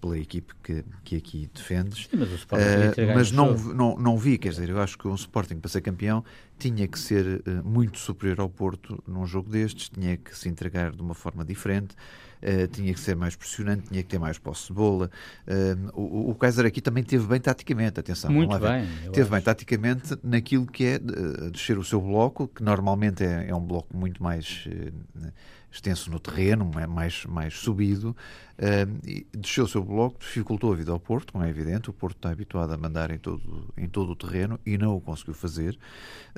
pela 0.00 0.18
equipe 0.18 0.54
que, 0.62 0.84
que 1.02 1.16
aqui 1.16 1.50
defendes. 1.52 2.08
Sim, 2.10 2.18
mas 2.18 2.42
uh, 2.44 3.14
mas 3.14 3.32
não, 3.32 3.54
não, 3.54 3.96
não 3.96 4.16
vi, 4.16 4.38
quer 4.38 4.50
dizer, 4.50 4.68
eu 4.68 4.80
acho 4.80 4.96
que 4.96 5.08
um 5.08 5.14
Sporting 5.14 5.56
para 5.56 5.70
ser 5.70 5.80
campeão 5.80 6.24
tinha 6.58 6.86
que 6.86 6.98
ser 6.98 7.42
uh, 7.46 7.68
muito 7.68 7.98
superior 7.98 8.40
ao 8.40 8.48
Porto 8.48 9.02
num 9.08 9.26
jogo 9.26 9.50
destes, 9.50 9.88
tinha 9.88 10.16
que 10.16 10.36
se 10.36 10.48
entregar 10.48 10.92
de 10.92 11.02
uma 11.02 11.14
forma 11.14 11.44
diferente. 11.44 11.96
Uh, 12.44 12.68
tinha 12.68 12.92
que 12.92 13.00
ser 13.00 13.16
mais 13.16 13.34
pressionante, 13.34 13.88
tinha 13.88 14.02
que 14.02 14.08
ter 14.08 14.18
mais 14.18 14.38
posse 14.38 14.66
de 14.66 14.74
bola. 14.74 15.10
Uh, 15.48 15.90
o, 15.98 16.30
o 16.30 16.34
Kaiser 16.34 16.66
aqui 16.66 16.82
também 16.82 17.02
teve 17.02 17.26
bem 17.26 17.40
taticamente, 17.40 17.98
atenção. 17.98 18.30
Muito 18.30 18.58
bem. 18.58 18.86
Teve 19.04 19.22
acho. 19.22 19.30
bem 19.30 19.40
taticamente 19.40 20.18
naquilo 20.22 20.66
que 20.66 20.84
é 20.84 20.96
uh, 20.96 21.50
descer 21.50 21.78
o 21.78 21.84
seu 21.84 22.00
bloco, 22.00 22.46
que 22.48 22.62
normalmente 22.62 23.24
é, 23.24 23.48
é 23.48 23.54
um 23.54 23.64
bloco 23.64 23.96
muito 23.96 24.22
mais 24.22 24.68
extenso 25.74 26.08
no 26.08 26.20
terreno, 26.20 26.70
mais, 26.88 27.24
mais 27.26 27.54
subido, 27.54 28.16
uh, 28.58 29.36
desceu 29.36 29.64
o 29.64 29.68
seu 29.68 29.82
bloco, 29.82 30.20
dificultou 30.20 30.72
a 30.72 30.76
vida 30.76 30.92
ao 30.92 31.00
Porto, 31.00 31.32
como 31.32 31.44
é 31.44 31.48
evidente. 31.48 31.90
O 31.90 31.92
Porto 31.92 32.16
está 32.16 32.30
habituado 32.30 32.72
a 32.72 32.76
mandar 32.76 33.10
em 33.10 33.18
todo, 33.18 33.66
em 33.76 33.88
todo 33.88 34.12
o 34.12 34.16
terreno 34.16 34.58
e 34.64 34.78
não 34.78 34.96
o 34.96 35.00
conseguiu 35.00 35.34
fazer. 35.34 35.76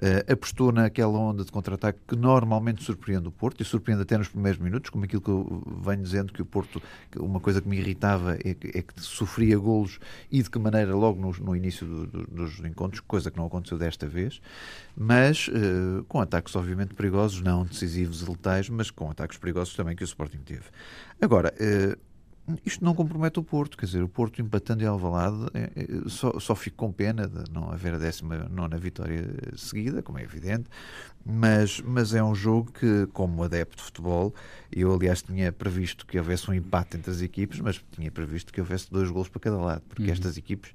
Uh, 0.00 0.32
apostou 0.32 0.72
naquela 0.72 1.18
onda 1.18 1.44
de 1.44 1.52
contra-ataque 1.52 1.98
que 2.08 2.16
normalmente 2.16 2.82
surpreende 2.82 3.28
o 3.28 3.30
Porto 3.30 3.60
e 3.60 3.64
surpreende 3.64 4.02
até 4.02 4.16
nos 4.16 4.28
primeiros 4.28 4.58
minutos, 4.58 4.88
como 4.88 5.04
aquilo 5.04 5.20
que 5.20 5.30
eu 5.30 5.62
venho 5.84 6.02
dizendo 6.02 6.32
que 6.32 6.40
o 6.40 6.46
Porto, 6.46 6.82
uma 7.18 7.38
coisa 7.38 7.60
que 7.60 7.68
me 7.68 7.76
irritava 7.76 8.38
é 8.42 8.54
que, 8.54 8.68
é 8.68 8.82
que 8.82 8.94
sofria 9.00 9.58
golos 9.58 9.98
e 10.32 10.42
de 10.42 10.48
que 10.48 10.58
maneira 10.58 10.94
logo 10.94 11.20
no, 11.20 11.30
no 11.44 11.54
início 11.54 11.86
do, 11.86 12.06
do, 12.06 12.26
dos 12.26 12.58
encontros, 12.60 13.00
coisa 13.00 13.30
que 13.30 13.36
não 13.36 13.46
aconteceu 13.46 13.76
desta 13.76 14.08
vez, 14.08 14.40
mas 14.96 15.48
uh, 15.48 16.04
com 16.04 16.20
ataques 16.20 16.56
obviamente 16.56 16.94
perigosos, 16.94 17.42
não 17.42 17.64
decisivos 17.64 18.22
e 18.22 18.30
letais, 18.30 18.68
mas 18.68 18.90
com 18.90 19.10
ataques 19.10 19.36
perigosos 19.36 19.74
também 19.74 19.94
que 19.94 20.02
o 20.02 20.06
Sporting 20.06 20.38
teve. 20.38 20.64
Agora, 21.20 21.52
uh, 21.60 21.98
isto 22.64 22.84
não 22.84 22.94
compromete 22.94 23.38
o 23.38 23.42
Porto, 23.42 23.76
quer 23.76 23.86
dizer, 23.86 24.02
o 24.02 24.08
Porto 24.08 24.40
empatando 24.40 24.82
em 24.82 24.86
Alvalade 24.86 25.46
é, 25.52 26.08
só, 26.08 26.38
só 26.38 26.54
fico 26.54 26.76
com 26.76 26.92
pena 26.92 27.26
de 27.26 27.50
não 27.50 27.70
haver 27.70 27.94
a 27.94 27.98
19 27.98 28.78
vitória 28.78 29.26
seguida, 29.56 30.02
como 30.02 30.18
é 30.18 30.22
evidente, 30.22 30.68
mas, 31.28 31.80
mas 31.84 32.14
é 32.14 32.22
um 32.22 32.34
jogo 32.34 32.70
que, 32.70 33.08
como 33.12 33.42
adepto 33.42 33.78
de 33.78 33.82
futebol, 33.82 34.32
eu 34.70 34.94
aliás 34.94 35.22
tinha 35.22 35.50
previsto 35.50 36.06
que 36.06 36.16
houvesse 36.18 36.48
um 36.48 36.54
empate 36.54 36.96
entre 36.96 37.10
as 37.10 37.20
equipes, 37.20 37.58
mas 37.58 37.82
tinha 37.90 38.10
previsto 38.12 38.52
que 38.52 38.60
houvesse 38.60 38.90
dois 38.90 39.10
gols 39.10 39.28
para 39.28 39.40
cada 39.40 39.56
lado, 39.56 39.82
porque 39.88 40.04
uhum. 40.04 40.12
estas 40.12 40.36
equipes 40.36 40.72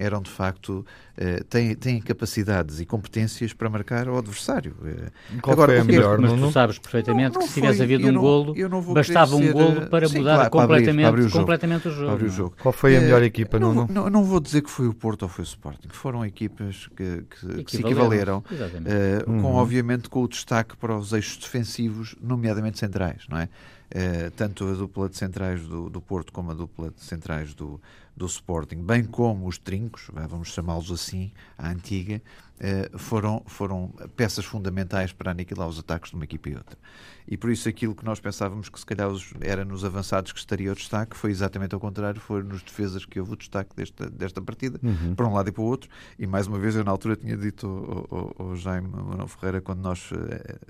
eram 0.00 0.22
de 0.22 0.30
facto 0.30 0.84
uh, 1.18 1.44
têm, 1.44 1.74
têm 1.74 2.00
capacidades 2.00 2.80
e 2.80 2.86
competências 2.86 3.52
para 3.52 3.68
marcar 3.68 4.08
ao 4.08 4.16
adversário. 4.16 4.74
Uh, 4.80 5.40
Qual 5.42 5.52
agora, 5.52 5.72
foi 5.72 5.80
a 5.80 5.84
melhor, 5.84 6.18
mas 6.18 6.32
tu 6.32 6.50
sabes 6.50 6.78
perfeitamente 6.78 7.34
não, 7.34 7.40
não 7.40 7.46
que 7.46 7.52
se 7.52 7.60
tivesse 7.60 7.82
havido 7.82 8.08
um 8.08 8.12
não, 8.12 8.20
golo, 8.22 8.54
bastava 8.94 9.36
um 9.36 9.52
golo 9.52 9.88
para 9.88 10.08
sim, 10.08 10.18
mudar 10.18 10.36
claro, 10.36 10.50
completamente, 10.50 11.02
para 11.02 11.08
abrir, 11.08 11.22
para 11.22 11.28
abrir 11.28 11.36
o 11.36 11.40
completamente 11.40 11.88
o 11.88 11.90
jogo. 11.90 12.24
O 12.24 12.28
jogo. 12.30 12.54
Qual 12.58 12.72
foi 12.72 12.96
a 12.96 13.00
melhor 13.02 13.22
equipa, 13.22 13.58
não? 13.58 13.86
Não, 13.86 14.08
não 14.08 14.24
vou 14.24 14.40
dizer 14.40 14.62
que 14.62 14.70
foi 14.70 14.88
o 14.88 14.94
Porto 14.94 15.24
ou 15.24 15.28
foi 15.28 15.44
o 15.44 15.46
Sporting. 15.46 15.88
Foram 15.90 16.24
equipas 16.24 16.88
que, 16.96 17.24
que, 17.28 17.64
que 17.64 17.70
se 17.70 17.80
equivaleram, 17.80 18.38
uh, 18.38 19.30
uhum. 19.30 19.42
com 19.42 19.52
obviamente 19.90 20.08
com 20.08 20.22
o 20.22 20.28
destaque 20.28 20.76
para 20.76 20.96
os 20.96 21.12
eixos 21.12 21.36
defensivos, 21.36 22.14
nomeadamente 22.20 22.78
centrais, 22.78 23.26
não 23.28 23.38
é? 23.38 23.48
Uh, 23.90 24.30
tanto 24.36 24.68
a 24.68 24.72
dupla 24.72 25.08
de 25.08 25.16
centrais 25.16 25.62
do, 25.62 25.90
do 25.90 26.00
Porto 26.00 26.32
como 26.32 26.52
a 26.52 26.54
dupla 26.54 26.90
de 26.90 27.02
centrais 27.02 27.54
do, 27.54 27.80
do 28.20 28.26
Sporting, 28.26 28.84
bem 28.84 29.02
como 29.02 29.48
os 29.48 29.56
trincos, 29.56 30.10
vamos 30.28 30.48
chamá-los 30.48 30.92
assim, 30.92 31.32
a 31.56 31.70
antiga, 31.70 32.20
eh, 32.62 32.90
foram, 32.98 33.42
foram 33.46 33.88
peças 34.14 34.44
fundamentais 34.44 35.10
para 35.10 35.30
aniquilar 35.30 35.66
os 35.66 35.78
ataques 35.78 36.10
de 36.10 36.16
uma 36.16 36.24
equipa 36.24 36.50
e 36.50 36.54
outra. 36.54 36.76
E 37.26 37.36
por 37.36 37.48
isso 37.48 37.68
aquilo 37.68 37.94
que 37.94 38.04
nós 38.04 38.20
pensávamos 38.20 38.68
que 38.68 38.78
se 38.78 38.84
calhar 38.84 39.08
era 39.40 39.64
nos 39.64 39.84
avançados 39.84 40.32
que 40.32 40.38
estaria 40.38 40.70
o 40.70 40.74
destaque, 40.74 41.16
foi 41.16 41.30
exatamente 41.30 41.74
ao 41.74 41.80
contrário, 41.80 42.20
foi 42.20 42.42
nos 42.42 42.60
defesas 42.60 43.06
que 43.06 43.18
houve 43.18 43.32
o 43.32 43.36
destaque 43.36 43.74
desta, 43.74 44.10
desta 44.10 44.42
partida, 44.42 44.78
uhum. 44.82 45.14
para 45.14 45.26
um 45.26 45.32
lado 45.32 45.48
e 45.48 45.52
para 45.52 45.62
o 45.62 45.64
outro. 45.64 45.88
E 46.18 46.26
mais 46.26 46.48
uma 46.48 46.58
vez, 46.58 46.74
eu 46.74 46.84
na 46.84 46.90
altura 46.90 47.16
tinha 47.16 47.36
dito 47.36 47.66
ao, 48.10 48.18
ao, 48.18 48.48
ao 48.50 48.56
Jaime 48.56 48.88
Manuel 48.88 49.28
Ferreira, 49.28 49.60
quando 49.60 49.80
nós 49.80 50.10
uh, 50.10 50.16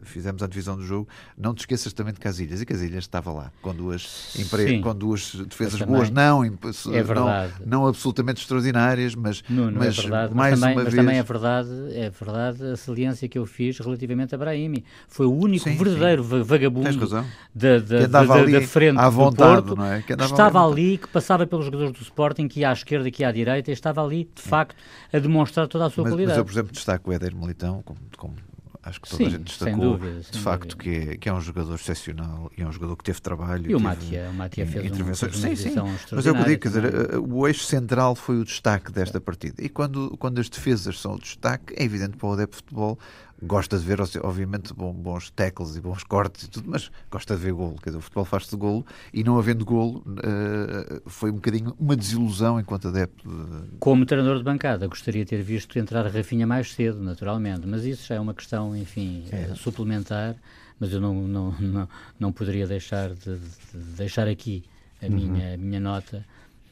fizemos 0.02 0.42
a 0.42 0.46
divisão 0.46 0.76
do 0.76 0.84
jogo, 0.84 1.08
não 1.36 1.54
te 1.54 1.60
esqueças 1.60 1.92
também 1.92 2.12
de 2.12 2.20
Casilhas. 2.20 2.60
E 2.60 2.66
Casilhas 2.66 3.04
estava 3.04 3.32
lá, 3.32 3.50
com 3.62 3.74
duas, 3.74 4.36
empre... 4.38 4.80
com 4.80 4.94
duas 4.94 5.34
defesas 5.34 5.80
boas, 5.80 6.10
não, 6.10 6.44
é 6.44 6.50
não, 6.50 7.39
não 7.64 7.86
absolutamente 7.86 8.40
extraordinárias, 8.40 9.14
mas, 9.14 9.42
não, 9.48 9.70
não 9.70 9.78
mas 9.78 9.98
é 9.98 10.02
verdade, 10.02 10.34
mais 10.34 10.52
mas 10.52 10.60
também, 10.60 10.74
uma 10.74 10.84
mas 10.84 10.92
vez... 10.92 11.04
também 11.04 11.18
é 11.18 11.22
verdade 11.22 11.70
é 11.92 12.10
verdade 12.10 12.64
a 12.64 12.76
saliência 12.76 13.28
que 13.28 13.38
eu 13.38 13.46
fiz 13.46 13.78
relativamente 13.78 14.34
a 14.34 14.38
Brahimi. 14.38 14.84
Foi 15.08 15.26
o 15.26 15.32
único 15.32 15.68
sim, 15.68 15.76
verdadeiro 15.76 16.22
sim. 16.24 16.42
vagabundo 16.42 17.08
da, 17.54 17.78
da, 17.78 18.06
da, 18.06 18.24
da, 18.24 18.60
frente 18.62 18.98
à 18.98 19.08
vontade, 19.08 19.62
do 19.62 19.76
Porto, 19.76 19.84
é? 19.84 20.02
que, 20.02 20.16
que 20.16 20.22
estava 20.22 20.66
ali, 20.66 20.98
que 20.98 21.08
passava 21.08 21.46
pelos 21.46 21.64
jogadores 21.64 21.92
do 21.92 22.02
Sporting, 22.02 22.48
que 22.48 22.60
ia 22.60 22.70
à 22.70 22.72
esquerda, 22.72 23.10
que 23.10 23.22
ia 23.22 23.28
à 23.28 23.32
direita, 23.32 23.70
e 23.70 23.74
estava 23.74 24.04
ali, 24.04 24.28
de 24.34 24.42
facto, 24.42 24.76
a 25.12 25.18
demonstrar 25.18 25.68
toda 25.68 25.86
a 25.86 25.90
sua 25.90 26.04
mas, 26.04 26.12
qualidade. 26.12 26.32
Mas 26.32 26.38
eu, 26.38 26.44
por 26.44 26.52
exemplo, 26.52 26.72
destaco 26.72 27.10
o 27.10 27.12
Éder 27.12 27.34
Militão 27.34 27.82
como, 27.84 27.98
como 28.16 28.34
acho 28.82 29.00
que 29.00 29.08
toda 29.08 29.22
Sim, 29.22 29.28
a 29.28 29.30
gente 29.30 29.44
destacou 29.44 29.98
dúvida, 29.98 30.20
de 30.30 30.38
facto 30.38 30.76
que 30.76 30.90
é, 30.90 31.16
que 31.16 31.28
é 31.28 31.32
um 31.32 31.40
jogador 31.40 31.74
excepcional 31.74 32.50
e 32.56 32.62
é 32.62 32.66
um 32.66 32.72
jogador 32.72 32.96
que 32.96 33.04
teve 33.04 33.20
trabalho. 33.20 33.70
E 33.70 33.74
o 33.74 33.80
Matia, 33.80 34.28
o 34.30 34.34
Matia 34.34 34.66
fez 34.66 34.86
intervenções. 34.86 35.36
Um, 35.36 35.40
sim, 35.40 35.56
sim. 35.56 35.74
Mas 36.12 36.26
eu 36.26 36.34
digo, 36.34 36.60
quer 36.60 36.68
dizer, 36.68 37.16
o 37.18 37.46
eixo 37.46 37.64
central 37.64 38.14
foi 38.14 38.38
o 38.38 38.44
destaque 38.44 38.90
desta 38.90 39.20
partida. 39.20 39.62
E 39.62 39.68
quando, 39.68 40.16
quando 40.18 40.40
as 40.40 40.48
defesas 40.48 40.98
são 40.98 41.14
o 41.14 41.18
destaque, 41.18 41.74
é 41.76 41.84
evidente 41.84 42.16
para 42.16 42.28
o 42.28 42.32
adepto 42.32 42.56
de 42.56 42.62
futebol 42.62 42.98
gosta 43.42 43.78
de 43.78 43.84
ver, 43.84 43.98
obviamente, 44.22 44.72
bons 44.74 45.30
tackles 45.30 45.76
e 45.76 45.80
bons 45.80 46.04
cortes 46.04 46.44
e 46.44 46.50
tudo, 46.50 46.70
mas 46.70 46.90
gosta 47.10 47.36
de 47.36 47.42
ver 47.42 47.52
golo. 47.52 47.76
Quer 47.82 47.90
dizer, 47.90 47.98
o 47.98 48.00
futebol 48.00 48.24
faz-se 48.24 48.50
de 48.50 48.56
golo 48.56 48.84
e 49.12 49.24
não 49.24 49.38
havendo 49.38 49.64
golo 49.64 50.04
uh, 50.06 51.10
foi 51.10 51.30
um 51.30 51.34
bocadinho 51.34 51.74
uma 51.78 51.96
desilusão 51.96 52.60
enquanto 52.60 52.88
adepto. 52.88 53.28
De... 53.28 53.78
Como 53.78 54.04
treinador 54.04 54.38
de 54.38 54.44
bancada, 54.44 54.86
gostaria 54.86 55.24
de 55.24 55.30
ter 55.30 55.42
visto 55.42 55.78
entrar 55.78 56.06
a 56.06 56.10
Rafinha 56.10 56.46
mais 56.46 56.72
cedo, 56.72 57.02
naturalmente, 57.02 57.66
mas 57.66 57.84
isso 57.84 58.06
já 58.06 58.16
é 58.16 58.20
uma 58.20 58.34
questão, 58.34 58.76
enfim, 58.76 59.24
é. 59.30 59.54
suplementar, 59.54 60.36
mas 60.78 60.92
eu 60.92 61.00
não, 61.00 61.14
não, 61.14 61.50
não, 61.60 61.88
não 62.18 62.32
poderia 62.32 62.66
deixar 62.66 63.10
de, 63.10 63.38
de 63.38 63.78
deixar 63.96 64.28
aqui 64.28 64.64
a, 65.02 65.06
uhum. 65.06 65.12
minha, 65.12 65.54
a 65.54 65.56
minha 65.56 65.80
nota 65.80 66.24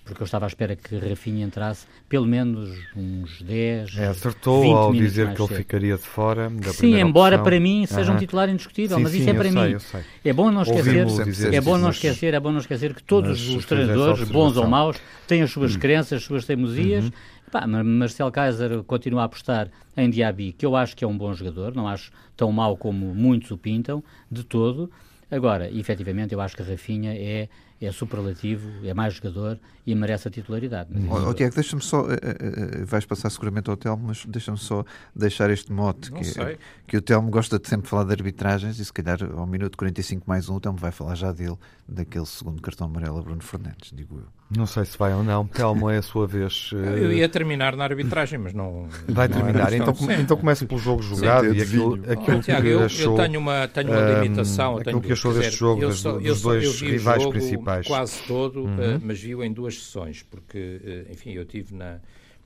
porque 0.09 0.23
eu 0.23 0.25
estava 0.25 0.47
à 0.47 0.49
espera 0.49 0.75
que 0.75 0.97
Rafinha 0.97 1.45
entrasse 1.45 1.87
pelo 2.09 2.27
menos 2.27 2.71
uns 2.97 3.43
10, 3.43 3.99
é, 3.99 4.07
acertou 4.07 4.75
ao 4.75 4.93
dizer 4.93 5.35
que 5.35 5.43
ele 5.43 5.55
ficaria 5.55 5.97
de 5.97 6.03
fora 6.03 6.51
Sim, 6.73 6.99
embora 6.99 7.37
opção. 7.37 7.45
para 7.45 7.61
mim 7.61 7.85
seja 7.87 8.11
uhum. 8.11 8.17
um 8.17 8.21
titular 8.21 8.49
indiscutível, 8.49 8.97
sim, 8.97 9.03
mas 9.03 9.13
sim, 9.13 9.19
isso 9.19 9.31
é 9.31 9.35
para 9.35 9.51
mim. 9.51 9.79
Sei, 9.79 10.01
é 10.25 10.33
bom 10.33 10.51
não 10.51 10.63
esquecer, 10.63 11.55
é 11.55 11.61
bom 11.61 11.79
não 11.79 11.91
esquecer, 11.91 12.35
é 12.35 12.41
bom 12.41 12.53
não 12.53 12.59
esquecer 12.59 12.95
que 12.95 13.03
todos 13.03 13.49
os 13.49 13.65
treinadores, 13.67 14.29
bons 14.29 14.57
ou 14.57 14.67
maus, 14.67 14.97
têm 15.27 15.43
as 15.43 15.51
suas 15.51 15.77
hum. 15.77 15.79
crenças, 15.79 16.19
as 16.19 16.25
suas 16.25 16.45
teimosias. 16.45 17.05
Uhum. 17.05 17.13
Pá, 17.51 17.67
Marcel 17.67 18.31
Kaiser 18.31 18.83
continua 18.85 19.23
a 19.23 19.25
apostar 19.25 19.71
em 19.97 20.11
Diaby, 20.11 20.53
que 20.53 20.67
eu 20.67 20.77
acho 20.77 20.97
que 20.97 21.05
é 21.05 21.09
um 21.09 21.17
bom 21.17 21.33
jogador, 21.33 21.75
não 21.75 21.89
acho 21.89 22.11
tão 22.37 22.53
mau 22.53 22.77
como 22.77 23.15
muitos 23.15 23.51
o 23.51 23.59
pintam, 23.59 24.03
de 24.31 24.45
todo. 24.45 24.91
Agora, 25.31 25.71
efetivamente, 25.71 26.33
eu 26.33 26.41
acho 26.41 26.57
que 26.57 26.63
Rafinha 26.63 27.13
é 27.15 27.49
é 27.81 27.93
superlativo, 27.93 28.69
é 28.85 28.93
mais 28.93 29.15
jogador 29.15 29.59
e 29.87 29.95
merece 29.95 30.29
a 30.29 30.31
titularidade. 30.31 30.91
Mas, 30.93 31.23
oh, 31.23 31.31
oh, 31.31 31.35
Tiago, 31.35 31.55
deixa-me 31.55 31.81
só, 31.81 32.03
uh, 32.03 32.07
uh, 32.07 32.85
vais 32.85 33.07
passar 33.07 33.31
seguramente 33.31 33.71
ao 33.71 33.77
Telmo, 33.77 34.09
mas 34.09 34.25
deixa-me 34.27 34.59
só 34.59 34.85
deixar 35.15 35.49
este 35.51 35.73
mote, 35.73 36.13
que, 36.13 36.59
que 36.87 36.97
o 36.97 37.01
Telmo 37.03 37.31
gosta 37.31 37.59
de 37.59 37.69
sempre 37.69 37.89
falar 37.89 38.05
de 38.05 38.13
arbitragens 38.13 38.79
e 38.79 38.85
se 38.85 38.93
calhar 38.93 39.19
ao 39.23 39.47
minuto 39.47 39.79
45 39.79 40.25
mais 40.27 40.49
um 40.49 40.57
o 40.57 40.61
Telmo 40.61 40.79
vai 40.79 40.91
falar 40.91 41.15
já 41.15 41.33
dele, 41.33 41.57
daquele 41.89 42.27
segundo 42.27 42.61
cartão 42.61 42.87
amarelo 42.87 43.19
a 43.19 43.23
Bruno 43.23 43.43
Fernandes, 43.43 43.93
digo 43.95 44.19
eu. 44.19 44.27
Não 44.51 44.67
sei 44.67 44.85
se 44.87 44.97
vai 44.97 45.13
ou 45.13 45.23
não, 45.23 45.47
Telmo 45.47 45.91
é 45.91 45.99
a 45.99 46.03
sua 46.03 46.27
vez. 46.27 46.71
Eu 46.73 47.13
ia 47.13 47.29
terminar 47.29 47.77
na 47.77 47.85
arbitragem, 47.85 48.39
mas 48.39 48.55
não. 48.55 48.89
Vai 49.07 49.29
não 49.29 49.37
terminar, 49.37 49.73
então, 49.75 49.95
então 50.19 50.37
começa 50.39 50.65
pelo 50.65 50.81
jogo 50.81 51.03
jogado 51.03 51.55
e 51.55 51.61
aquilo, 51.61 51.95
aquilo 52.11 52.39
oh, 52.39 52.41
Tiago, 52.41 52.63
que 52.63 52.69
eu, 52.69 52.85
achou. 52.85 53.19
Eu 53.19 53.25
tenho 53.25 53.41
uma, 53.41 53.69
tenho 53.69 53.91
uma 53.91 54.01
limitação. 54.01 54.77
Um, 54.77 54.79
aquilo 54.79 55.01
que 55.03 55.13
achou 55.13 55.35
deste 55.35 55.59
jogo, 55.59 55.83
eu 55.83 55.93
só, 55.93 56.13
dos 56.19 56.41
dois 56.41 56.81
rivais 56.81 57.27
principais. 57.27 57.68
Quase 57.87 58.23
todo, 58.23 58.65
uhum. 58.65 58.75
uh, 58.75 59.01
mas 59.03 59.21
viu 59.21 59.43
em 59.43 59.53
duas 59.53 59.75
sessões, 59.75 60.23
porque, 60.23 60.81
uh, 61.09 61.13
enfim, 61.13 61.33
eu 61.33 61.45
tive 61.45 61.75
na, 61.75 62.01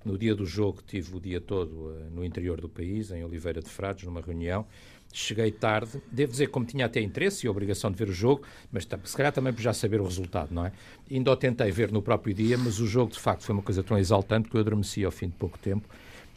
no 0.04 0.18
dia 0.18 0.34
do 0.34 0.44
jogo, 0.44 0.80
tive 0.86 1.16
o 1.16 1.20
dia 1.20 1.40
todo 1.40 1.72
uh, 1.72 2.10
no 2.14 2.24
interior 2.24 2.60
do 2.60 2.68
país, 2.68 3.10
em 3.10 3.24
Oliveira 3.24 3.60
de 3.60 3.68
Frades, 3.68 4.04
numa 4.04 4.20
reunião. 4.20 4.66
Cheguei 5.14 5.50
tarde, 5.50 6.00
devo 6.10 6.32
dizer 6.32 6.46
como 6.46 6.64
tinha 6.64 6.86
até 6.86 6.98
interesse 6.98 7.46
e 7.46 7.48
obrigação 7.48 7.90
de 7.90 7.98
ver 7.98 8.08
o 8.08 8.12
jogo, 8.14 8.42
mas 8.72 8.88
se 9.04 9.16
calhar 9.16 9.30
também 9.30 9.52
por 9.52 9.60
já 9.60 9.74
saber 9.74 10.00
o 10.00 10.04
resultado, 10.04 10.54
não 10.54 10.64
é? 10.64 10.72
Ainda 11.10 11.30
o 11.30 11.36
tentei 11.36 11.70
ver 11.70 11.92
no 11.92 12.00
próprio 12.00 12.32
dia, 12.32 12.56
mas 12.56 12.80
o 12.80 12.86
jogo 12.86 13.12
de 13.12 13.20
facto 13.20 13.42
foi 13.42 13.54
uma 13.54 13.62
coisa 13.62 13.82
tão 13.82 13.98
exaltante 13.98 14.48
que 14.48 14.56
eu 14.56 14.60
adormeci 14.62 15.04
ao 15.04 15.10
fim 15.10 15.26
de 15.26 15.34
pouco 15.34 15.58
tempo 15.58 15.86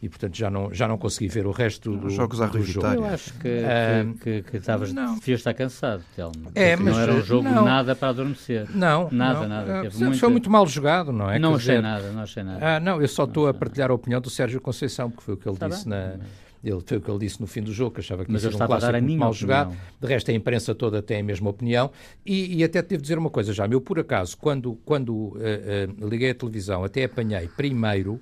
e 0.02 0.08
portanto 0.08 0.36
já 0.36 0.50
não, 0.50 0.72
já 0.72 0.86
não 0.86 0.98
consegui 0.98 1.28
ver 1.28 1.46
o 1.46 1.50
resto 1.50 1.96
do, 1.96 2.10
jogos 2.10 2.38
do 2.38 2.62
jogo. 2.62 2.86
Eu 2.86 3.06
acho 3.06 3.32
que, 3.34 3.48
uh, 3.48 4.14
que, 4.14 4.42
que, 4.42 4.42
que 4.42 4.56
estavas, 4.58 4.92
devias 4.92 5.40
estar 5.40 5.54
cansado, 5.54 6.02
Telmo. 6.14 6.50
É, 6.54 6.76
mas 6.76 6.94
não 6.94 7.02
era 7.02 7.12
um 7.14 7.22
jogo 7.22 7.48
não, 7.48 7.64
nada 7.64 7.96
para 7.96 8.08
adormecer. 8.08 8.68
Não, 8.74 9.08
nada, 9.10 9.40
não, 9.40 9.48
nada. 9.48 9.90
Foi 9.90 10.08
muito... 10.08 10.30
muito 10.30 10.50
mal 10.50 10.66
jogado, 10.66 11.12
não 11.12 11.30
é? 11.30 11.38
Não 11.38 11.52
Quer 11.52 11.56
achei 11.56 11.74
dizer, 11.76 11.82
nada, 11.82 12.12
não 12.12 12.22
achei 12.22 12.42
nada. 12.42 12.76
Ah, 12.76 12.80
não, 12.80 13.00
eu 13.00 13.08
só 13.08 13.24
estou 13.24 13.48
a 13.48 13.54
partilhar 13.54 13.90
a 13.90 13.94
opinião 13.94 14.20
do 14.20 14.28
Sérgio 14.28 14.60
Conceição, 14.60 15.10
porque 15.10 15.24
foi 15.24 15.34
o 15.34 15.36
que 15.36 15.48
ele 15.48 15.54
Está 15.54 15.68
disse 15.68 15.88
bem, 15.88 15.98
na. 15.98 16.16
Mas... 16.18 16.46
Ele 16.64 16.80
foi 16.84 16.96
o 16.96 17.00
que 17.00 17.08
ele 17.08 17.18
disse 17.20 17.40
no 17.40 17.46
fim 17.46 17.62
do 17.62 17.72
jogo, 17.72 17.92
que 17.92 18.00
achava 18.00 18.24
que 18.24 18.32
mas 18.32 18.42
ia 18.42 18.50
ser 18.50 18.56
um 18.56 18.66
clássico 18.66 18.92
muito 18.92 19.18
mal 19.18 19.32
jogado. 19.32 19.76
De 20.00 20.06
resto, 20.08 20.30
a 20.32 20.34
imprensa 20.34 20.74
toda 20.74 21.00
tem 21.00 21.20
a 21.20 21.22
mesma 21.22 21.48
opinião. 21.48 21.92
E, 22.24 22.56
e 22.56 22.64
até 22.64 22.82
devo 22.82 23.02
dizer 23.02 23.16
uma 23.18 23.30
coisa 23.30 23.52
já, 23.52 23.66
eu 23.66 23.80
por 23.80 24.00
acaso, 24.00 24.36
quando, 24.36 24.74
quando 24.84 25.10
uh, 25.14 25.36
uh, 25.36 26.08
liguei 26.08 26.30
a 26.30 26.34
televisão, 26.34 26.82
até 26.82 27.04
apanhei 27.04 27.48
primeiro 27.56 28.20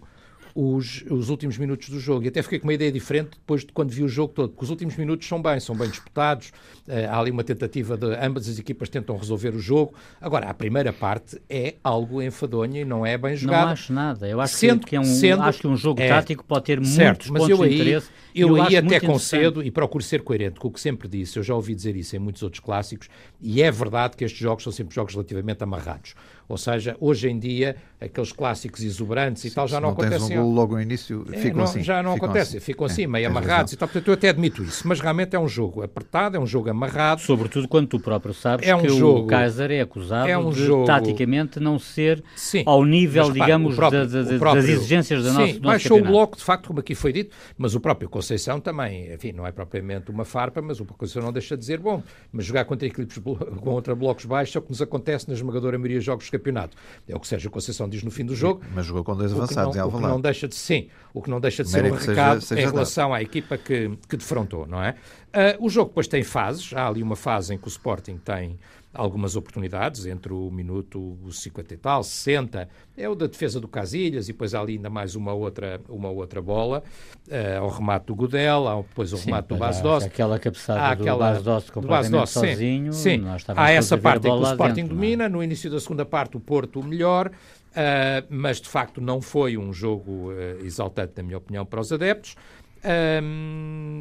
os, 0.55 1.05
os 1.11 1.31
últimos 1.31 1.59
minutos 1.59 1.89
do 1.89 1.99
jogo. 1.99 2.25
E 2.25 2.29
até 2.29 2.43
fiquei 2.43 2.59
com 2.59 2.67
uma 2.67 2.75
ideia 2.75 2.93
diferente 2.93 3.31
depois 3.33 3.63
de 3.63 3.73
quando 3.73 3.91
vi 3.91 4.03
o 4.03 4.09
jogo 4.09 4.33
todo, 4.33 4.51
porque 4.51 4.65
os 4.65 4.71
últimos 4.71 4.97
minutos 4.97 5.27
são 5.27 5.43
bem, 5.43 5.59
são 5.59 5.75
bem 5.77 5.89
disputados, 5.89 6.53
uh, 6.87 7.11
há 7.11 7.19
ali 7.19 7.31
uma 7.31 7.43
tentativa 7.43 7.97
de 7.97 8.07
ambas 8.15 8.49
as 8.49 8.59
equipas 8.59 8.89
tentam 8.89 9.17
resolver 9.17 9.55
o 9.55 9.59
jogo. 9.59 9.95
Agora, 10.21 10.49
a 10.49 10.55
primeira 10.55 10.93
parte 10.93 11.41
é 11.49 11.75
algo 11.83 12.23
enfadonha 12.23 12.83
e 12.83 12.85
não 12.85 13.05
é 13.05 13.19
bem 13.19 13.37
jogada. 13.37 13.67
Não 13.67 13.73
acho 13.73 13.93
nada. 13.93 14.29
Eu 14.29 14.41
acho 14.41 14.55
sendo, 14.55 14.87
que, 14.87 14.95
é 14.95 15.01
um, 15.01 15.05
sendo, 15.05 15.43
acho 15.43 15.61
que 15.61 15.67
um 15.67 15.77
jogo 15.77 16.01
é, 16.01 16.09
tático 16.09 16.45
pode 16.45 16.65
ter 16.67 16.85
certo, 16.85 17.31
muitos 17.31 17.31
mas 17.31 17.43
pontos 17.43 17.59
eu 17.59 17.65
aí, 17.65 17.71
de 17.71 17.75
interesse. 17.77 18.11
Eu, 18.35 18.49
eu 18.57 18.63
aí 18.63 18.77
até 18.77 19.01
concedo 19.01 19.63
e 19.63 19.71
procuro 19.71 20.05
ser 20.05 20.23
coerente 20.23 20.61
com 20.61 20.69
o 20.69 20.71
que 20.71 20.81
sempre 20.81 21.09
disse. 21.09 21.37
Eu 21.39 21.43
já 21.43 21.55
ouvi 21.55 21.75
dizer 21.75 21.97
isso 21.97 22.15
em 22.15 22.19
muitos 22.19 22.43
outros 22.43 22.61
clássicos 22.61 23.09
e 23.41 23.61
é 23.63 23.71
verdade 23.71 24.17
que 24.17 24.25
estes 24.25 24.41
jogos 24.41 24.63
são 24.63 24.73
sempre 24.73 24.95
jogos 24.95 25.15
relativamente 25.15 25.63
amarrados. 25.63 26.15
Ou 26.49 26.59
seja, 26.59 26.97
hoje 27.01 27.29
em 27.29 27.39
dia, 27.39 27.77
aqueles 28.01 28.33
clássicos 28.33 28.83
exuberantes 28.83 29.43
Sim, 29.43 29.49
e 29.49 29.51
tal 29.51 29.67
já 29.67 29.81
não, 29.81 29.89
não 29.89 29.95
acontecem. 29.95 30.39
Um 30.39 30.53
logo 30.53 30.75
no 30.75 30.83
início, 30.83 31.25
é, 31.33 31.39
ficam 31.39 31.59
não, 31.59 31.65
assim. 31.65 31.83
Já 31.83 32.03
não 32.03 32.15
ficam 32.15 32.27
acontece, 32.27 32.57
assim. 32.57 32.65
ficam 32.65 32.87
assim, 32.87 33.05
é, 33.05 33.07
meio 33.07 33.29
amarrados 33.29 33.73
e 33.73 33.77
tal. 33.77 33.89
Portanto, 33.89 34.09
eu 34.09 34.15
até 34.15 34.29
admito 34.29 34.63
isso. 34.63 34.87
Mas 34.87 35.01
realmente 35.01 35.35
é 35.35 35.39
um 35.39 35.49
jogo 35.49 35.83
apertado, 35.83 36.37
é 36.37 36.41
um 36.41 36.47
jogo 36.47 36.71
amarrado. 36.71 37.21
Sobretudo 37.21 37.67
quando 37.69 37.89
tu 37.89 37.99
próprio 37.99 38.35
sabes 38.35 38.69
é 38.69 38.75
um 38.75 38.83
que 38.83 38.89
jogo, 38.89 39.21
o 39.21 39.27
Kaiser 39.27 39.71
é 39.71 39.81
acusado 39.81 40.29
é 40.29 40.37
um 40.37 40.51
de, 40.51 40.65
jogo, 40.65 40.87
taticamente, 40.87 41.59
não 41.59 41.79
ser 41.79 42.23
Sim, 42.37 42.63
ao 42.67 42.85
nível, 42.85 43.27
mas, 43.27 43.35
digamos, 43.35 43.77
próprio, 43.77 44.07
da, 44.07 44.23
da, 44.23 44.39
próprio, 44.39 44.63
das 44.63 44.71
exigências 44.71 45.25
da 45.25 45.33
nossa 45.33 45.53
Sim, 45.53 45.61
baixou 45.61 45.99
o 45.99 46.05
bloco, 46.05 46.37
de 46.37 46.45
facto, 46.45 46.69
como 46.69 46.81
aqui 46.81 46.95
foi 46.95 47.13
dito, 47.13 47.35
mas 47.57 47.75
o 47.75 47.81
próprio 47.81 48.09
Conceição 48.09 48.61
também, 48.61 49.13
enfim, 49.13 49.33
não 49.33 49.47
é 49.47 49.53
propriamente 49.53 50.11
uma 50.11 50.25
farpa, 50.25 50.61
mas 50.61 50.81
o 50.81 50.85
Conceição 50.85 51.23
não 51.23 51.33
deixa 51.33 51.57
de 51.57 51.61
dizer, 51.61 51.79
bom, 51.79 52.03
mas 52.33 52.45
jogar 52.45 52.65
contra 52.65 52.87
equipes 52.87 53.19
contra 53.61 53.95
blocos 53.95 54.25
baixos 54.25 54.55
é 54.55 54.59
o 54.59 54.63
que 54.63 54.71
nos 54.71 54.83
acontece 54.83 55.29
na 55.29 55.35
esmagadora 55.35 55.79
maioria 55.79 55.99
de 55.99 56.05
jogos 56.05 56.29
campeonato. 56.39 56.77
É 57.09 57.15
o 57.15 57.21
que 57.21 57.27
Sérgio 57.27 57.51
Conceição 57.51 57.89
diz 57.89 58.03
no 58.03 58.11
fim 58.11 58.25
do 58.25 58.35
jogo. 58.35 58.63
Mas 58.75 58.87
jogou 58.87 59.05
com 59.05 59.17
dois 59.17 59.33
avançados 59.33 59.77
não. 59.77 59.89
O 59.89 59.93
que 59.93 60.01
não 60.01 60.21
deixa 60.21 60.49
de, 60.49 60.55
sim, 60.55 60.89
o 61.13 61.23
que 61.23 61.31
não 61.31 61.41
deixa 61.41 61.63
de 61.63 61.71
ser 61.71 61.85
um 61.85 61.95
recado 61.95 62.41
seja, 62.41 62.55
seja 62.55 62.61
em 62.63 62.71
relação 62.71 63.11
dado. 63.11 63.19
à 63.19 63.23
equipa 63.23 63.57
que, 63.57 63.97
que 64.09 64.17
defrontou, 64.17 64.67
não 64.67 64.83
é? 64.83 64.95
Uh, 65.35 65.67
o 65.67 65.69
jogo 65.69 65.89
depois 65.89 66.07
tem 66.07 66.23
fases. 66.23 66.73
Há 66.75 66.87
ali 66.87 67.03
uma 67.03 67.17
fase 67.17 67.55
em 67.55 67.59
que 67.59 67.67
o 67.67 67.69
Sporting 67.69 68.19
tem 68.19 68.59
algumas 68.95 69.35
oportunidades, 69.35 70.07
entre 70.07 70.33
o 70.33 70.51
minuto 70.51 71.19
50 71.31 71.75
e 71.75 71.77
tal, 71.77 72.03
60, 72.03 72.69
é 72.97 73.09
o 73.09 73.15
da 73.15 73.27
defesa 73.27 73.61
do 73.61 73.67
Casilhas, 73.67 74.29
e 74.29 74.33
depois 74.33 74.55
há 74.55 74.61
ali 74.61 74.75
ainda 74.75 74.89
mais 74.89 75.17
uma 75.17 75.33
outra, 75.33 75.81
uma 75.89 76.09
outra 76.09 76.41
bola, 76.41 76.83
uh, 77.29 77.61
ao 77.61 77.69
remate 77.69 78.07
do 78.07 78.15
Godel, 78.15 78.69
há 78.69 78.77
depois 78.77 79.13
o 79.13 79.17
remate 79.17 79.49
do 79.49 79.57
Bas 79.57 79.81
Dost. 79.81 80.07
Aquela 80.07 80.39
cabeçada 80.39 80.81
há 80.81 80.91
aquela, 80.93 81.33
do 81.33 81.35
Bas 81.35 81.43
Dost 81.43 81.73
completamente 81.73 82.31
sozinho. 82.31 82.93
Sim, 82.93 83.21
sim. 83.21 83.53
há 83.57 83.71
essa 83.73 83.99
parte 83.99 84.29
em 84.29 84.31
que 84.31 84.37
o 84.37 84.51
Sporting 84.51 84.75
dentro, 84.75 84.95
é? 84.95 84.95
domina, 84.95 85.29
no 85.29 85.43
início 85.43 85.71
da 85.71 85.81
segunda 85.81 86.07
parte 86.07 86.37
o 86.37 86.41
Porto 86.41 86.83
melhor, 86.83 87.29
uh, 87.29 88.27
mas 88.31 88.61
de 88.61 88.69
facto 88.69 89.01
não 89.01 89.21
foi 89.21 89.59
um 89.59 89.73
jogo 89.73 90.31
uh, 90.31 90.65
exaltante, 90.65 91.15
na 91.17 91.23
minha 91.25 91.39
opinião, 91.39 91.67
para 91.67 91.81
os 91.81 91.93
adeptos. 91.93 92.37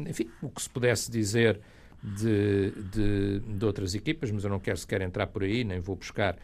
enfim, 0.06 0.28
o 0.40 0.48
que 0.48 0.62
se 0.62 0.70
pudesse 0.70 1.10
dizer 1.10 1.60
de, 2.04 2.70
de, 2.92 3.40
de, 3.40 3.64
outras 3.64 3.94
equipas, 3.94 4.30
mas 4.30 4.44
eu 4.44 4.50
não 4.50 4.60
quero 4.60 4.76
sequer 4.76 5.00
entrar 5.00 5.26
por 5.26 5.42
aí, 5.42 5.64
nem 5.64 5.80
vou 5.80 5.96
buscar 5.96 6.34
uh, 6.34 6.38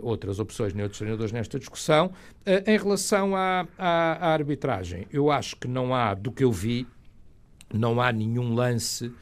outras 0.00 0.40
opções 0.40 0.74
nem 0.74 0.82
outros 0.82 0.98
treinadores 0.98 1.30
nesta 1.30 1.60
discussão. 1.60 2.06
Uh, 2.44 2.68
em 2.68 2.76
relação 2.76 3.36
à, 3.36 3.68
à, 3.78 4.28
à, 4.28 4.32
arbitragem, 4.32 5.06
eu 5.12 5.30
acho 5.30 5.56
que 5.56 5.68
não 5.68 5.94
há, 5.94 6.12
do 6.14 6.32
que 6.32 6.42
eu 6.42 6.50
vi, 6.50 6.88
não 7.72 8.00
há 8.00 8.10
nenhum 8.10 8.52
lance 8.52 9.12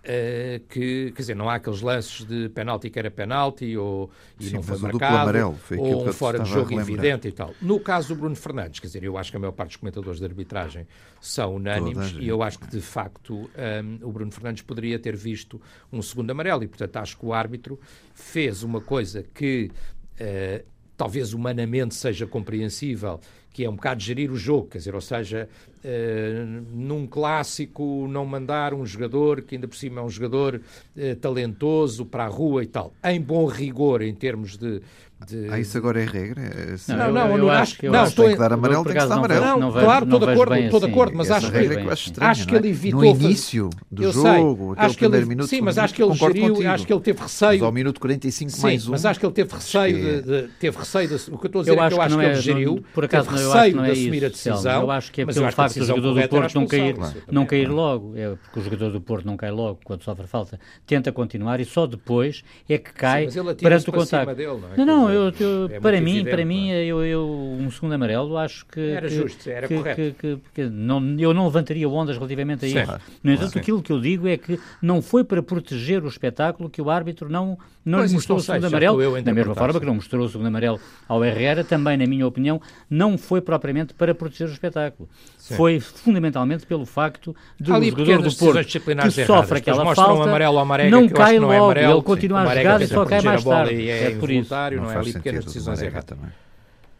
Uh, 0.00 0.60
que, 0.66 1.12
quer 1.12 1.20
dizer, 1.20 1.36
não 1.36 1.46
há 1.50 1.56
aqueles 1.56 1.82
lances 1.82 2.24
de 2.24 2.48
penalti 2.48 2.88
que 2.88 2.98
era 2.98 3.10
penalti 3.10 3.76
ou 3.76 4.10
e 4.38 4.46
Sim, 4.46 4.54
não 4.54 4.62
foi 4.62 4.78
marcado, 4.78 5.16
amarelo, 5.16 5.54
foi 5.56 5.76
ou 5.76 6.08
um 6.08 6.12
fora 6.12 6.38
de 6.38 6.48
jogo 6.48 6.80
evidente 6.80 7.28
e 7.28 7.32
tal. 7.32 7.54
No 7.60 7.78
caso 7.78 8.08
do 8.08 8.16
Bruno 8.18 8.34
Fernandes, 8.34 8.80
quer 8.80 8.86
dizer, 8.86 9.04
eu 9.04 9.18
acho 9.18 9.30
que 9.30 9.36
a 9.36 9.40
maior 9.40 9.52
parte 9.52 9.72
dos 9.72 9.76
comentadores 9.76 10.18
de 10.18 10.24
arbitragem 10.24 10.86
são 11.20 11.56
unânimes 11.56 12.16
e 12.18 12.26
eu 12.26 12.42
acho 12.42 12.58
que, 12.58 12.66
de 12.66 12.80
facto, 12.80 13.34
um, 13.34 14.08
o 14.08 14.10
Bruno 14.10 14.32
Fernandes 14.32 14.62
poderia 14.62 14.98
ter 14.98 15.14
visto 15.14 15.60
um 15.92 16.00
segundo 16.00 16.30
amarelo 16.30 16.64
e, 16.64 16.66
portanto, 16.66 16.96
acho 16.96 17.18
que 17.18 17.26
o 17.26 17.34
árbitro 17.34 17.78
fez 18.14 18.62
uma 18.62 18.80
coisa 18.80 19.22
que 19.34 19.70
uh, 20.18 20.64
talvez 21.00 21.32
humanamente 21.32 21.94
seja 21.94 22.26
compreensível, 22.26 23.18
que 23.54 23.64
é 23.64 23.70
um 23.70 23.74
bocado 23.74 24.02
gerir 24.02 24.30
o 24.30 24.36
jogo, 24.36 24.68
quer 24.68 24.78
dizer, 24.78 24.94
ou 24.94 25.00
seja, 25.00 25.48
uh, 25.82 26.76
num 26.76 27.06
clássico 27.06 28.06
não 28.06 28.26
mandar 28.26 28.74
um 28.74 28.84
jogador 28.84 29.40
que 29.40 29.54
ainda 29.54 29.66
por 29.66 29.78
cima 29.78 30.02
é 30.02 30.04
um 30.04 30.10
jogador 30.10 30.56
uh, 30.60 31.16
talentoso 31.16 32.04
para 32.04 32.24
a 32.24 32.28
rua 32.28 32.62
e 32.62 32.66
tal, 32.66 32.92
em 33.02 33.18
bom 33.18 33.46
rigor 33.46 34.02
em 34.02 34.14
termos 34.14 34.58
de 34.58 34.82
de... 35.26 35.48
Ah, 35.50 35.58
isso 35.58 35.76
agora 35.76 36.02
é 36.02 36.06
regra? 36.06 36.40
É 36.42 36.72
assim. 36.74 36.92
Não, 36.92 37.12
não, 37.12 37.26
eu, 37.26 37.36
eu, 37.36 37.44
eu 37.44 37.50
acho 37.50 37.76
que 37.76 37.88
não, 37.88 38.04
estou 38.04 38.24
tem 38.24 38.34
que 38.34 38.40
dar 38.40 38.52
amarelo, 38.52 38.84
tem 38.84 38.92
que 38.94 38.98
dar 38.98 39.12
amarelo. 39.16 39.44
Não, 39.44 39.60
não 39.60 39.72
claro, 39.72 40.04
estou 40.04 40.18
de 40.18 40.30
acordo, 40.30 40.54
estou 40.54 40.80
de 40.80 40.86
assim. 40.86 40.94
acordo, 40.94 41.16
mas 41.16 41.30
acho 41.30 41.52
que, 41.52 41.58
acho, 41.58 42.06
estranho, 42.06 42.30
acho 42.30 42.46
que 42.46 42.54
ele 42.54 42.68
evitou 42.68 43.00
no 43.00 43.06
início 43.06 43.70
do 43.90 44.02
eu 44.02 44.12
jogo, 44.12 44.74
sei, 44.74 44.84
acho 44.86 44.96
que 44.96 45.04
ele, 45.04 45.24
minuto, 45.26 45.48
sim, 45.48 45.60
mas 45.60 45.76
acho 45.76 45.92
que 45.92 46.02
ele 46.02 46.14
geriu, 46.14 46.70
acho 46.70 46.86
que 46.86 46.92
ele 46.92 47.00
teve 47.00 47.20
receio. 47.20 47.52
Mas 47.52 47.62
ao 47.62 47.72
minuto 47.72 48.00
45 48.00 48.50
sim, 48.50 48.62
mais 48.62 48.88
um. 48.88 48.90
mas 48.92 49.04
acho 49.04 49.20
que 49.20 49.26
ele 49.26 49.32
teve 49.32 49.54
receio 49.54 49.96
de, 49.96 50.22
de 50.22 50.48
teve 50.58 50.78
receio 50.78 51.08
de, 51.08 51.14
o 51.14 51.18
que 51.18 51.32
eu 51.32 51.34
estou 51.48 51.60
a 51.60 51.64
dizer 51.64 51.78
é 51.78 51.88
que 51.88 51.94
eu 51.94 52.00
acho 52.00 52.18
que 52.18 52.24
ele 52.24 52.34
geriu, 52.36 52.84
por 52.94 53.04
acaso 53.04 53.30
receio 53.30 53.82
de 53.82 53.90
assumir 53.90 54.24
a 54.24 54.28
decisão. 54.28 54.82
Eu 54.82 54.90
acho 54.90 55.12
que 55.12 55.20
é 55.20 55.26
pelo 55.26 55.52
facto 55.52 55.78
do 55.78 55.84
jogador 55.84 56.14
do 56.14 56.28
Porto 56.28 56.54
não 56.54 56.66
cair, 56.66 56.96
não 57.30 57.46
cair 57.46 57.68
logo, 57.68 58.16
é 58.16 58.36
porque 58.36 58.60
o 58.60 58.62
jogador 58.62 58.90
do 58.90 59.00
Porto 59.00 59.26
não 59.26 59.36
cai 59.36 59.50
logo 59.50 59.80
quando 59.84 60.02
sofre 60.02 60.26
falta, 60.26 60.58
tenta 60.86 61.12
continuar 61.12 61.60
e 61.60 61.64
só 61.64 61.86
depois 61.86 62.42
é 62.68 62.78
que 62.78 62.92
cai 62.92 63.28
perante 63.58 63.90
o 63.90 63.92
contacto. 63.92 64.34
Não, 64.76 64.86
não, 64.86 65.09
eu 65.12 65.80
para 65.80 66.00
mim, 66.00 66.24
para 66.24 66.44
mim, 66.44 66.70
eu, 66.70 67.04
eu, 67.04 67.28
um 67.28 67.70
segundo 67.70 67.92
amarelo, 67.92 68.36
acho 68.36 68.66
que. 68.66 68.80
Era 68.80 69.08
que, 69.08 69.14
justo, 69.14 69.48
era 69.48 69.68
que, 69.68 69.76
correto. 69.76 69.96
Que, 69.96 70.12
que, 70.12 70.40
que, 70.54 70.66
não, 70.66 71.16
eu 71.18 71.34
não 71.34 71.44
levantaria 71.44 71.88
ondas 71.88 72.16
relativamente 72.16 72.64
a 72.64 72.68
isso. 72.68 73.00
No 73.22 73.32
entanto, 73.32 73.58
aquilo 73.58 73.82
que 73.82 73.92
eu 73.92 74.00
digo 74.00 74.26
é 74.26 74.36
que 74.36 74.58
não 74.80 75.00
foi 75.02 75.24
para 75.24 75.42
proteger 75.42 76.04
o 76.04 76.08
espetáculo 76.08 76.70
que 76.70 76.80
o 76.80 76.90
árbitro 76.90 77.28
não, 77.28 77.58
não 77.84 78.04
lhe 78.04 78.12
mostrou 78.12 78.38
o 78.38 78.40
segundo 78.40 78.66
amarelo. 78.66 79.22
Da 79.22 79.32
mesma 79.32 79.54
forma 79.54 79.80
que 79.80 79.86
não 79.86 79.94
mostrou 79.94 80.26
o 80.26 80.28
segundo 80.28 80.46
amarelo 80.46 80.80
ao 81.08 81.24
Herrera, 81.24 81.64
também, 81.64 81.96
na 81.96 82.06
minha 82.06 82.26
opinião, 82.26 82.60
não 82.88 83.16
foi 83.16 83.40
propriamente 83.40 83.94
para 83.94 84.14
proteger 84.14 84.48
o 84.48 84.52
espetáculo. 84.52 85.08
Sim. 85.38 85.56
Foi 85.56 85.80
fundamentalmente 85.80 86.66
pelo 86.66 86.84
facto 86.84 87.34
de 87.58 87.72
o 87.72 87.82
jogador 87.82 88.22
do 88.22 88.36
Porto 88.36 88.64
que 88.64 89.24
sofre 89.24 89.58
aquela 89.58 89.94
falta, 89.94 90.12
um 90.12 90.22
amarelo 90.22 90.58
ao 90.58 90.66
Marega, 90.66 90.90
não 90.90 91.08
cai 91.08 91.38
não 91.38 91.52
é 91.52 91.58
logo, 91.58 91.78
é 91.78 91.90
ele 91.90 92.02
continua 92.02 92.40
a 92.42 92.54
jogar 92.56 92.82
e 92.82 92.86
só 92.86 93.04
cai 93.04 93.20
mais 93.22 93.44
tarde. 93.44 93.88
É, 93.88 94.12
é 94.12 94.16
por 94.16 94.30
isso. 94.30 94.50
Não, 94.50 94.90
é 94.90 94.96
ali 94.96 95.12
pequenas 95.12 95.44
decisões 95.44 95.80
erradas. 95.80 96.18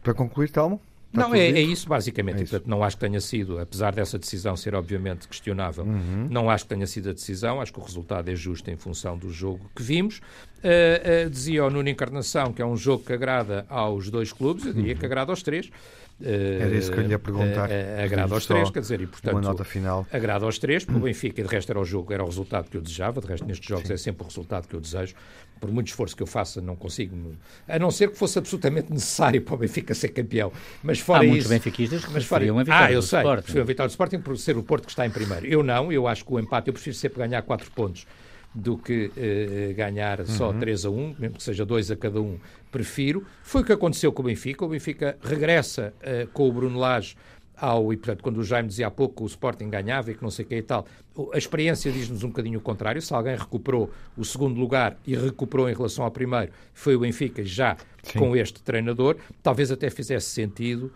Para 0.03 0.13
concluir, 0.13 0.49
Telmo? 0.49 0.81
Está 1.13 1.27
não, 1.27 1.35
é, 1.35 1.49
é, 1.49 1.61
isso 1.61 1.89
basicamente. 1.89 2.39
É 2.39 2.43
isso. 2.43 2.51
Portanto, 2.51 2.69
não 2.69 2.83
acho 2.83 2.95
que 2.95 3.01
tenha 3.01 3.19
sido, 3.19 3.59
apesar 3.59 3.93
dessa 3.93 4.17
decisão 4.17 4.55
ser 4.55 4.73
obviamente 4.73 5.27
questionável, 5.27 5.83
uhum. 5.83 6.27
não 6.29 6.49
acho 6.49 6.63
que 6.63 6.69
tenha 6.69 6.87
sido 6.87 7.09
a 7.09 7.13
decisão. 7.13 7.59
Acho 7.59 7.73
que 7.73 7.79
o 7.79 7.83
resultado 7.83 8.29
é 8.29 8.35
justo 8.35 8.71
em 8.71 8.77
função 8.77 9.17
do 9.17 9.29
jogo 9.29 9.69
que 9.75 9.83
vimos. 9.83 10.19
Uh, 10.59 11.27
uh, 11.27 11.29
dizia 11.29 11.65
o 11.65 11.69
Nuno 11.69 11.89
Encarnação 11.89 12.53
que 12.53 12.61
é 12.61 12.65
um 12.65 12.77
jogo 12.77 13.03
que 13.03 13.11
agrada 13.11 13.65
aos 13.67 14.09
dois 14.09 14.31
clubes, 14.31 14.65
eu 14.65 14.73
diria 14.73 14.93
uhum. 14.93 14.99
que 14.99 15.05
agrada 15.05 15.31
aos 15.31 15.43
três. 15.43 15.69
Era 16.23 16.75
isso 16.75 16.91
que 16.91 16.99
eu 16.99 17.03
lhe 17.03 17.11
ia 17.11 17.19
perguntar. 17.19 17.69
Uh, 17.69 18.03
agrada 18.03 18.33
aos 18.33 18.45
três, 18.45 18.69
quer 18.69 18.79
dizer, 18.79 19.01
e 19.01 19.07
portanto. 19.07 19.33
Uma 19.33 19.41
nota 19.41 19.63
final. 19.63 20.05
Agrada 20.11 20.45
aos 20.45 20.57
três, 20.57 20.85
porque 20.85 20.99
o 20.99 21.03
Benfica, 21.03 21.41
de 21.41 21.47
resto, 21.47 21.71
era 21.71 21.79
o 21.79 21.85
jogo, 21.85 22.13
era 22.13 22.23
o 22.23 22.25
resultado 22.25 22.69
que 22.69 22.77
eu 22.77 22.81
desejava, 22.81 23.21
de 23.21 23.27
resto, 23.27 23.45
nestes 23.45 23.67
jogos 23.67 23.87
Sim. 23.87 23.93
é 23.93 23.97
sempre 23.97 24.23
o 24.23 24.27
resultado 24.27 24.67
que 24.67 24.75
eu 24.75 24.79
desejo. 24.79 25.15
Por 25.59 25.71
muito 25.71 25.87
esforço 25.87 26.15
que 26.15 26.23
eu 26.23 26.27
faça, 26.27 26.59
não 26.59 26.75
consigo. 26.75 27.15
A 27.67 27.77
não 27.77 27.91
ser 27.91 28.09
que 28.09 28.17
fosse 28.17 28.39
absolutamente 28.39 28.91
necessário 28.91 29.41
para 29.41 29.53
o 29.53 29.57
Benfica 29.57 29.93
ser 29.93 30.09
campeão. 30.09 30.51
Mas 30.81 30.99
fora 30.99 31.21
Há 31.21 31.23
isso. 31.23 31.31
muitos 31.31 31.49
benfiquistas 31.49 32.03
que 32.03 32.11
mas 32.11 32.25
fora, 32.25 32.51
uma 32.51 32.63
vitória. 32.63 32.87
Ah, 32.87 32.91
eu 32.91 33.01
sei. 33.01 33.21
Prefiro 33.21 33.59
uma 33.59 33.65
vitória 33.65 33.87
do 33.87 33.91
Sporting 33.91 34.19
por 34.19 34.37
ser 34.37 34.57
o 34.57 34.63
Porto 34.63 34.85
que 34.85 34.91
está 34.91 35.05
em 35.05 35.11
primeiro. 35.11 35.45
Eu 35.45 35.61
não, 35.61 35.91
eu 35.91 36.07
acho 36.07 36.25
que 36.25 36.33
o 36.33 36.39
empate, 36.39 36.69
eu 36.69 36.73
prefiro 36.73 36.95
sempre 36.95 37.19
ganhar 37.19 37.43
4 37.43 37.69
pontos 37.71 38.07
do 38.53 38.77
que 38.77 39.11
eh, 39.15 39.73
ganhar 39.73 40.25
só 40.25 40.51
uhum. 40.51 40.59
3 40.59 40.85
a 40.85 40.89
1, 40.89 41.15
mesmo 41.17 41.37
que 41.37 41.43
seja 41.43 41.65
2 41.65 41.91
a 41.91 41.95
cada 41.95 42.21
um, 42.21 42.37
prefiro. 42.71 43.25
Foi 43.43 43.61
o 43.61 43.65
que 43.65 43.73
aconteceu 43.73 44.11
com 44.11 44.21
o 44.21 44.25
Benfica. 44.25 44.65
O 44.65 44.69
Benfica 44.69 45.17
regressa 45.21 45.93
uh, 45.99 46.27
com 46.29 46.47
o 46.47 46.51
Bruno 46.51 46.79
Lage 46.79 47.15
ao, 47.61 47.93
e 47.93 47.97
portanto, 47.97 48.23
quando 48.23 48.37
o 48.37 48.43
Jaime 48.43 48.67
dizia 48.67 48.87
há 48.87 48.91
pouco 48.91 49.17
que 49.17 49.23
o 49.23 49.27
Sporting 49.27 49.69
ganhava 49.69 50.09
e 50.09 50.15
que 50.15 50.23
não 50.23 50.31
sei 50.31 50.43
o 50.43 50.47
que 50.47 50.55
e 50.55 50.63
tal, 50.63 50.85
a 51.31 51.37
experiência 51.37 51.91
diz-nos 51.91 52.23
um 52.23 52.29
bocadinho 52.29 52.57
o 52.57 52.61
contrário. 52.61 52.99
Se 53.01 53.13
alguém 53.13 53.35
recuperou 53.35 53.91
o 54.17 54.25
segundo 54.25 54.59
lugar 54.59 54.97
e 55.05 55.15
recuperou 55.15 55.69
em 55.69 55.73
relação 55.73 56.03
ao 56.03 56.09
primeiro, 56.09 56.51
foi 56.73 56.95
o 56.95 56.99
Benfica 57.01 57.45
já 57.45 57.77
Sim. 58.01 58.17
com 58.17 58.35
este 58.35 58.63
treinador. 58.63 59.17
Talvez 59.43 59.71
até 59.71 59.91
fizesse 59.91 60.29
sentido 60.29 60.85
uh, 60.85 60.91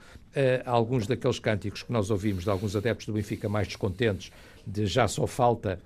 alguns 0.65 1.05
daqueles 1.05 1.37
cânticos 1.37 1.83
que 1.83 1.91
nós 1.91 2.09
ouvimos 2.09 2.45
de 2.45 2.49
alguns 2.49 2.75
adeptos 2.75 3.05
do 3.05 3.13
Benfica 3.13 3.47
mais 3.47 3.67
descontentes, 3.67 4.31
de 4.65 4.87
já 4.87 5.07
só 5.07 5.27
falta 5.27 5.79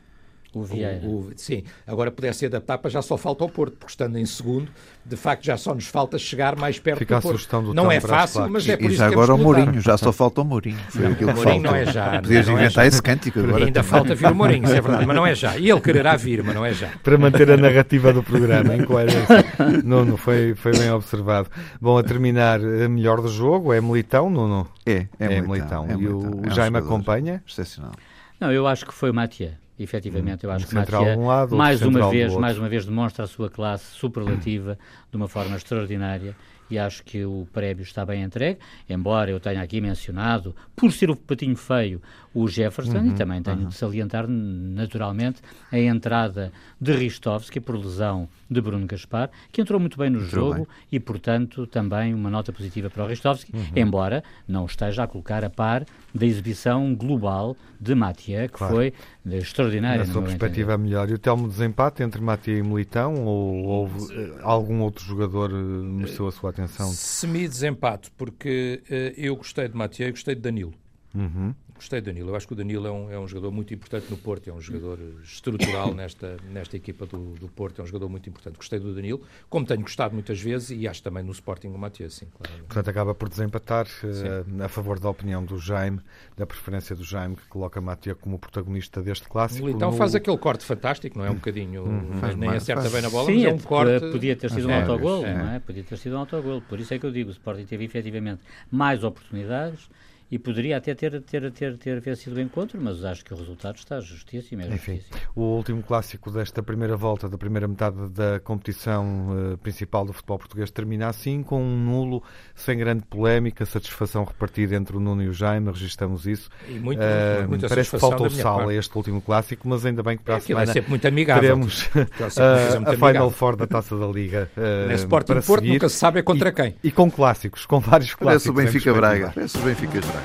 O 0.54 0.64
Vieira. 0.64 1.06
O, 1.06 1.20
o, 1.20 1.32
sim, 1.36 1.64
agora 1.86 2.10
pudesse 2.10 2.46
adaptar 2.46 2.80
para 2.80 2.90
já 2.90 3.02
só 3.02 3.18
falta 3.18 3.44
o 3.44 3.50
Porto, 3.50 3.74
porque 3.74 3.92
estando 3.92 4.18
em 4.18 4.26
segundo, 4.26 4.72
de 5.06 5.16
facto 5.16 5.46
já 5.46 5.56
só 5.58 5.76
nos 5.76 5.86
falta 5.86 6.18
chegar 6.18 6.56
mais 6.56 6.80
perto 6.80 7.00
Fica 7.00 7.18
do 7.18 7.22
Porto. 7.22 7.62
Do 7.62 7.74
não 7.74 7.92
é 7.92 8.00
fácil, 8.00 8.50
mas 8.50 8.68
é 8.68 8.76
por 8.76 8.86
e 8.86 8.88
isso 8.88 8.96
já 8.96 9.08
que 9.08 9.14
agora 9.14 9.36
o 9.36 9.38
Mourinho, 9.38 9.80
já 9.80 9.98
só 9.98 10.12
falta 10.12 10.42
o 10.42 10.46
Mourinho. 10.46 10.80
Foi 10.90 11.04
não, 11.04 11.12
aquilo 11.12 11.32
o 11.32 11.36
Mourinho 11.36 11.62
não 11.62 11.76
é 11.76 11.86
já. 11.86 12.22
Podias 12.22 12.48
não 12.48 12.58
é 12.58 12.66
inventar 12.66 12.86
é 12.86 12.88
esse 12.88 13.02
cântico 13.02 13.40
agora. 13.40 13.66
Ainda 13.66 13.84
também. 13.84 13.90
falta 13.90 14.16
vir 14.16 14.32
o 14.32 14.36
Mourinho, 14.36 14.64
isso 14.64 14.74
é 14.74 14.82
verdade, 14.82 15.06
mas 15.06 15.16
não 15.16 15.28
é 15.28 15.36
já. 15.36 15.58
E 15.58 15.70
ele 15.70 15.82
quererá 15.82 16.16
vir, 16.16 16.44
mas 16.44 16.56
não 16.56 16.66
é 16.66 16.74
já. 16.74 16.90
Para 17.04 17.18
manter 17.18 17.52
a 17.52 17.58
narrativa 17.58 18.12
do 18.12 18.24
programa 18.24 18.76
em 18.76 18.84
coerência. 18.84 19.46
Nuno, 19.86 20.18
foi, 20.18 20.56
foi 20.56 20.72
bem 20.72 20.92
observado. 20.92 21.50
Bom, 21.80 21.98
a 21.98 22.04
terminar, 22.04 22.60
a 22.60 22.90
melhor 22.90 23.22
do 23.22 23.28
jogo 23.28 23.72
é 23.72 23.80
Militão, 23.80 24.30
Nuno? 24.30 24.68
É, 24.86 25.08
é, 25.20 25.36
é 25.36 25.42
Militão. 25.42 25.86
É 25.88 25.94
e 25.94 26.08
o 26.08 26.42
é 26.46 26.56
Jaime 26.56 26.78
acompanha? 26.78 27.44
Excepcional. 27.48 27.92
Não, 28.40 28.52
eu 28.52 28.66
acho 28.66 28.86
que 28.86 28.94
foi 28.94 29.12
o 29.12 29.14
Mathieu. 29.14 29.52
Efetivamente, 29.80 30.44
eu 30.44 30.52
acho 30.52 30.68
que 30.68 30.76
um 30.76 31.26
lado, 31.26 31.56
mais 31.56 31.82
uma 31.82 32.10
vez, 32.10 32.36
mais 32.36 32.58
uma 32.58 32.68
vez 32.68 32.86
demonstra 32.86 33.24
a 33.24 33.28
sua 33.28 33.50
classe 33.50 33.86
superlativa 33.96 34.78
de 35.10 35.16
uma 35.16 35.30
forma 35.30 35.56
extraordinária 35.56 36.36
e 36.70 36.78
acho 36.78 37.04
que 37.04 37.26
o 37.26 37.48
prémio 37.52 37.82
está 37.82 38.06
bem 38.06 38.22
entregue, 38.22 38.60
embora 38.88 39.32
eu 39.32 39.40
tenha 39.40 39.62
aqui 39.62 39.82
mencionado, 39.82 40.56
por 40.76 40.92
ser 40.92 41.10
o 41.10 41.16
patinho 41.16 41.56
feio, 41.56 42.02
o 42.34 42.48
Jefferson, 42.48 43.00
uhum, 43.00 43.12
e 43.12 43.14
também 43.14 43.42
tenho 43.42 43.62
uhum. 43.62 43.68
de 43.68 43.76
salientar 43.76 44.28
naturalmente 44.28 45.42
a 45.72 45.80
entrada 45.80 46.52
de 46.80 46.94
Ristovski 46.94 47.60
por 47.60 47.76
lesão 47.76 48.30
de 48.50 48.62
Bruno 48.62 48.86
Gaspar, 48.86 49.30
que 49.52 49.62
entrou 49.62 49.80
muito 49.80 49.98
bem 49.98 50.10
no 50.10 50.20
muito 50.20 50.32
jogo 50.32 50.56
bem. 50.56 50.68
e, 50.92 51.00
portanto, 51.00 51.66
também 51.68 52.14
uma 52.14 52.30
nota 52.30 52.52
positiva 52.52 52.90
para 52.90 53.04
o 53.04 53.08
Ristovski, 53.08 53.52
uhum. 53.56 53.72
embora 53.76 54.24
não 54.48 54.66
esteja 54.66 55.04
a 55.04 55.08
colocar 55.08 55.44
a 55.44 55.50
par 55.50 55.86
da 56.14 56.26
exibição 56.26 56.96
global 56.96 57.56
de 57.80 57.96
Mathieu, 57.96 58.48
que 58.48 58.56
claro. 58.56 58.76
foi 58.76 58.94
extraordinária. 59.26 60.06
Na 60.06 60.12
sua 60.12 60.22
perspectiva, 60.22 60.74
entender. 60.74 60.90
melhor. 60.90 61.10
E 61.10 61.14
o 61.14 61.18
Telmo 61.18 61.48
desempate 61.48 62.04
entre 62.04 62.22
Mathieu 62.22 62.58
e 62.58 62.64
Militão, 62.64 63.26
ou 63.26 63.64
houve 63.66 64.14
eh, 64.14 64.40
algum 64.42 64.82
outro 64.82 65.04
jogador 65.04 65.52
eh, 65.52 65.56
mereceu 65.56 66.28
a 66.28 66.32
sua 66.32 66.50
atenção? 66.50 66.88
Semi-desempate, 66.88 68.12
porque 68.18 68.82
uh, 68.90 68.94
eu 69.18 69.36
gostei 69.36 69.68
de 69.68 69.76
Mathieu 69.76 70.10
e 70.10 70.12
gostei 70.12 70.36
de 70.36 70.42
Danilo. 70.42 70.74
Uhum. 71.16 71.54
Gostei 71.80 72.02
do 72.02 72.06
Danilo. 72.06 72.32
Eu 72.32 72.36
acho 72.36 72.46
que 72.46 72.52
o 72.52 72.56
Danilo 72.58 72.86
é 72.86 72.92
um, 72.92 73.10
é 73.10 73.18
um 73.18 73.26
jogador 73.26 73.52
muito 73.54 73.74
importante 73.74 74.08
no 74.10 74.18
Porto, 74.18 74.50
é 74.50 74.54
um 74.54 74.60
jogador 74.60 75.00
estrutural 75.24 75.94
nesta, 75.96 76.36
nesta 76.52 76.76
equipa 76.76 77.06
do, 77.06 77.36
do 77.36 77.48
Porto, 77.48 77.80
é 77.80 77.84
um 77.86 77.88
jogador 77.88 78.10
muito 78.10 78.30
importante. 78.30 78.58
Gostei 78.58 78.80
do 78.80 78.94
Danilo, 78.94 79.22
como 79.50 79.66
tenho 79.66 79.80
gostado 79.80 80.14
muitas 80.14 80.42
vezes, 80.42 80.72
e 80.72 80.86
acho 80.90 81.02
também 81.02 81.24
no 81.24 81.32
Sporting 81.32 81.70
o 81.70 81.78
Matias, 81.78 82.16
sim, 82.16 82.28
claro. 82.36 82.64
Portanto, 82.66 82.90
acaba 82.90 83.16
por 83.16 83.30
desempatar 83.30 83.88
uh, 83.88 84.64
a 84.64 84.68
favor 84.68 85.00
da 85.00 85.10
opinião 85.10 85.44
do 85.44 85.58
Jaime, 85.58 86.02
da 86.36 86.46
preferência 86.46 86.94
do 86.94 87.04
Jaime, 87.04 87.38
que 87.38 87.48
coloca 87.48 87.80
Matias 87.80 88.18
como 88.20 88.38
protagonista 88.38 89.02
deste 89.02 89.30
clássico. 89.30 89.70
Então 89.70 89.92
no... 89.92 89.98
faz 89.98 90.14
aquele 90.14 90.38
corte 90.38 90.66
fantástico, 90.66 91.18
não 91.18 91.26
é? 91.26 91.32
Um 91.32 91.36
bocadinho, 91.36 91.84
uhum. 91.84 92.20
nem 92.38 92.50
mais, 92.50 92.64
acerta 92.64 92.82
faz. 92.82 92.94
bem 92.94 93.02
na 93.02 93.10
bola, 93.10 93.26
sim, 93.28 93.36
mas 93.36 93.46
é, 93.46 93.48
é 93.48 93.54
um 93.54 93.58
corte... 93.60 94.12
Podia 94.12 94.36
ter 94.36 94.52
sido 94.52 94.68
um 94.68 94.74
autogol, 94.74 95.26
é. 95.26 95.34
não 95.34 95.50
é? 95.52 95.60
Podia 95.60 95.84
ter 95.84 95.98
sido 95.98 96.16
um 96.16 96.20
autogol. 96.20 96.62
Por 96.62 96.78
isso 96.78 96.94
é 96.94 97.00
que 97.00 97.06
eu 97.06 97.12
digo, 97.12 97.30
o 97.30 97.32
Sporting 97.32 97.64
teve 97.64 97.86
efetivamente 97.86 98.42
mais 98.70 99.02
oportunidades, 99.02 99.90
e 100.32 100.38
poderia 100.38 100.78
até 100.78 100.94
ter, 100.94 101.22
ter, 101.22 101.52
ter, 101.52 101.78
ter 101.78 102.00
vencido 102.00 102.36
o 102.36 102.40
encontro, 102.40 102.80
mas 102.82 103.04
acho 103.04 103.26
que 103.26 103.34
o 103.34 103.38
resultado 103.38 103.78
está 103.78 104.00
justíssimo. 104.00 104.62
É 104.62 104.68
Enfim, 104.68 104.98
justíssimo. 104.98 105.32
o 105.36 105.42
último 105.42 105.82
clássico 105.82 106.30
desta 106.32 106.62
primeira 106.62 106.96
volta, 106.96 107.28
da 107.28 107.38
primeira 107.38 107.68
metade 107.68 108.10
da 108.10 108.40
competição 108.40 109.54
uh, 109.54 109.58
principal 109.58 110.06
do 110.06 110.14
futebol 110.14 110.38
português, 110.38 110.70
termina 110.70 111.08
assim, 111.08 111.42
com 111.42 111.62
um 111.62 111.78
nulo, 111.78 112.24
sem 112.54 112.78
grande 112.78 113.04
polémica, 113.06 113.66
satisfação 113.66 114.24
repartida 114.24 114.76
entre 114.76 114.96
o 114.96 115.00
Nuno 115.00 115.24
e 115.24 115.28
o 115.28 115.34
Jaime, 115.34 115.72
registramos 115.72 116.28
isso. 116.28 116.50
E 116.68 116.74
muito, 116.74 117.02
uh, 117.02 117.48
muita 117.48 117.68
parece 117.68 117.92
que 117.92 118.00
faltou 118.00 118.30
sal 118.30 118.70
a 118.70 118.74
este 118.74 118.96
último 118.96 119.22
clássico, 119.22 119.68
mas 119.68 119.86
ainda 119.86 120.04
bem 120.04 120.18
que 120.18 120.24
para 120.24 120.36
a 120.36 120.38
é, 120.38 120.42
semana 120.42 120.70
é 120.70 120.74
sempre 120.74 120.90
muito 120.90 121.08
amigável. 121.08 121.42
teremos 121.42 121.88
uh, 121.96 122.86
a 122.86 122.94
Final 122.94 123.32
Four 123.32 123.56
da 123.56 123.66
Taça 123.66 123.98
da 123.98 124.08
Liga. 124.08 124.50
Uh, 124.56 124.94
Sporting 124.94 125.34
para 125.34 125.42
Porto 125.42 125.62
seguir. 125.62 125.74
nunca 125.74 125.90
se 125.90 125.96
sabe 125.96 126.20
é 126.20 126.22
contra 126.22 126.50
e, 126.50 126.52
quem. 126.52 126.76
E 126.84 126.92
com 126.92 127.10
clássicos, 127.10 127.66
com 127.66 127.80
vários 127.80 128.14
clássicos. 128.14 128.44
Parece 128.44 128.50
o 128.50 128.54
Benfica 128.54 128.94
Braga. 128.94 129.32
Parece 129.34 129.58
o 129.58 129.62
Benfica 129.62 130.00
Braga. 130.02 130.19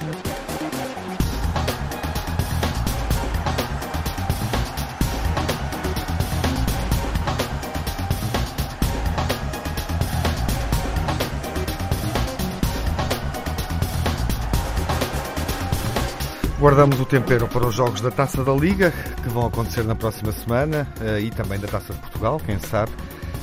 Guardamos 16.64 16.98
o 16.98 17.04
tempero 17.04 17.46
para 17.46 17.66
os 17.66 17.74
jogos 17.74 18.00
da 18.00 18.10
Taça 18.10 18.42
da 18.42 18.54
Liga, 18.54 18.90
que 19.22 19.28
vão 19.28 19.46
acontecer 19.46 19.84
na 19.84 19.94
próxima 19.94 20.32
semana, 20.32 20.88
eh, 20.98 21.20
e 21.20 21.30
também 21.30 21.60
da 21.60 21.68
Taça 21.68 21.92
de 21.92 21.98
Portugal, 21.98 22.40
quem 22.42 22.58
sabe. 22.58 22.90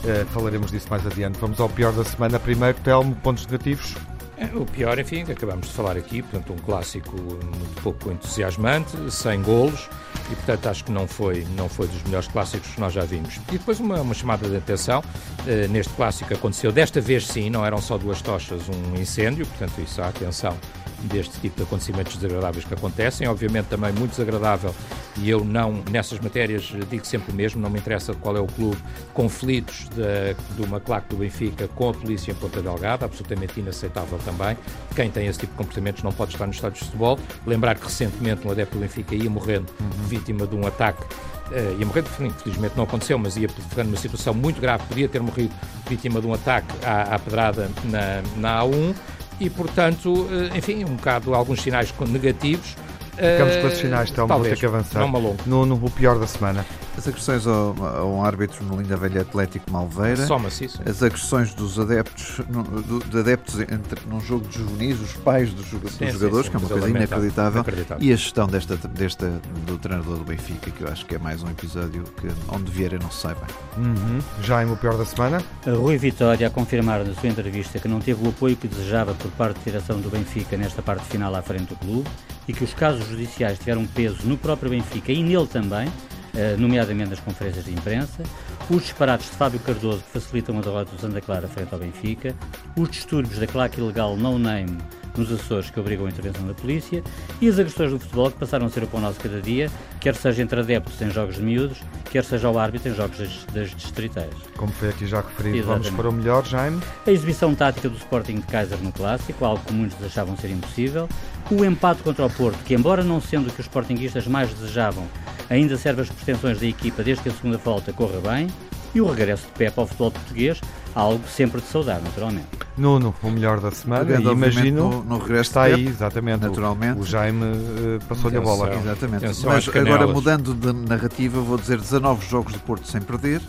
Eh, 0.04 0.26
falaremos 0.32 0.72
disso 0.72 0.88
mais 0.89 1.06
adiante. 1.06 1.38
Vamos 1.39 1.60
ao 1.60 1.70
pior 1.70 1.93
da 1.93 2.04
semana. 2.04 2.39
Primeiro, 2.39 2.80
Telmo, 2.80 3.16
pontos 3.18 3.45
negativos. 3.45 3.95
É, 4.42 4.58
o 4.58 4.66
pior, 4.66 4.98
enfim, 4.98 5.24
que 5.24 5.32
acabamos 5.32 5.68
de 5.68 5.74
falar 5.74 5.96
aqui, 5.96 6.24
portanto, 6.24 6.52
um 6.52 6.58
clássico 6.58 7.16
muito 7.16 7.82
pouco 7.84 8.12
entusiasmante, 8.12 8.98
sem 9.12 9.39
golos, 9.39 9.88
e 10.32 10.36
portanto 10.36 10.66
acho 10.66 10.84
que 10.84 10.92
não 10.92 11.08
foi, 11.08 11.46
não 11.56 11.70
foi 11.70 11.88
dos 11.88 12.02
melhores 12.02 12.28
clássicos 12.28 12.72
que 12.72 12.82
nós 12.82 12.92
já 12.92 13.06
vimos. 13.06 13.36
E 13.50 13.60
depois 13.60 13.80
uma, 13.80 14.02
uma 14.02 14.16
chamada 14.16 14.50
de 14.50 14.58
atenção, 14.58 15.02
uh, 15.02 15.68
neste 15.70 15.94
clássico 15.94 16.34
aconteceu, 16.34 16.72
desta 16.72 17.00
vez 17.00 17.28
sim, 17.28 17.52
não 17.52 17.64
eram 17.64 17.78
só 17.78 18.00
duas 18.00 18.20
tochas, 18.20 18.64
um 18.68 19.00
incêndio, 19.00 19.46
portanto 19.46 19.80
isso, 19.80 20.02
a 20.02 20.08
atenção 20.08 20.58
deste 21.04 21.39
tipo 21.39 21.58
de 21.58 21.64
acontecimentos 21.64 22.16
desagradáveis 22.16 22.66
que 22.66 22.74
acontecem. 22.74 23.28
Obviamente 23.28 23.66
também 23.66 23.91
muito 23.91 24.12
desagradável, 24.12 24.74
e 25.18 25.30
eu 25.30 25.43
não, 25.43 25.84
nessas 25.89 26.20
matérias, 26.20 26.74
digo 26.89 27.06
sempre 27.06 27.32
o 27.32 27.36
mesmo, 27.36 27.62
não 27.62 27.70
me 27.70 27.80
interessa 27.80 28.14
qual 28.14 28.36
é 28.38 28.39
o 28.39 28.47
clube, 28.47 28.78
conflitos 29.14 29.88
de, 29.89 30.34
de 30.56 30.62
uma 30.62 30.80
claque 30.80 31.10
do 31.10 31.18
Benfica 31.18 31.68
com 31.70 31.89
a 31.89 31.93
polícia 31.93 32.32
em 32.32 32.36
Ponta 32.36 32.62
Delgada, 32.62 33.06
absolutamente 33.06 33.60
inaceitável 33.60 34.20
também. 34.20 34.58
Quem 34.95 35.10
tem 35.10 35.28
esse 35.28 35.39
tipo 35.39 35.52
de 35.52 35.58
comportamentos 35.58 36.04
não 36.04 36.12
pode 36.12 36.32
estar 36.32 36.47
nos 36.47 36.56
estádios 36.56 36.80
de 36.80 36.86
futebol. 36.86 37.20
Lembrar 37.45 37.76
que 37.76 37.84
recentemente 37.84 38.47
um 38.47 38.52
adepto 38.52 38.78
do 38.78 38.82
Benfica 38.82 39.16
ia 39.16 39.30
morrendo 39.30 39.68
uhum. 39.80 40.08
vítima 40.08 40.47
de 40.47 40.56
um 40.56 40.66
ataque 40.66 41.04
uh, 41.52 41.80
ia 41.80 41.86
morrendo, 41.86 42.08
infelizmente 42.22 42.76
não 42.76 42.84
aconteceu, 42.84 43.18
mas 43.18 43.38
ia 43.38 43.49
ficando 43.49 43.88
numa 43.88 43.97
situação 43.97 44.34
muito 44.34 44.60
grave, 44.60 44.84
podia 44.88 45.08
ter 45.08 45.22
morrido 45.22 45.54
vítima 45.88 46.22
de 46.22 46.28
um 46.28 46.34
ataque 46.34 46.74
à, 46.84 47.16
à 47.16 47.20
pedrada 47.20 47.70
na, 47.86 48.22
na 48.38 48.64
A1 48.64 48.95
e, 49.42 49.50
portanto, 49.50 50.28
eh, 50.32 50.56
enfim, 50.56 50.86
um 50.86 50.96
bocado 50.96 51.34
alguns 51.34 51.62
sinais 51.62 51.92
negativos. 52.08 52.76
Ficamos 53.12 53.55
com 53.57 53.68
esses 53.68 53.80
sinais, 53.80 54.09
então 54.09 54.28
vou 54.28 54.41
ter 54.41 54.57
que 54.57 54.66
avançar. 54.66 54.99
Não 54.99 55.36
no, 55.45 55.66
no, 55.66 55.76
o 55.76 55.89
pior 55.89 56.18
da 56.20 56.28
semana. 56.28 56.66
As 56.97 57.07
agressões 57.07 57.47
ao, 57.47 57.76
a 57.84 58.05
um 58.05 58.24
árbitro 58.24 58.64
no 58.66 58.82
Linda 58.82 58.97
Velha 58.97 59.22
Atlético 59.22 59.72
Malveira. 59.72 60.26
Soma-se 60.26 60.66
isso. 60.66 60.82
As 60.86 61.01
agressões 61.01 61.53
dos 61.53 61.80
adeptos, 61.80 62.41
no, 62.49 62.64
do, 62.64 62.99
de 62.99 63.20
adeptos 63.20 63.59
entre, 63.59 63.99
num 64.07 64.20
jogo 64.20 64.47
de 64.47 64.57
juvenis, 64.57 64.99
os 64.99 65.14
pais 65.14 65.53
dos, 65.53 65.68
dos 65.68 65.93
sim, 65.93 66.09
jogadores, 66.09 66.47
sim, 66.47 66.51
sim, 66.51 66.51
que 66.51 66.55
é 66.55 66.59
uma 66.59 66.70
coisa 66.70 66.89
inacreditável, 66.89 67.62
inacreditável, 67.62 68.03
E 68.03 68.12
a 68.14 68.16
gestão 68.16 68.47
desta, 68.47 68.76
desta, 68.76 69.41
do 69.66 69.78
treinador 69.78 70.18
do 70.18 70.24
Benfica, 70.24 70.72
que 70.72 70.82
eu 70.84 70.88
acho 70.88 71.05
que 71.05 71.16
é 71.16 71.18
mais 71.18 71.43
um 71.43 71.49
episódio 71.49 72.03
que, 72.20 72.28
onde 72.49 72.72
Vieira 72.72 72.99
não 72.99 73.09
se 73.09 73.22
sai 73.22 73.36
bem. 73.36 73.86
Uhum. 73.86 74.20
Já 74.41 74.64
em 74.64 74.72
o 74.72 74.78
pior 74.78 74.97
da 74.97 75.05
semana? 75.05 75.41
Rui 75.66 75.97
Vitória 75.97 76.47
a 76.47 76.49
confirmar 76.49 77.03
na 77.03 77.14
sua 77.14 77.30
entrevista 77.30 77.80
que 77.80 77.88
não 77.88 77.99
teve 77.99 78.26
o 78.26 78.30
apoio 78.30 78.55
que 78.55 78.68
desejava 78.68 79.14
por 79.14 79.32
parte 79.32 79.57
da 79.57 79.64
direção 79.66 79.99
do 79.99 80.09
Benfica 80.09 80.57
nesta 80.57 80.82
parte 80.82 81.05
final 81.05 81.34
à 81.36 81.41
frente 81.41 81.70
do 81.70 81.76
clube 81.76 82.09
e 82.47 82.53
que 82.53 82.64
os 82.64 82.74
casos 82.74 83.11
judiciais 83.12 83.59
tiveram 83.59 83.86
peso 83.86 84.28
no 84.28 84.38
próprio 84.38 84.70
Benfica 84.70 85.12
e 85.12 85.22
nele 85.22 85.47
também 85.47 85.88
eh, 86.34 86.55
nomeadamente 86.57 87.09
nas 87.09 87.20
conferências 87.20 87.66
de 87.66 87.74
imprensa, 87.74 88.24
os 88.70 88.84
disparates 88.84 89.30
de 89.30 89.36
Fábio 89.36 89.59
Cardoso 89.59 90.01
que 90.03 90.12
facilitam 90.12 90.57
a 90.57 90.62
derrota 90.62 90.91
do 90.95 91.01
Santa 91.01 91.20
Clara 91.20 91.47
frente 91.47 91.74
ao 91.74 91.80
Benfica, 91.80 92.36
os 92.78 92.89
distúrbios 92.89 93.38
da 93.38 93.47
claque 93.47 93.80
ilegal 93.80 94.16
no 94.16 94.39
name 94.39 94.78
nos 95.18 95.32
Açores 95.32 95.70
que 95.70 95.80
obrigam 95.80 96.05
a 96.05 96.09
intervenção 96.09 96.45
da 96.45 96.53
polícia 96.53 97.03
e 97.39 97.47
as 97.47 97.59
agressões 97.59 97.91
do 97.91 97.99
futebol 97.99 98.32
que 98.32 98.38
passaram 98.38 98.66
a 98.66 98.70
ser 98.70 98.84
o 98.84 98.88
pão 98.88 99.01
nosso 99.01 99.20
cada 99.20 99.41
dia, 99.41 99.70
quer 99.99 100.16
seja 100.16 100.41
entre 100.41 100.59
adeptos 100.59 101.01
em 101.01 101.09
jogos 101.09 101.36
de 101.36 101.41
miúdos, 101.41 101.78
quer 102.09 102.24
seja 102.24 102.47
ao 102.47 102.57
árbitro 102.57 102.89
em 102.89 102.95
jogos 102.95 103.18
das, 103.18 103.45
das 103.53 103.76
distriteiras. 103.76 104.34
Como 104.57 104.72
foi 104.72 104.89
aqui 104.89 105.05
já 105.05 105.22
referido, 105.22 105.57
Exatamente. 105.57 105.84
vamos 105.84 105.97
para 105.97 106.09
o 106.09 106.14
melhor, 106.14 106.45
Jaime? 106.45 106.82
A 107.05 107.12
exibição 107.12 107.53
tática 107.55 107.89
do 107.89 107.97
Sporting 107.97 108.36
de 108.36 108.47
Kaiser 108.47 108.78
no 108.80 108.91
Clássico, 108.91 109.43
algo 109.45 109.64
que 109.66 109.74
muitos 109.74 110.03
achavam 110.03 110.36
ser 110.38 110.49
impossível, 110.49 111.07
o 111.49 111.66
empate 111.66 112.01
contra 112.03 112.26
o 112.26 112.30
Porto, 112.30 112.57
que 112.64 112.74
embora 112.74 113.03
não 113.03 113.20
sendo 113.20 113.49
o 113.49 113.51
que 113.51 113.59
os 113.59 113.66
Sportingistas 113.66 114.28
mais 114.28 114.49
desejavam, 114.53 115.05
ainda 115.49 115.78
serve 115.78 116.01
as 116.01 116.09
pretensões 116.09 116.59
da 116.59 116.66
equipa 116.66 117.03
desde 117.03 117.24
que 117.24 117.30
a 117.30 117.34
segunda 117.34 117.57
volta 117.57 117.91
corra 117.91 118.20
bem, 118.22 118.47
e 118.93 119.01
o 119.01 119.09
regresso 119.09 119.45
de 119.47 119.53
Pepe 119.53 119.80
ao 119.80 119.88
futebol 119.88 120.12
português, 120.12 120.59
algo 120.93 121.26
sempre 121.28 121.62
de 121.62 121.68
saudar, 121.68 122.01
naturalmente. 122.01 122.47
Nuno, 122.78 123.14
o 123.22 123.30
melhor 123.30 123.60
da 123.60 123.72
semana, 123.72 124.10
e 124.10 124.22
imagino 124.22 124.90
no, 124.90 125.04
no 125.04 125.18
regresso 125.18 125.50
está 125.50 125.64
aí, 125.64 125.88
exatamente. 125.88 126.42
Naturalmente. 126.42 127.00
O, 127.00 127.02
o 127.02 127.06
Jaime 127.06 127.44
uh, 127.44 128.06
passou-lhe 128.08 128.38
a 128.38 128.42
bola. 128.42 128.74
Exatamente. 128.76 129.26
Mas 129.46 129.68
agora 129.68 130.08
mudando 130.08 130.54
de 130.54 130.74
narrativa, 130.74 131.42
vou 131.42 131.58
dizer 131.58 131.78
19 131.78 132.28
jogos 132.28 132.54
de 132.54 132.60
Porto 132.60 132.88
sem 132.88 133.02
perder, 133.02 133.42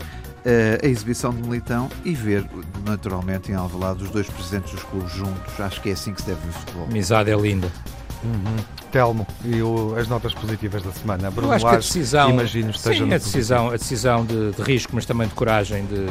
Uh, 0.43 0.75
a 0.85 0.87
exibição 0.89 1.31
de 1.31 1.41
Militão 1.41 1.89
e 2.03 2.13
ver, 2.13 2.45
naturalmente, 2.85 3.49
em 3.49 3.55
Alvalade, 3.55 4.03
os 4.03 4.09
dois 4.09 4.29
presidentes 4.29 4.73
dos 4.73 4.83
clubes 4.83 5.13
juntos. 5.13 5.57
Acho 5.57 5.81
que 5.81 5.87
é 5.89 5.93
assim 5.93 6.13
que 6.13 6.21
se 6.21 6.27
deve 6.27 6.41
ver 6.45 6.51
futebol. 6.51 6.83
Amizade 6.83 7.31
é 7.31 7.35
linda. 7.37 7.71
Uhum. 8.23 8.57
Telmo, 8.91 9.27
e 9.43 9.61
o, 9.61 9.95
as 9.97 10.07
notas 10.07 10.33
positivas 10.33 10.83
da 10.83 10.91
semana? 10.91 11.31
Bruno 11.31 11.47
Eu 11.47 11.53
acho 11.53 11.65
Lage, 11.65 11.77
que 11.77 11.85
a 11.85 11.87
decisão, 11.87 12.29
imagino, 12.29 12.69
esteja 12.71 13.05
sim, 13.05 13.13
a 13.13 13.17
decisão, 13.17 13.67
a 13.69 13.71
decisão 13.71 14.25
de, 14.25 14.51
de, 14.51 14.61
risco, 14.61 14.91
mas 14.93 15.05
também 15.05 15.27
de 15.27 15.33
coragem 15.33 15.85
de, 15.85 16.05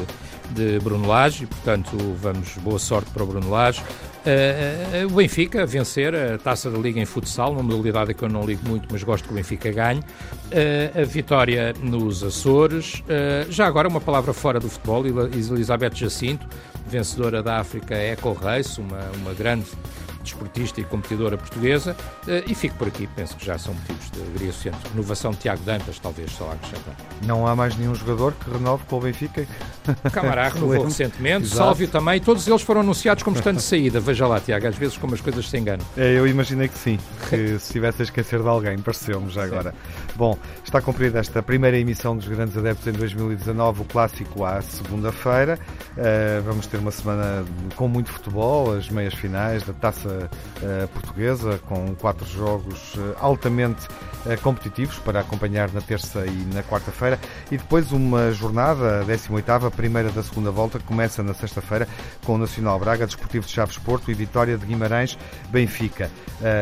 de 0.51 0.79
Bruno 0.81 1.07
Lage, 1.07 1.45
e 1.45 1.47
portanto 1.47 1.97
vamos, 2.21 2.57
boa 2.59 2.79
sorte 2.79 3.11
para 3.11 3.23
o 3.23 3.27
Bruno 3.27 3.51
Lage. 3.51 3.83
Uh, 4.23 5.05
uh, 5.05 5.13
o 5.13 5.17
Benfica 5.17 5.67
vencer 5.67 6.15
a 6.15 6.39
taça 6.39 6.71
da 6.71 6.79
Liga 6.79 7.01
em 7.01 7.05
futsal, 7.05 7.53
uma 7.53 7.63
modalidade 7.63 8.15
que 8.15 8.23
eu 8.23 8.29
não 8.29 8.45
ligo 8.45 8.69
muito, 8.69 8.87
mas 8.91 9.03
gosto 9.03 9.25
que 9.27 9.33
o 9.33 9.35
Benfica 9.35 9.71
ganhe. 9.73 10.01
Uh, 10.01 11.01
a 11.01 11.05
vitória 11.05 11.75
nos 11.81 12.23
Açores. 12.23 13.03
já 13.49 13.67
agora, 13.67 13.89
uma 13.89 14.01
palavra 14.01 14.33
fora 14.33 14.61
do 14.61 14.69
futebol: 14.69 15.05
Elizabeth 15.07 15.95
Jacinto, 15.95 16.47
vencedora 16.87 17.43
da 17.43 17.59
África 17.59 17.95
Eco 17.95 18.33
Race, 18.33 18.81
uma, 18.81 19.01
uma 19.21 19.35
grande 19.35 19.67
desportista 20.23 20.81
e 20.81 20.85
competidora 20.85 21.37
portuguesa, 21.37 21.97
eh, 22.27 22.45
e 22.47 22.55
fico 22.55 22.77
por 22.77 22.89
aqui, 22.89 23.07
penso 23.15 23.37
que 23.37 23.45
já 23.45 23.59
são 23.59 23.75
motivos 23.75 24.11
de 24.11 24.21
alegria 24.21 24.53
suficiente. 24.53 24.79
Renovação 24.91 25.31
de 25.33 25.39
Tiago 25.39 25.63
Dantas, 25.65 25.99
talvez 25.99 26.31
só 26.33 26.53
acrescentar. 26.53 26.97
Não 27.27 27.47
há 27.47 27.55
mais 27.55 27.77
nenhum 27.77 27.95
jogador 27.95 28.33
que 28.33 28.51
renove 28.51 28.85
com 28.87 28.97
o 28.97 29.01
Benfica? 29.01 29.47
Camará 30.13 30.49
renovou 30.49 30.85
recentemente, 30.85 31.49
Sálvio 31.49 31.89
também, 31.89 32.21
todos 32.21 32.47
eles 32.47 32.63
foram 32.63 32.81
anunciados 32.81 33.23
como 33.23 33.37
estando 33.37 33.57
de 33.57 33.63
saída. 33.63 34.01
Veja 34.01 34.27
lá, 34.27 34.41
Tiago, 34.41 34.67
às 34.67 34.77
vezes 34.77 34.97
como 34.97 35.15
as 35.15 35.21
coisas 35.21 35.49
se 35.49 35.59
enganam. 35.59 35.85
É, 35.97 36.19
eu 36.19 36.27
imaginei 36.27 36.69
que 36.69 36.79
sim, 36.79 36.99
que 37.29 37.59
se 37.59 37.67
estivesse 37.67 38.03
a 38.03 38.05
esquecer 38.05 38.41
de 38.41 38.49
alguém, 38.49 38.79
pareceu-me 38.79 39.31
já 39.31 39.45
agora. 39.45 39.75
Bom, 40.17 40.37
está 40.65 40.81
cumprida 40.81 41.19
esta 41.19 41.43
primeira 41.43 41.79
emissão 41.79 42.17
dos 42.17 42.29
Grandes 42.29 42.57
Adeptos 42.57 42.87
em 42.87 42.93
2019, 42.93 43.83
o 43.83 43.85
clássico 43.85 44.45
à 44.45 44.61
segunda-feira. 44.61 45.59
Uh, 45.93 46.43
vamos 46.43 46.67
ter 46.67 46.79
uma 46.79 46.91
semana 46.91 47.45
com 47.77 47.89
muito 47.89 48.11
futebol, 48.11 48.73
as 48.73 48.89
meias 48.89 49.15
finais 49.15 49.63
da 49.63 49.73
Taça 49.73 50.12
portuguesa, 50.93 51.59
com 51.69 51.95
quatro 51.95 52.27
jogos 52.27 52.95
uh, 52.95 53.17
altamente 53.21 53.89
competitivos 54.43 54.99
para 54.99 55.21
acompanhar 55.21 55.71
na 55.73 55.81
terça 55.81 56.25
e 56.27 56.55
na 56.55 56.63
quarta-feira. 56.63 57.19
E 57.51 57.57
depois 57.57 57.93
uma 57.93 58.33
jornada, 58.33 59.01
a 59.01 59.05
18ª, 59.05 59.71
primeira 59.71 60.11
da 60.11 60.23
segunda 60.23 60.51
volta, 60.51 60.79
que 60.79 60.85
começa 60.85 61.23
na 61.23 61.35
sexta-feira 61.35 61.89
com 62.25 62.35
o 62.35 62.39
Nacional 62.39 62.79
Braga, 62.79 63.07
Desportivo 63.07 63.47
de 63.47 63.53
Chaves 63.53 63.79
Porto 63.79 64.11
e 64.11 64.15
Vitória 64.15 64.57
de 64.57 64.67
Guimarães 64.67 65.19
Benfica. 65.51 66.11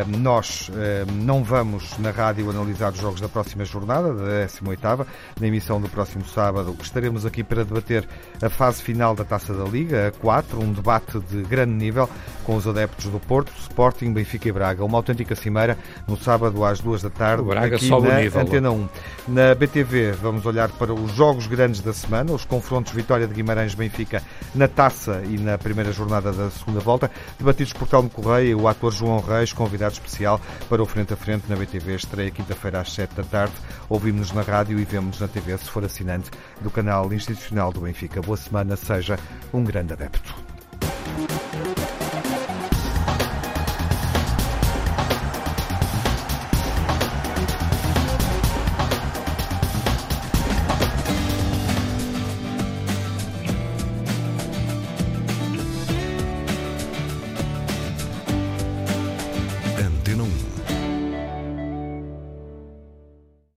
nós 0.07 0.71
não 1.13 1.43
vamos 1.43 1.97
na 1.99 2.11
rádio 2.11 2.51
analisar 2.51 2.93
os 2.93 2.99
jogos 2.99 3.21
da 3.21 3.29
próxima 3.29 3.65
jornada, 3.65 4.13
da 4.15 4.47
18ª, 4.47 5.07
na 5.41 5.47
emissão 5.47 5.81
do 5.81 5.89
próximo 5.89 6.25
sábado. 6.27 6.77
Estaremos 6.81 7.25
aqui 7.25 7.43
para 7.43 7.65
debater 7.65 8.07
a 8.43 8.51
fase 8.51 8.83
final 8.83 9.15
da 9.15 9.25
Taça 9.25 9.55
da 9.55 9.65
Liga, 9.65 10.09
a 10.09 10.13
4, 10.13 10.63
um 10.63 10.73
debate 10.73 11.19
de 11.21 11.43
grande 11.43 11.73
nível 11.73 12.09
com 12.45 12.57
os 12.57 12.67
adeptos 12.67 13.07
do 13.07 13.19
Porto, 13.21 13.53
Sporting, 13.59 14.13
Benfica 14.13 14.49
e 14.49 14.53
Braga. 14.53 14.85
Uma 14.85 14.99
autêntica 14.99 15.35
cimeira 15.35 15.79
no 16.07 16.17
sábado 16.17 16.65
às 16.65 16.81
duas 16.81 17.03
da 17.03 17.11
tarde, 17.11 17.43
Braga 17.51 17.75
aqui 17.75 17.91
na 17.91 18.21
nível, 18.21 18.41
Antena 18.41 18.71
1. 18.71 18.89
Na 19.27 19.55
BTV 19.57 20.13
vamos 20.13 20.47
olhar 20.47 20.69
para 20.71 20.95
os 20.95 21.11
jogos 21.17 21.49
grandes 21.49 21.81
da 21.81 21.93
semana, 21.93 22.33
os 22.33 22.45
confrontos 22.45 22.93
Vitória 22.93 23.27
de 23.27 23.35
Guimarães-Benfica 23.35 24.23
na 24.55 24.69
taça 24.69 25.21
e 25.29 25.37
na 25.37 25.59
primeira 25.59 25.91
jornada 25.91 26.33
da 26.33 26.49
segunda 26.49 26.79
volta, 26.79 27.11
debatidos 27.37 27.73
por 27.73 27.89
Telmo 27.89 28.09
Correia 28.09 28.51
e 28.51 28.55
o 28.55 28.69
ator 28.69 28.93
João 28.93 29.19
Reis, 29.19 29.53
convidado 29.53 29.95
especial 29.95 30.41
para 30.69 30.81
o 30.81 30.87
Frente 30.87 31.13
a 31.13 31.17
Frente 31.17 31.47
na 31.49 31.57
BTV, 31.57 31.97
estreia 31.97 32.31
quinta-feira 32.31 32.81
às 32.81 32.93
sete 32.93 33.17
da 33.17 33.25
tarde. 33.25 33.55
Ouvimos-nos 33.89 34.31
na 34.31 34.43
rádio 34.43 34.79
e 34.79 34.85
vemos 34.85 35.19
na 35.19 35.27
TV 35.27 35.59
se 35.59 35.69
for 35.69 35.85
assinante 35.85 36.31
do 36.61 36.71
canal 36.71 37.13
institucional 37.13 37.73
do 37.73 37.81
Benfica. 37.81 38.23
Boa 38.23 38.37
semana, 38.37 38.77
seja 38.77 39.19
um 39.53 39.65
grande 39.65 39.93
adepto. 39.93 40.37